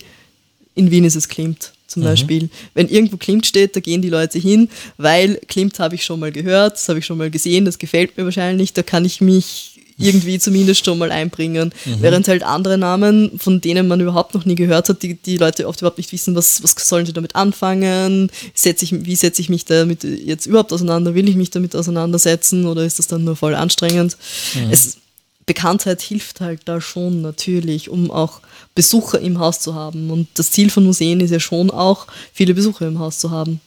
in 0.76 0.92
Wien 0.92 1.06
ist 1.06 1.16
es 1.16 1.28
Klimt 1.28 1.74
zum 1.94 2.04
mhm. 2.04 2.08
Beispiel. 2.08 2.50
Wenn 2.74 2.90
irgendwo 2.90 3.18
Klimt 3.18 3.46
steht, 3.46 3.76
da 3.76 3.80
gehen 3.80 4.02
die 4.02 4.10
Leute 4.10 4.40
hin, 4.40 4.70
weil 4.98 5.40
Klimt 5.48 5.80
habe 5.80 5.96
ich 5.96 6.04
schon 6.04 6.20
mal 6.20 6.32
gehört, 6.32 6.74
das 6.74 6.90
habe 6.90 7.00
ich 7.00 7.06
schon 7.06 7.18
mal 7.18 7.30
gesehen, 7.30 7.66
das 7.66 7.78
gefällt 7.78 8.18
mir 8.18 8.26
wahrscheinlich, 8.26 8.74
da 8.74 8.84
kann 8.84 9.06
ich 9.06 9.22
mich 9.22 9.80
irgendwie 9.98 10.40
zumindest 10.40 10.86
schon 10.86 10.98
mal 10.98 11.12
einbringen. 11.12 11.74
Mhm. 11.86 11.98
Während 12.00 12.28
halt 12.28 12.44
andere 12.44 12.78
Namen, 12.80 13.40
von 13.40 13.62
denen 13.62 13.88
man 13.88 14.00
überhaupt 14.00 14.34
noch 14.34 14.46
nie 14.46 14.56
gehört 14.56 14.90
hat, 14.90 15.04
die, 15.04 15.16
die 15.16 15.38
Leute 15.38 15.68
oft 15.68 15.82
überhaupt 15.82 16.00
nicht 16.00 16.12
wissen, 16.12 16.36
was, 16.36 16.64
was 16.64 16.76
sollen 16.88 17.06
sie 17.06 17.14
damit 17.14 17.36
anfangen, 17.36 18.32
setze 18.56 18.86
ich, 18.86 19.06
wie 19.06 19.16
setze 19.16 19.42
ich 19.42 19.50
mich 19.50 19.66
damit 19.66 20.04
jetzt 20.04 20.48
überhaupt 20.48 20.74
auseinander, 20.74 21.14
will 21.14 21.30
ich 21.30 21.36
mich 21.36 21.52
damit 21.52 21.76
auseinandersetzen 21.76 22.66
oder 22.66 22.84
ist 22.84 22.98
das 22.98 23.08
dann 23.08 23.24
nur 23.24 23.36
voll 23.36 23.54
anstrengend? 23.54 24.18
Mhm. 24.56 24.72
Es, 24.72 24.98
Bekanntheit 25.46 26.02
hilft 26.02 26.42
halt 26.42 26.62
da 26.66 26.80
schon 26.80 27.22
natürlich, 27.22 27.90
um 27.90 28.12
auch 28.12 28.42
Besucher 28.76 29.20
im 29.20 29.40
Haus 29.40 29.60
zu 29.60 29.76
haben. 29.76 30.10
Und 30.10 30.28
das 30.36 30.52
Ziel 30.52 30.70
von 30.70 30.86
Museen 30.86 31.20
ist 31.20 31.32
ja 31.32 31.40
schon 31.40 31.70
auch, 31.70 32.08
viele 32.34 32.54
Besucher 32.54 32.88
im 32.88 33.00
Haus 33.00 33.20
zu 33.20 33.32
haben. 33.32 33.60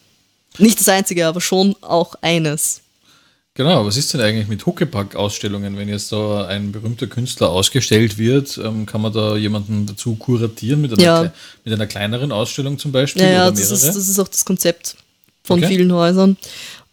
Nicht 0.58 0.80
das 0.80 0.88
einzige, 0.88 1.26
aber 1.26 1.40
schon 1.40 1.76
auch 1.82 2.14
eines. 2.22 2.80
Genau, 3.54 3.86
was 3.86 3.96
ist 3.96 4.12
denn 4.12 4.20
eigentlich 4.20 4.48
mit 4.48 4.66
Huckepack-Ausstellungen? 4.66 5.78
Wenn 5.78 5.88
jetzt 5.88 6.12
da 6.12 6.46
ein 6.46 6.72
berühmter 6.72 7.06
Künstler 7.06 7.48
ausgestellt 7.48 8.18
wird, 8.18 8.58
ähm, 8.62 8.84
kann 8.84 9.00
man 9.00 9.14
da 9.14 9.36
jemanden 9.36 9.86
dazu 9.86 10.14
kuratieren 10.16 10.82
mit 10.82 10.92
einer, 10.92 11.02
ja. 11.02 11.32
mit 11.64 11.72
einer 11.72 11.86
kleineren 11.86 12.32
Ausstellung 12.32 12.78
zum 12.78 12.92
Beispiel? 12.92 13.22
Ja, 13.22 13.30
ja 13.30 13.50
das, 13.50 13.70
ist, 13.70 13.86
das 13.86 13.96
ist 13.96 14.18
auch 14.18 14.28
das 14.28 14.44
Konzept 14.44 14.96
von 15.42 15.58
okay. 15.58 15.68
vielen 15.68 15.90
Häusern, 15.90 16.36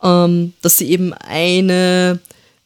ähm, 0.01 0.53
dass 0.61 0.77
sie 0.77 0.89
eben 0.89 1.13
eine, 1.13 2.19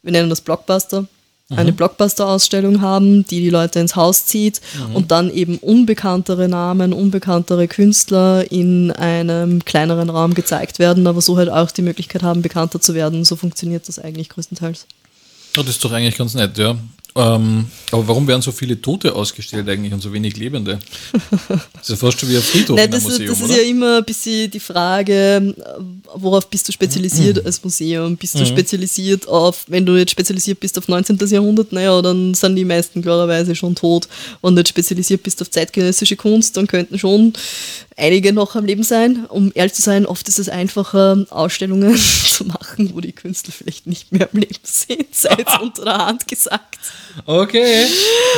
wir 0.03 0.11
nennen 0.11 0.29
das 0.29 0.41
Blockbuster, 0.41 1.07
eine 1.49 1.71
mhm. 1.71 1.75
Blockbuster-Ausstellung 1.77 2.81
haben, 2.81 3.25
die 3.25 3.39
die 3.39 3.49
Leute 3.49 3.79
ins 3.79 3.95
Haus 3.95 4.25
zieht 4.25 4.59
mhm. 4.89 4.95
und 4.95 5.11
dann 5.11 5.29
eben 5.29 5.57
unbekanntere 5.59 6.49
Namen, 6.49 6.91
unbekanntere 6.91 7.67
Künstler 7.67 8.51
in 8.51 8.91
einem 8.91 9.63
kleineren 9.63 10.09
Raum 10.09 10.33
gezeigt 10.33 10.79
werden, 10.79 11.07
aber 11.07 11.21
so 11.21 11.37
halt 11.37 11.49
auch 11.49 11.71
die 11.71 11.83
Möglichkeit 11.83 12.23
haben, 12.23 12.41
bekannter 12.41 12.81
zu 12.81 12.93
werden. 12.93 13.23
So 13.23 13.37
funktioniert 13.37 13.87
das 13.87 13.97
eigentlich 13.97 14.29
größtenteils. 14.29 14.87
das 15.63 15.75
ist 15.75 15.83
doch 15.85 15.91
eigentlich 15.91 16.17
ganz 16.17 16.33
nett, 16.33 16.57
ja. 16.57 16.75
Ähm, 17.15 17.71
aber 17.91 18.07
warum 18.07 18.27
werden 18.27 18.41
so 18.41 18.51
viele 18.51 18.81
Tote 18.81 19.15
ausgestellt 19.15 19.67
eigentlich 19.69 19.93
und 19.93 20.01
so 20.01 20.11
wenig 20.11 20.35
Lebende? 20.35 20.79
Das 21.73 21.83
ist 21.83 21.89
ja 21.89 21.95
fast 21.95 22.19
schon 22.19 22.29
wie 22.29 22.35
ein 22.35 22.41
Friedhof 22.41 22.75
Nein, 22.75 22.91
das, 22.91 23.03
Museum, 23.03 23.29
das 23.29 23.39
ist 23.39 23.45
oder? 23.45 23.55
ja 23.55 23.69
immer 23.69 23.97
ein 23.99 24.05
bisschen 24.05 24.51
die 24.51 24.59
Frage, 24.59 25.55
worauf 26.15 26.49
bist 26.49 26.67
du 26.67 26.73
spezialisiert 26.73 27.37
mhm. 27.37 27.45
als 27.45 27.63
Museum? 27.63 28.17
Bist 28.17 28.35
du 28.35 28.39
mhm. 28.39 28.45
spezialisiert 28.47 29.27
auf, 29.29 29.63
wenn 29.67 29.85
du 29.85 29.95
jetzt 29.95 30.11
spezialisiert 30.11 30.59
bist 30.59 30.77
auf 30.77 30.89
19. 30.89 31.17
Jahrhundert, 31.17 31.71
naja, 31.71 32.01
dann 32.01 32.33
sind 32.33 32.57
die 32.57 32.65
meisten 32.65 33.01
klarerweise 33.01 33.55
schon 33.55 33.73
tot. 33.73 34.09
Wenn 34.41 34.55
du 34.55 34.59
jetzt 34.59 34.69
spezialisiert 34.69 35.23
bist 35.23 35.41
auf 35.41 35.49
zeitgenössische 35.49 36.17
Kunst, 36.17 36.57
dann 36.57 36.67
könnten 36.67 36.99
schon 36.99 37.31
einige 37.95 38.33
noch 38.33 38.55
am 38.55 38.65
Leben 38.65 38.83
sein. 38.83 39.25
Um 39.29 39.51
ehrlich 39.55 39.73
zu 39.73 39.81
sein, 39.81 40.05
oft 40.05 40.27
ist 40.27 40.39
es 40.39 40.49
einfacher, 40.49 41.25
Ausstellungen 41.29 41.95
zu 42.31 42.45
machen, 42.45 42.91
wo 42.93 42.99
die 42.99 43.13
Künstler 43.13 43.53
vielleicht 43.57 43.87
nicht 43.87 44.11
mehr 44.11 44.29
am 44.31 44.39
Leben 44.39 44.55
sind, 44.63 45.13
sei 45.13 45.37
es 45.45 45.59
unter 45.61 45.85
der 45.85 46.05
Hand 46.05 46.27
gesagt. 46.27 46.77
Okay. 47.25 47.76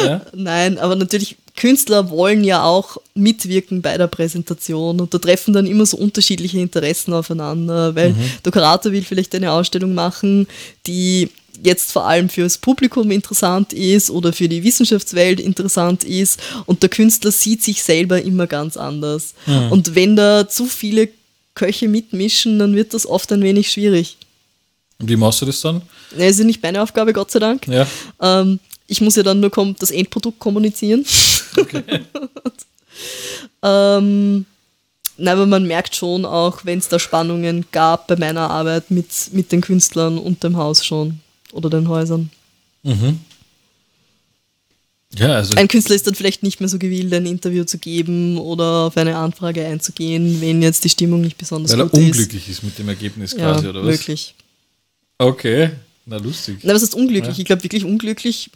Ja. 0.06 0.22
Nein, 0.34 0.78
aber 0.78 0.96
natürlich, 0.96 1.36
Künstler 1.56 2.10
wollen 2.10 2.44
ja 2.44 2.64
auch 2.64 2.98
mitwirken 3.16 3.82
bei 3.82 3.98
der 3.98 4.08
Präsentation 4.08 5.02
und 5.02 5.14
da 5.14 5.18
treffen 5.18 5.54
dann 5.54 5.66
immer 5.66 5.86
so 5.86 5.98
unterschiedliche 5.98 6.60
Interessen 6.60 7.14
aufeinander, 7.14 7.96
weil 7.96 8.12
mhm. 8.12 8.32
der 8.46 8.52
Kurator 8.52 8.92
will 8.92 9.04
vielleicht 9.04 9.36
eine 9.36 9.52
Ausstellung 9.52 9.94
machen, 9.94 10.48
die 10.88 11.30
jetzt 11.64 11.92
vor 11.92 12.06
allem 12.08 12.30
fürs 12.30 12.58
Publikum 12.58 13.12
interessant 13.12 13.74
ist 13.74 14.10
oder 14.10 14.32
für 14.32 14.48
die 14.48 14.64
Wissenschaftswelt 14.64 15.40
interessant 15.40 16.04
ist 16.04 16.40
und 16.66 16.82
der 16.82 16.90
Künstler 16.90 17.32
sieht 17.32 17.64
sich 17.64 17.84
selber 17.84 18.22
immer 18.22 18.48
ganz 18.48 18.78
anders. 18.78 19.34
Mhm. 19.46 19.72
Und 19.72 19.96
wenn 19.96 20.16
da 20.16 20.48
zu 20.48 20.66
viele 20.66 21.10
Köche 21.56 21.90
mitmischen, 21.90 22.60
dann 22.60 22.76
wird 22.76 22.94
das 22.94 23.06
oft 23.06 23.32
ein 23.34 23.42
wenig 23.42 23.70
schwierig. 23.70 24.18
Und 25.00 25.10
wie 25.10 25.16
machst 25.16 25.42
du 25.42 25.46
das 25.46 25.62
dann? 25.62 25.82
Das 26.12 26.40
ist 26.40 26.46
nicht 26.46 26.62
meine 26.62 26.82
Aufgabe, 26.82 27.14
Gott 27.14 27.32
sei 27.32 27.40
Dank. 27.40 27.68
Ja. 27.68 27.88
Ähm, 28.22 28.60
ich 28.90 29.02
muss 29.02 29.16
ja 29.16 29.24
dann 29.24 29.40
nur 29.40 29.52
das 29.80 29.92
Endprodukt 29.92 30.40
kommunizieren. 30.40 31.06
Okay. 31.58 31.84
ähm, 33.64 34.46
Nein, 35.20 35.34
aber 35.34 35.46
man 35.46 35.68
merkt 35.68 35.96
schon 35.96 36.26
auch, 36.26 36.64
wenn 36.64 36.80
es 36.80 36.88
da 36.88 36.98
Spannungen 36.98 37.66
gab 37.72 38.08
bei 38.08 38.16
meiner 38.16 38.50
Arbeit 38.50 38.90
mit, 38.90 39.08
mit 39.34 39.52
den 39.52 39.60
Künstlern 39.60 40.18
und 40.18 40.44
dem 40.44 40.56
Haus 40.56 40.86
schon 40.86 41.20
oder 41.52 41.70
den 41.70 41.90
Häusern. 41.90 42.30
Mhm. 42.84 43.20
Ja, 45.16 45.36
also 45.36 45.56
ein 45.56 45.68
Künstler 45.68 45.96
ist 45.96 46.08
dann 46.08 46.16
vielleicht 46.16 46.44
nicht 46.44 46.60
mehr 46.62 46.70
so 46.70 46.78
gewillt, 46.78 47.14
ein 47.14 47.26
Interview 47.26 47.66
zu 47.66 47.80
geben 47.80 48.38
oder 48.38 48.86
auf 48.86 48.96
eine 48.96 49.18
Anfrage 49.18 49.66
einzugehen, 49.66 50.40
wenn 50.40 50.62
jetzt 50.62 50.86
die 50.86 50.90
Stimmung 50.90 51.22
nicht 51.22 51.38
besonders 51.38 51.72
Weil 51.72 51.80
gut 51.80 51.94
ist. 51.94 51.94
Weil 51.94 52.04
er 52.04 52.08
unglücklich 52.12 52.50
ist 52.50 52.64
mit 52.64 52.78
dem 52.78 52.88
Ergebnis 52.88 53.36
quasi, 53.36 53.64
ja, 53.66 53.70
oder 53.72 53.84
was? 53.84 54.00
Wirklich. 54.00 54.36
Okay, 55.18 55.72
na 56.06 56.18
lustig. 56.18 56.60
Na, 56.64 56.74
was 56.74 56.84
heißt 56.84 56.96
unglücklich? 56.96 57.36
Ja. 57.36 57.42
Ich 57.42 57.46
glaube, 57.46 57.64
wirklich 57.64 57.84
unglücklich 57.84 58.52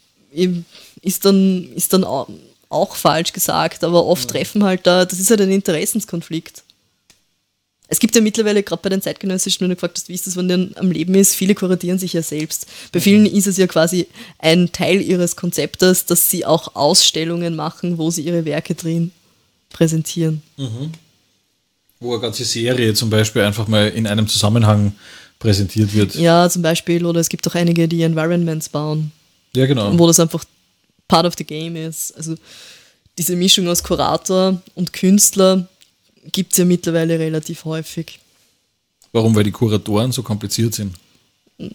ist 1.02 1.26
dann, 1.26 1.70
ist 1.76 1.94
dann 1.94 2.04
auch 2.04 2.96
falsch 2.96 3.34
gesagt, 3.34 3.84
aber 3.84 4.06
oft 4.06 4.30
treffen 4.30 4.64
halt 4.64 4.86
da, 4.88 5.06
das 5.06 5.20
ist 5.20 5.30
halt 5.30 5.42
ein 5.42 5.52
Interessenskonflikt. 5.52 6.64
Es 7.88 8.00
gibt 8.00 8.16
ja 8.16 8.22
mittlerweile, 8.22 8.64
gerade 8.64 8.82
bei 8.82 8.90
den 8.90 9.04
Zeitgenössischen, 9.04 9.62
wenn 9.62 9.70
du 9.70 9.76
gefragt 9.76 9.98
hast, 9.98 10.10
wie 10.10 10.16
ist 10.16 10.26
das, 10.26 10.36
wenn 10.36 10.48
der 10.48 10.70
am 10.76 10.90
Leben 10.90 11.14
ist, 11.14 11.36
viele 11.36 11.54
kuratieren 11.54 12.00
sich 12.00 12.14
ja 12.14 12.24
selbst. 12.24 12.66
Bei 12.92 13.00
vielen 13.00 13.28
ist 13.28 13.46
es 13.46 13.58
ja 13.58 13.68
quasi 13.68 14.08
ein 14.40 14.72
Teil 14.72 15.00
ihres 15.00 15.36
Konzeptes, 15.36 16.06
dass 16.06 16.30
sie 16.30 16.46
auch 16.46 16.76
Ausstellungen 16.76 17.56
machen, 17.56 18.00
wo 18.00 18.10
sie 18.10 18.24
ihre 18.24 18.46
Werke 18.46 18.74
drin 18.74 19.12
präsentieren. 19.70 20.42
Mhm. 20.58 20.92
Wo 22.00 22.14
eine 22.14 22.22
ganze 22.22 22.46
Serie 22.46 22.96
zum 22.96 23.12
Beispiel 23.12 23.44
einfach 23.44 23.68
mal 23.68 23.90
in 23.90 24.08
einem 24.08 24.28
Zusammenhang 24.28 24.94
präsentiert 25.38 25.94
wird. 25.94 26.16
Ja, 26.16 26.50
zum 26.50 26.64
Beispiel, 26.64 27.06
oder 27.06 27.20
es 27.20 27.30
gibt 27.30 27.48
auch 27.48 27.56
einige, 27.56 27.88
die 27.88 28.02
Environments 28.02 28.70
bauen. 28.70 29.12
Ja, 29.56 29.66
genau. 29.66 29.98
Wo 29.98 30.08
das 30.08 30.20
einfach 30.20 30.44
part 31.08 31.26
of 31.26 31.36
the 31.38 31.44
game 31.44 31.76
ist. 31.76 32.16
Also 32.18 32.36
diese 33.18 33.36
Mischung 33.36 33.68
aus 33.68 33.84
Kurator 33.84 34.62
und 34.76 34.94
Künstler 34.94 35.68
gibt 36.32 36.54
es 36.54 36.58
ja 36.58 36.66
mittlerweile 36.66 37.20
relativ 37.20 37.66
häufig. 37.66 38.20
Warum? 39.12 39.36
Weil 39.36 39.44
die 39.44 39.52
Kuratoren 39.52 40.12
so 40.12 40.24
kompliziert 40.24 40.74
sind? 40.74 40.96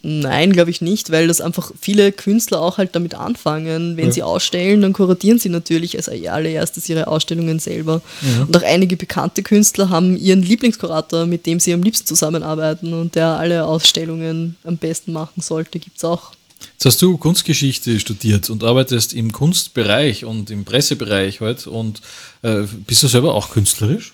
Nein, 0.01 0.51
glaube 0.51 0.71
ich 0.71 0.81
nicht, 0.81 1.09
weil 1.09 1.27
das 1.27 1.39
einfach 1.39 1.71
viele 1.79 2.11
Künstler 2.11 2.61
auch 2.61 2.77
halt 2.77 2.95
damit 2.95 3.15
anfangen. 3.15 3.95
Wenn 3.95 4.07
ja. 4.07 4.11
sie 4.11 4.23
ausstellen, 4.23 4.81
dann 4.81 4.91
kuratieren 4.91 5.39
sie 5.39 5.47
natürlich 5.47 5.95
als 5.95 6.09
allererstes 6.09 6.89
ihre 6.89 7.07
Ausstellungen 7.07 7.59
selber. 7.59 8.01
Ja. 8.21 8.43
Und 8.43 8.57
auch 8.57 8.61
einige 8.61 8.97
bekannte 8.97 9.41
Künstler 9.41 9.89
haben 9.89 10.17
ihren 10.17 10.43
Lieblingskurator, 10.43 11.25
mit 11.25 11.45
dem 11.45 11.61
sie 11.61 11.73
am 11.73 11.81
liebsten 11.81 12.05
zusammenarbeiten 12.05 12.93
und 12.93 13.15
der 13.15 13.27
alle 13.27 13.65
Ausstellungen 13.65 14.57
am 14.65 14.77
besten 14.77 15.13
machen 15.13 15.41
sollte, 15.41 15.79
gibt 15.79 15.97
es 15.97 16.03
auch. 16.03 16.33
Jetzt 16.73 16.85
hast 16.85 17.01
du 17.01 17.17
Kunstgeschichte 17.17 17.99
studiert 17.99 18.49
und 18.49 18.63
arbeitest 18.63 19.13
im 19.13 19.31
Kunstbereich 19.31 20.25
und 20.25 20.49
im 20.49 20.65
Pressebereich 20.65 21.41
heute 21.41 21.65
halt 21.65 21.67
und 21.67 22.01
äh, 22.41 22.63
bist 22.85 23.03
du 23.03 23.07
selber 23.07 23.33
auch 23.35 23.51
künstlerisch? 23.51 24.13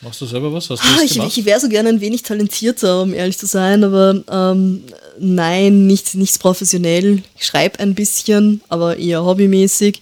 Machst 0.00 0.20
du 0.20 0.26
selber 0.26 0.52
was? 0.52 0.70
Hast 0.70 0.80
ah, 0.82 1.02
ich, 1.02 1.18
ich 1.18 1.44
wäre 1.44 1.58
so 1.58 1.68
gerne 1.68 1.88
ein 1.88 2.00
wenig 2.00 2.22
talentierter, 2.22 3.02
um 3.02 3.12
ehrlich 3.12 3.36
zu 3.36 3.46
sein, 3.46 3.82
aber 3.82 4.22
ähm, 4.30 4.84
nein, 5.18 5.86
nicht, 5.86 6.14
nichts 6.14 6.38
professionell. 6.38 7.22
Ich 7.36 7.46
schreibe 7.46 7.80
ein 7.80 7.94
bisschen, 7.94 8.60
aber 8.68 8.96
eher 8.96 9.24
hobbymäßig. 9.24 10.00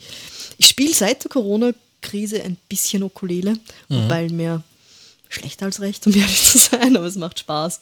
Ich 0.58 0.66
spiele 0.66 0.92
seit 0.92 1.24
der 1.24 1.30
Corona-Krise 1.30 2.42
ein 2.42 2.58
bisschen 2.68 3.02
Ukulele, 3.02 3.52
mhm. 3.88 4.04
wobei 4.04 4.28
mehr 4.28 4.62
schlecht 5.30 5.62
als 5.62 5.80
recht, 5.80 6.06
um 6.06 6.14
ehrlich 6.16 6.42
zu 6.42 6.58
sein, 6.58 6.96
aber 6.96 7.06
es 7.06 7.16
macht 7.16 7.38
Spaß. 7.38 7.80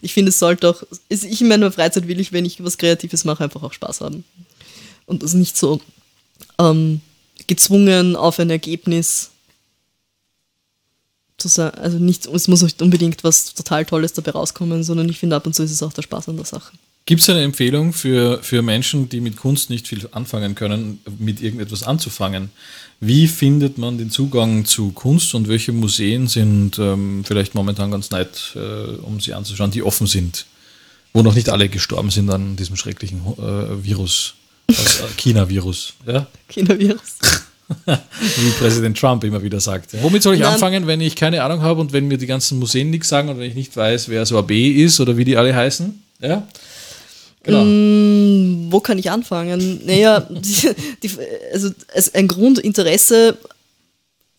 Ich 0.00 0.14
finde, 0.14 0.30
es 0.30 0.38
sollte 0.38 0.68
auch, 0.68 0.82
ich 1.08 1.40
in 1.40 1.48
meiner 1.48 1.70
Freizeit 1.70 2.08
will 2.08 2.20
ich, 2.20 2.32
wenn 2.32 2.44
ich 2.44 2.62
was 2.64 2.78
Kreatives 2.78 3.24
mache, 3.24 3.44
einfach 3.44 3.62
auch 3.62 3.72
Spaß 3.72 4.00
haben. 4.00 4.24
Und 5.06 5.22
das 5.22 5.34
nicht 5.34 5.56
so 5.56 5.80
ähm, 6.58 7.00
gezwungen 7.46 8.16
auf 8.16 8.38
ein 8.38 8.50
Ergebnis 8.50 9.30
zu 11.36 11.48
sein. 11.48 11.74
Also 11.74 11.98
nicht, 11.98 12.26
es 12.26 12.48
muss 12.48 12.62
nicht 12.62 12.80
unbedingt 12.80 13.24
was 13.24 13.54
total 13.54 13.84
Tolles 13.84 14.12
dabei 14.12 14.32
rauskommen, 14.32 14.84
sondern 14.84 15.08
ich 15.08 15.18
finde, 15.18 15.36
ab 15.36 15.46
und 15.46 15.54
zu 15.54 15.62
ist 15.62 15.72
es 15.72 15.82
auch 15.82 15.92
der 15.92 16.02
Spaß 16.02 16.28
an 16.28 16.36
der 16.36 16.46
Sache. 16.46 16.72
Gibt 17.06 17.22
es 17.22 17.30
eine 17.30 17.42
Empfehlung 17.42 17.92
für, 17.92 18.42
für 18.42 18.62
Menschen, 18.62 19.08
die 19.08 19.20
mit 19.20 19.36
Kunst 19.36 19.70
nicht 19.70 19.88
viel 19.88 20.08
anfangen 20.12 20.54
können, 20.54 21.00
mit 21.18 21.42
irgendetwas 21.42 21.82
anzufangen? 21.82 22.50
Wie 23.00 23.26
findet 23.26 23.78
man 23.78 23.98
den 23.98 24.10
Zugang 24.10 24.64
zu 24.64 24.92
Kunst 24.92 25.34
und 25.34 25.48
welche 25.48 25.72
Museen 25.72 26.28
sind 26.28 26.78
ähm, 26.78 27.24
vielleicht 27.26 27.54
momentan 27.54 27.90
ganz 27.90 28.10
nett, 28.10 28.52
äh, 28.54 28.58
um 29.02 29.20
sie 29.20 29.32
anzuschauen, 29.32 29.70
die 29.70 29.82
offen 29.82 30.06
sind, 30.06 30.46
wo 31.14 31.22
noch 31.22 31.34
nicht 31.34 31.48
alle 31.48 31.68
gestorben 31.68 32.10
sind 32.10 32.30
an 32.30 32.56
diesem 32.56 32.76
schrecklichen 32.76 33.20
äh, 33.38 33.82
Virus, 33.82 34.34
äh, 34.68 34.74
China-Virus? 35.16 35.94
Ja? 36.06 36.26
China-Virus. 36.48 37.18
Wie 37.86 38.50
Präsident 38.58 38.98
Trump 38.98 39.24
immer 39.24 39.42
wieder 39.42 39.60
sagt. 39.60 39.94
Womit 40.02 40.22
soll 40.22 40.34
ich 40.34 40.40
Nein. 40.40 40.54
anfangen, 40.54 40.86
wenn 40.86 41.00
ich 41.00 41.16
keine 41.16 41.42
Ahnung 41.42 41.62
habe 41.62 41.80
und 41.80 41.92
wenn 41.92 42.06
mir 42.06 42.18
die 42.18 42.26
ganzen 42.26 42.58
Museen 42.58 42.90
nichts 42.90 43.08
sagen 43.08 43.28
und 43.28 43.38
wenn 43.38 43.48
ich 43.48 43.54
nicht 43.54 43.76
weiß, 43.76 44.08
wer 44.08 44.26
so 44.26 44.38
AB 44.38 44.50
ist 44.50 45.00
oder 45.00 45.16
wie 45.16 45.24
die 45.24 45.36
alle 45.36 45.54
heißen? 45.54 46.02
Ja? 46.20 46.46
Genau. 47.42 47.64
Mm, 47.64 48.70
wo 48.70 48.80
kann 48.80 48.98
ich 48.98 49.10
anfangen? 49.10 49.80
Naja, 49.86 50.20
die, 50.30 50.70
die, 51.02 51.10
also, 51.52 51.70
also 51.94 52.10
ein 52.14 52.28
Grundinteresse, 52.28 53.38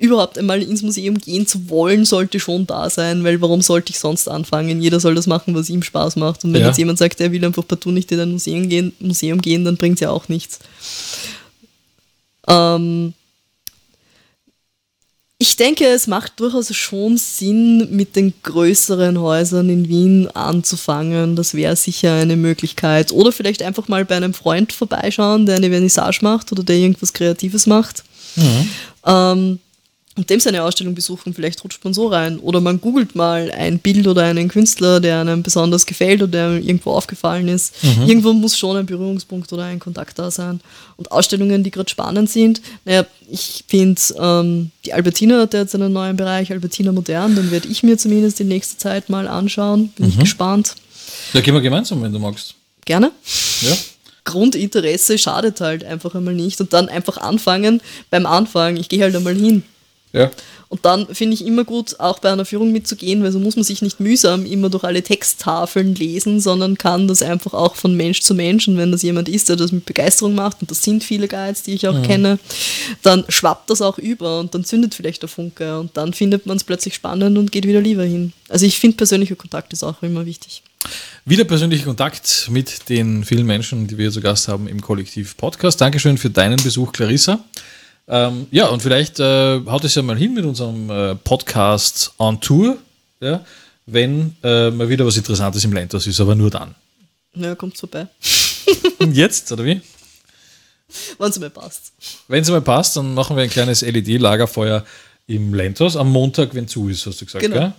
überhaupt 0.02 0.38
einmal 0.38 0.62
ins 0.64 0.82
Museum 0.82 1.18
gehen 1.20 1.46
zu 1.46 1.70
wollen, 1.70 2.06
sollte 2.06 2.40
schon 2.40 2.66
da 2.66 2.90
sein, 2.90 3.24
weil 3.24 3.40
warum 3.40 3.62
sollte 3.62 3.92
ich 3.92 4.00
sonst 4.00 4.28
anfangen? 4.28 4.82
Jeder 4.82 5.00
soll 5.00 5.14
das 5.14 5.28
machen, 5.28 5.54
was 5.54 5.70
ihm 5.70 5.84
Spaß 5.84 6.16
macht. 6.16 6.44
Und 6.44 6.54
wenn 6.54 6.62
ja. 6.62 6.68
jetzt 6.68 6.78
jemand 6.78 6.98
sagt, 6.98 7.22
er 7.22 7.32
will 7.32 7.46
einfach 7.46 7.68
partout 7.68 7.92
nicht 7.92 8.12
in 8.12 8.20
ein 8.20 8.32
Museum 8.32 8.68
gehen, 8.68 8.94
Museum 9.00 9.42
gehen 9.42 9.64
dann 9.64 9.78
bringt 9.78 9.96
es 9.96 10.02
ja 10.02 10.10
auch 10.10 10.28
nichts. 10.28 10.60
Ähm, 12.48 13.14
ich 15.42 15.56
denke, 15.56 15.88
es 15.88 16.06
macht 16.06 16.40
durchaus 16.40 16.72
schon 16.76 17.18
Sinn, 17.18 17.88
mit 17.90 18.16
den 18.16 18.32
größeren 18.44 19.20
Häusern 19.20 19.72
in 19.72 19.90
Wien 19.90 20.28
anzufangen. 20.36 21.36
Das 21.36 21.56
wäre 21.56 21.76
sicher 21.76 22.14
eine 22.14 22.36
Möglichkeit. 22.36 23.12
Oder 23.12 23.32
vielleicht 23.32 23.64
einfach 23.64 23.88
mal 23.88 24.06
bei 24.06 24.18
einem 24.18 24.36
Freund 24.36 24.72
vorbeischauen, 24.72 25.48
der 25.48 25.56
eine 25.56 25.72
Vernissage 25.72 26.20
macht 26.22 26.52
oder 26.52 26.62
der 26.62 26.76
irgendwas 26.76 27.12
Kreatives 27.12 27.66
macht. 27.66 28.04
Mhm. 28.36 28.70
Ähm, 29.04 29.60
und 30.18 30.30
dem 30.30 30.42
seine 30.42 30.64
Ausstellung 30.64 30.94
besuchen, 30.94 31.34
vielleicht 31.34 31.64
rutscht 31.64 31.84
man 31.86 31.94
so 31.94 32.08
rein. 32.08 32.38
Oder 32.40 32.60
man 32.60 32.82
googelt 32.82 33.16
mal 33.16 33.50
ein 33.52 33.80
Bild 33.80 34.08
oder 34.08 34.24
einen 34.24 34.50
Künstler, 34.50 35.00
der 35.00 35.22
einem 35.22 35.42
besonders 35.42 35.86
gefällt 35.86 36.22
oder 36.22 36.32
der 36.32 36.52
irgendwo 36.58 36.92
aufgefallen 36.92 37.48
ist. 37.48 37.82
Mhm. 37.82 38.10
Irgendwo 38.10 38.34
muss 38.34 38.58
schon 38.58 38.76
ein 38.76 38.86
Berührungspunkt 38.86 39.52
oder 39.54 39.64
ein 39.64 39.80
Kontakt 39.80 40.20
da 40.20 40.30
sein. 40.30 40.60
Und 40.98 41.12
Ausstellungen, 41.12 41.64
die 41.64 41.72
gerade 41.72 41.90
spannend 41.90 42.30
sind, 42.30 42.62
naja, 42.84 43.06
ich 43.30 43.64
finde, 43.68 44.02
ähm, 44.20 44.72
die 44.84 44.92
Albertina 44.92 45.40
hat 45.40 45.54
jetzt 45.54 45.76
einen 45.76 45.94
neuen 45.94 46.18
Bereich, 46.18 46.52
Albertina 46.52 46.92
Modern, 46.92 47.36
den 47.36 47.50
werde 47.50 47.70
ich 47.70 47.82
mir 47.82 47.98
zumindest 47.98 48.42
in 48.42 48.50
nächster 48.50 48.78
Zeit 48.78 49.10
mal 49.10 49.30
anschauen. 49.30 49.94
Bin 49.96 50.08
mhm. 50.08 50.12
ich 50.12 50.20
gespannt. 50.20 50.76
Da 51.32 51.40
gehen 51.40 51.54
wir 51.54 51.62
gemeinsam, 51.62 52.02
wenn 52.04 52.12
du 52.12 52.20
magst. 52.20 52.56
Gerne. 52.84 53.12
Ja. 53.62 53.78
Grundinteresse 54.26 55.18
schadet 55.18 55.62
halt 55.62 55.84
einfach 55.84 56.16
einmal 56.16 56.34
nicht. 56.34 56.60
Und 56.60 56.74
dann 56.74 56.90
einfach 56.90 57.18
anfangen 57.18 57.82
beim 58.10 58.26
Anfang. 58.26 58.76
Ich 58.76 58.90
gehe 58.90 59.02
halt 59.02 59.16
einmal 59.16 59.36
hin. 59.36 59.64
Ja. 60.14 60.30
Und 60.68 60.86
dann 60.86 61.14
finde 61.14 61.34
ich 61.34 61.46
immer 61.46 61.66
gut, 61.66 62.00
auch 62.00 62.20
bei 62.20 62.32
einer 62.32 62.46
Führung 62.46 62.72
mitzugehen, 62.72 63.24
weil 63.24 63.32
so 63.32 63.40
muss 63.40 63.58
man 63.58 63.64
sich 63.64 63.82
nicht 63.82 64.00
mühsam 64.00 64.46
immer 64.46 64.70
durch 64.70 64.84
alle 64.84 65.02
Texttafeln 65.02 65.96
lesen, 65.96 66.40
sondern 66.40 66.78
kann 66.78 67.08
das 67.08 67.22
einfach 67.22 67.54
auch 67.54 67.76
von 67.76 67.96
Mensch 67.96 68.22
zu 68.22 68.34
Mensch. 68.34 68.68
Und 68.68 68.78
wenn 68.78 68.92
das 68.92 69.02
jemand 69.02 69.28
ist, 69.28 69.50
der 69.50 69.58
das 69.58 69.72
mit 69.72 69.86
Begeisterung 69.86 70.34
macht, 70.34 70.62
und 70.62 70.72
das 70.72 70.84
sind 70.84 71.04
viele 71.04 71.28
Guides, 71.28 71.64
die 71.64 71.74
ich 71.74 71.88
auch 71.88 71.96
ja. 71.96 72.02
kenne, 72.02 72.40
dann 73.02 73.26
schwappt 73.28 73.70
das 73.70 73.82
auch 73.82 73.98
über 73.98 74.40
und 74.40 74.54
dann 74.56 74.64
zündet 74.64 74.96
vielleicht 74.96 75.22
der 75.22 75.30
Funke 75.30 75.78
und 75.80 75.98
dann 75.98 76.14
findet 76.14 76.46
man 76.46 76.58
es 76.58 76.64
plötzlich 76.64 76.96
spannend 76.96 77.38
und 77.38 77.52
geht 77.52 77.68
wieder 77.68 77.82
lieber 77.82 78.04
hin. 78.04 78.34
Also 78.48 78.66
ich 78.66 78.80
finde, 78.80 78.98
persönlicher 78.98 79.36
Kontakt 79.36 79.74
ist 79.74 79.84
auch 79.84 80.02
immer 80.02 80.26
wichtig. 80.26 80.64
Wieder 81.26 81.44
persönlicher 81.44 81.86
Kontakt 81.86 82.48
mit 82.50 82.90
den 82.90 83.24
vielen 83.24 83.46
Menschen, 83.46 83.88
die 83.88 83.98
wir 83.98 84.12
zu 84.12 84.22
Gast 84.22 84.48
haben 84.48 84.68
im 84.68 84.82
Kollektiv 84.82 85.38
Podcast. 85.38 85.80
Dankeschön 85.80 86.18
für 86.18 86.30
deinen 86.30 86.62
Besuch, 86.64 86.92
Clarissa. 86.92 87.44
Ähm, 88.08 88.48
ja, 88.52 88.68
und 88.68 88.82
vielleicht 88.82 89.20
äh, 89.20 89.62
haut 89.66 89.84
es 89.84 89.96
ja 89.96 90.02
mal 90.02 90.18
hin 90.18 90.34
mit 90.34 90.46
unserem 90.46 90.90
äh, 90.90 91.16
Podcast 91.16 92.14
on 92.18 92.42
Tour, 92.42 92.78
ja, 93.20 93.46
wenn 93.86 94.36
äh, 94.44 94.70
mal 94.72 94.90
wieder 94.90 95.06
was 95.06 95.18
Interessantes 95.18 95.64
im 95.64 95.74
Lentos 95.74 96.08
ist, 96.08 96.20
aber 96.20 96.36
nur 96.36 96.50
dann. 96.50 96.76
Ja, 97.36 97.56
kommt 97.56 97.78
vorbei. 97.78 98.08
und 99.00 99.16
jetzt, 99.16 99.52
oder 99.52 99.64
wie? 99.64 99.82
Wenn 101.18 101.30
es 101.30 101.40
mal 101.40 101.50
passt. 101.50 101.94
Wenn 102.28 102.42
es 102.42 102.50
mal 102.50 102.62
passt, 102.62 102.98
dann 102.98 103.14
machen 103.14 103.38
wir 103.38 103.44
ein 103.44 103.50
kleines 103.50 103.82
LED-Lagerfeuer 103.82 104.86
im 105.28 105.54
Lentos 105.54 105.96
am 105.96 106.12
Montag, 106.12 106.54
wenn 106.54 106.68
zu 106.68 106.90
ist, 106.90 107.06
hast 107.06 107.22
du 107.22 107.26
gesagt, 107.26 107.44
genau. 107.44 107.56
gell? 107.56 107.74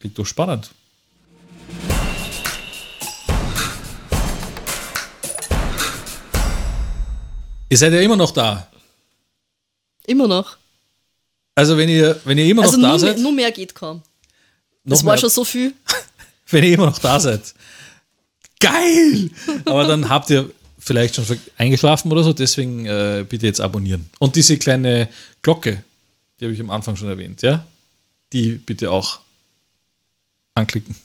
Klingt 0.00 0.18
doch 0.18 0.26
spannend. 0.26 0.70
Ihr 7.70 7.76
seid 7.76 7.92
ja 7.92 8.00
immer 8.00 8.16
noch 8.16 8.30
da. 8.30 8.66
Immer 10.08 10.26
noch. 10.26 10.56
Also 11.54 11.76
wenn 11.76 11.88
ihr, 11.88 12.18
wenn 12.24 12.38
ihr 12.38 12.46
immer 12.46 12.62
noch 12.62 12.70
also 12.70 12.80
da 12.80 12.88
nur 12.88 12.98
seid. 12.98 13.14
Mehr, 13.16 13.22
nur 13.22 13.32
mehr 13.32 13.52
geht 13.52 13.74
kaum. 13.74 14.02
Das 14.84 15.04
war 15.04 15.12
mehr. 15.12 15.20
schon 15.20 15.30
so 15.30 15.44
viel. 15.44 15.74
wenn 16.50 16.64
ihr 16.64 16.74
immer 16.74 16.86
noch 16.86 16.98
da 16.98 17.20
seid. 17.20 17.54
Geil! 18.58 19.30
Aber 19.66 19.86
dann 19.86 20.08
habt 20.08 20.30
ihr 20.30 20.50
vielleicht 20.78 21.16
schon 21.16 21.24
eingeschlafen 21.56 22.10
oder 22.10 22.24
so, 22.24 22.32
deswegen 22.32 22.86
äh, 22.86 23.24
bitte 23.28 23.46
jetzt 23.46 23.60
abonnieren. 23.60 24.08
Und 24.18 24.34
diese 24.36 24.56
kleine 24.56 25.08
Glocke, 25.42 25.84
die 26.40 26.46
habe 26.46 26.54
ich 26.54 26.60
am 26.60 26.70
Anfang 26.70 26.96
schon 26.96 27.08
erwähnt, 27.08 27.42
ja? 27.42 27.66
Die 28.32 28.52
bitte 28.52 28.90
auch 28.90 29.20
anklicken. 30.54 30.96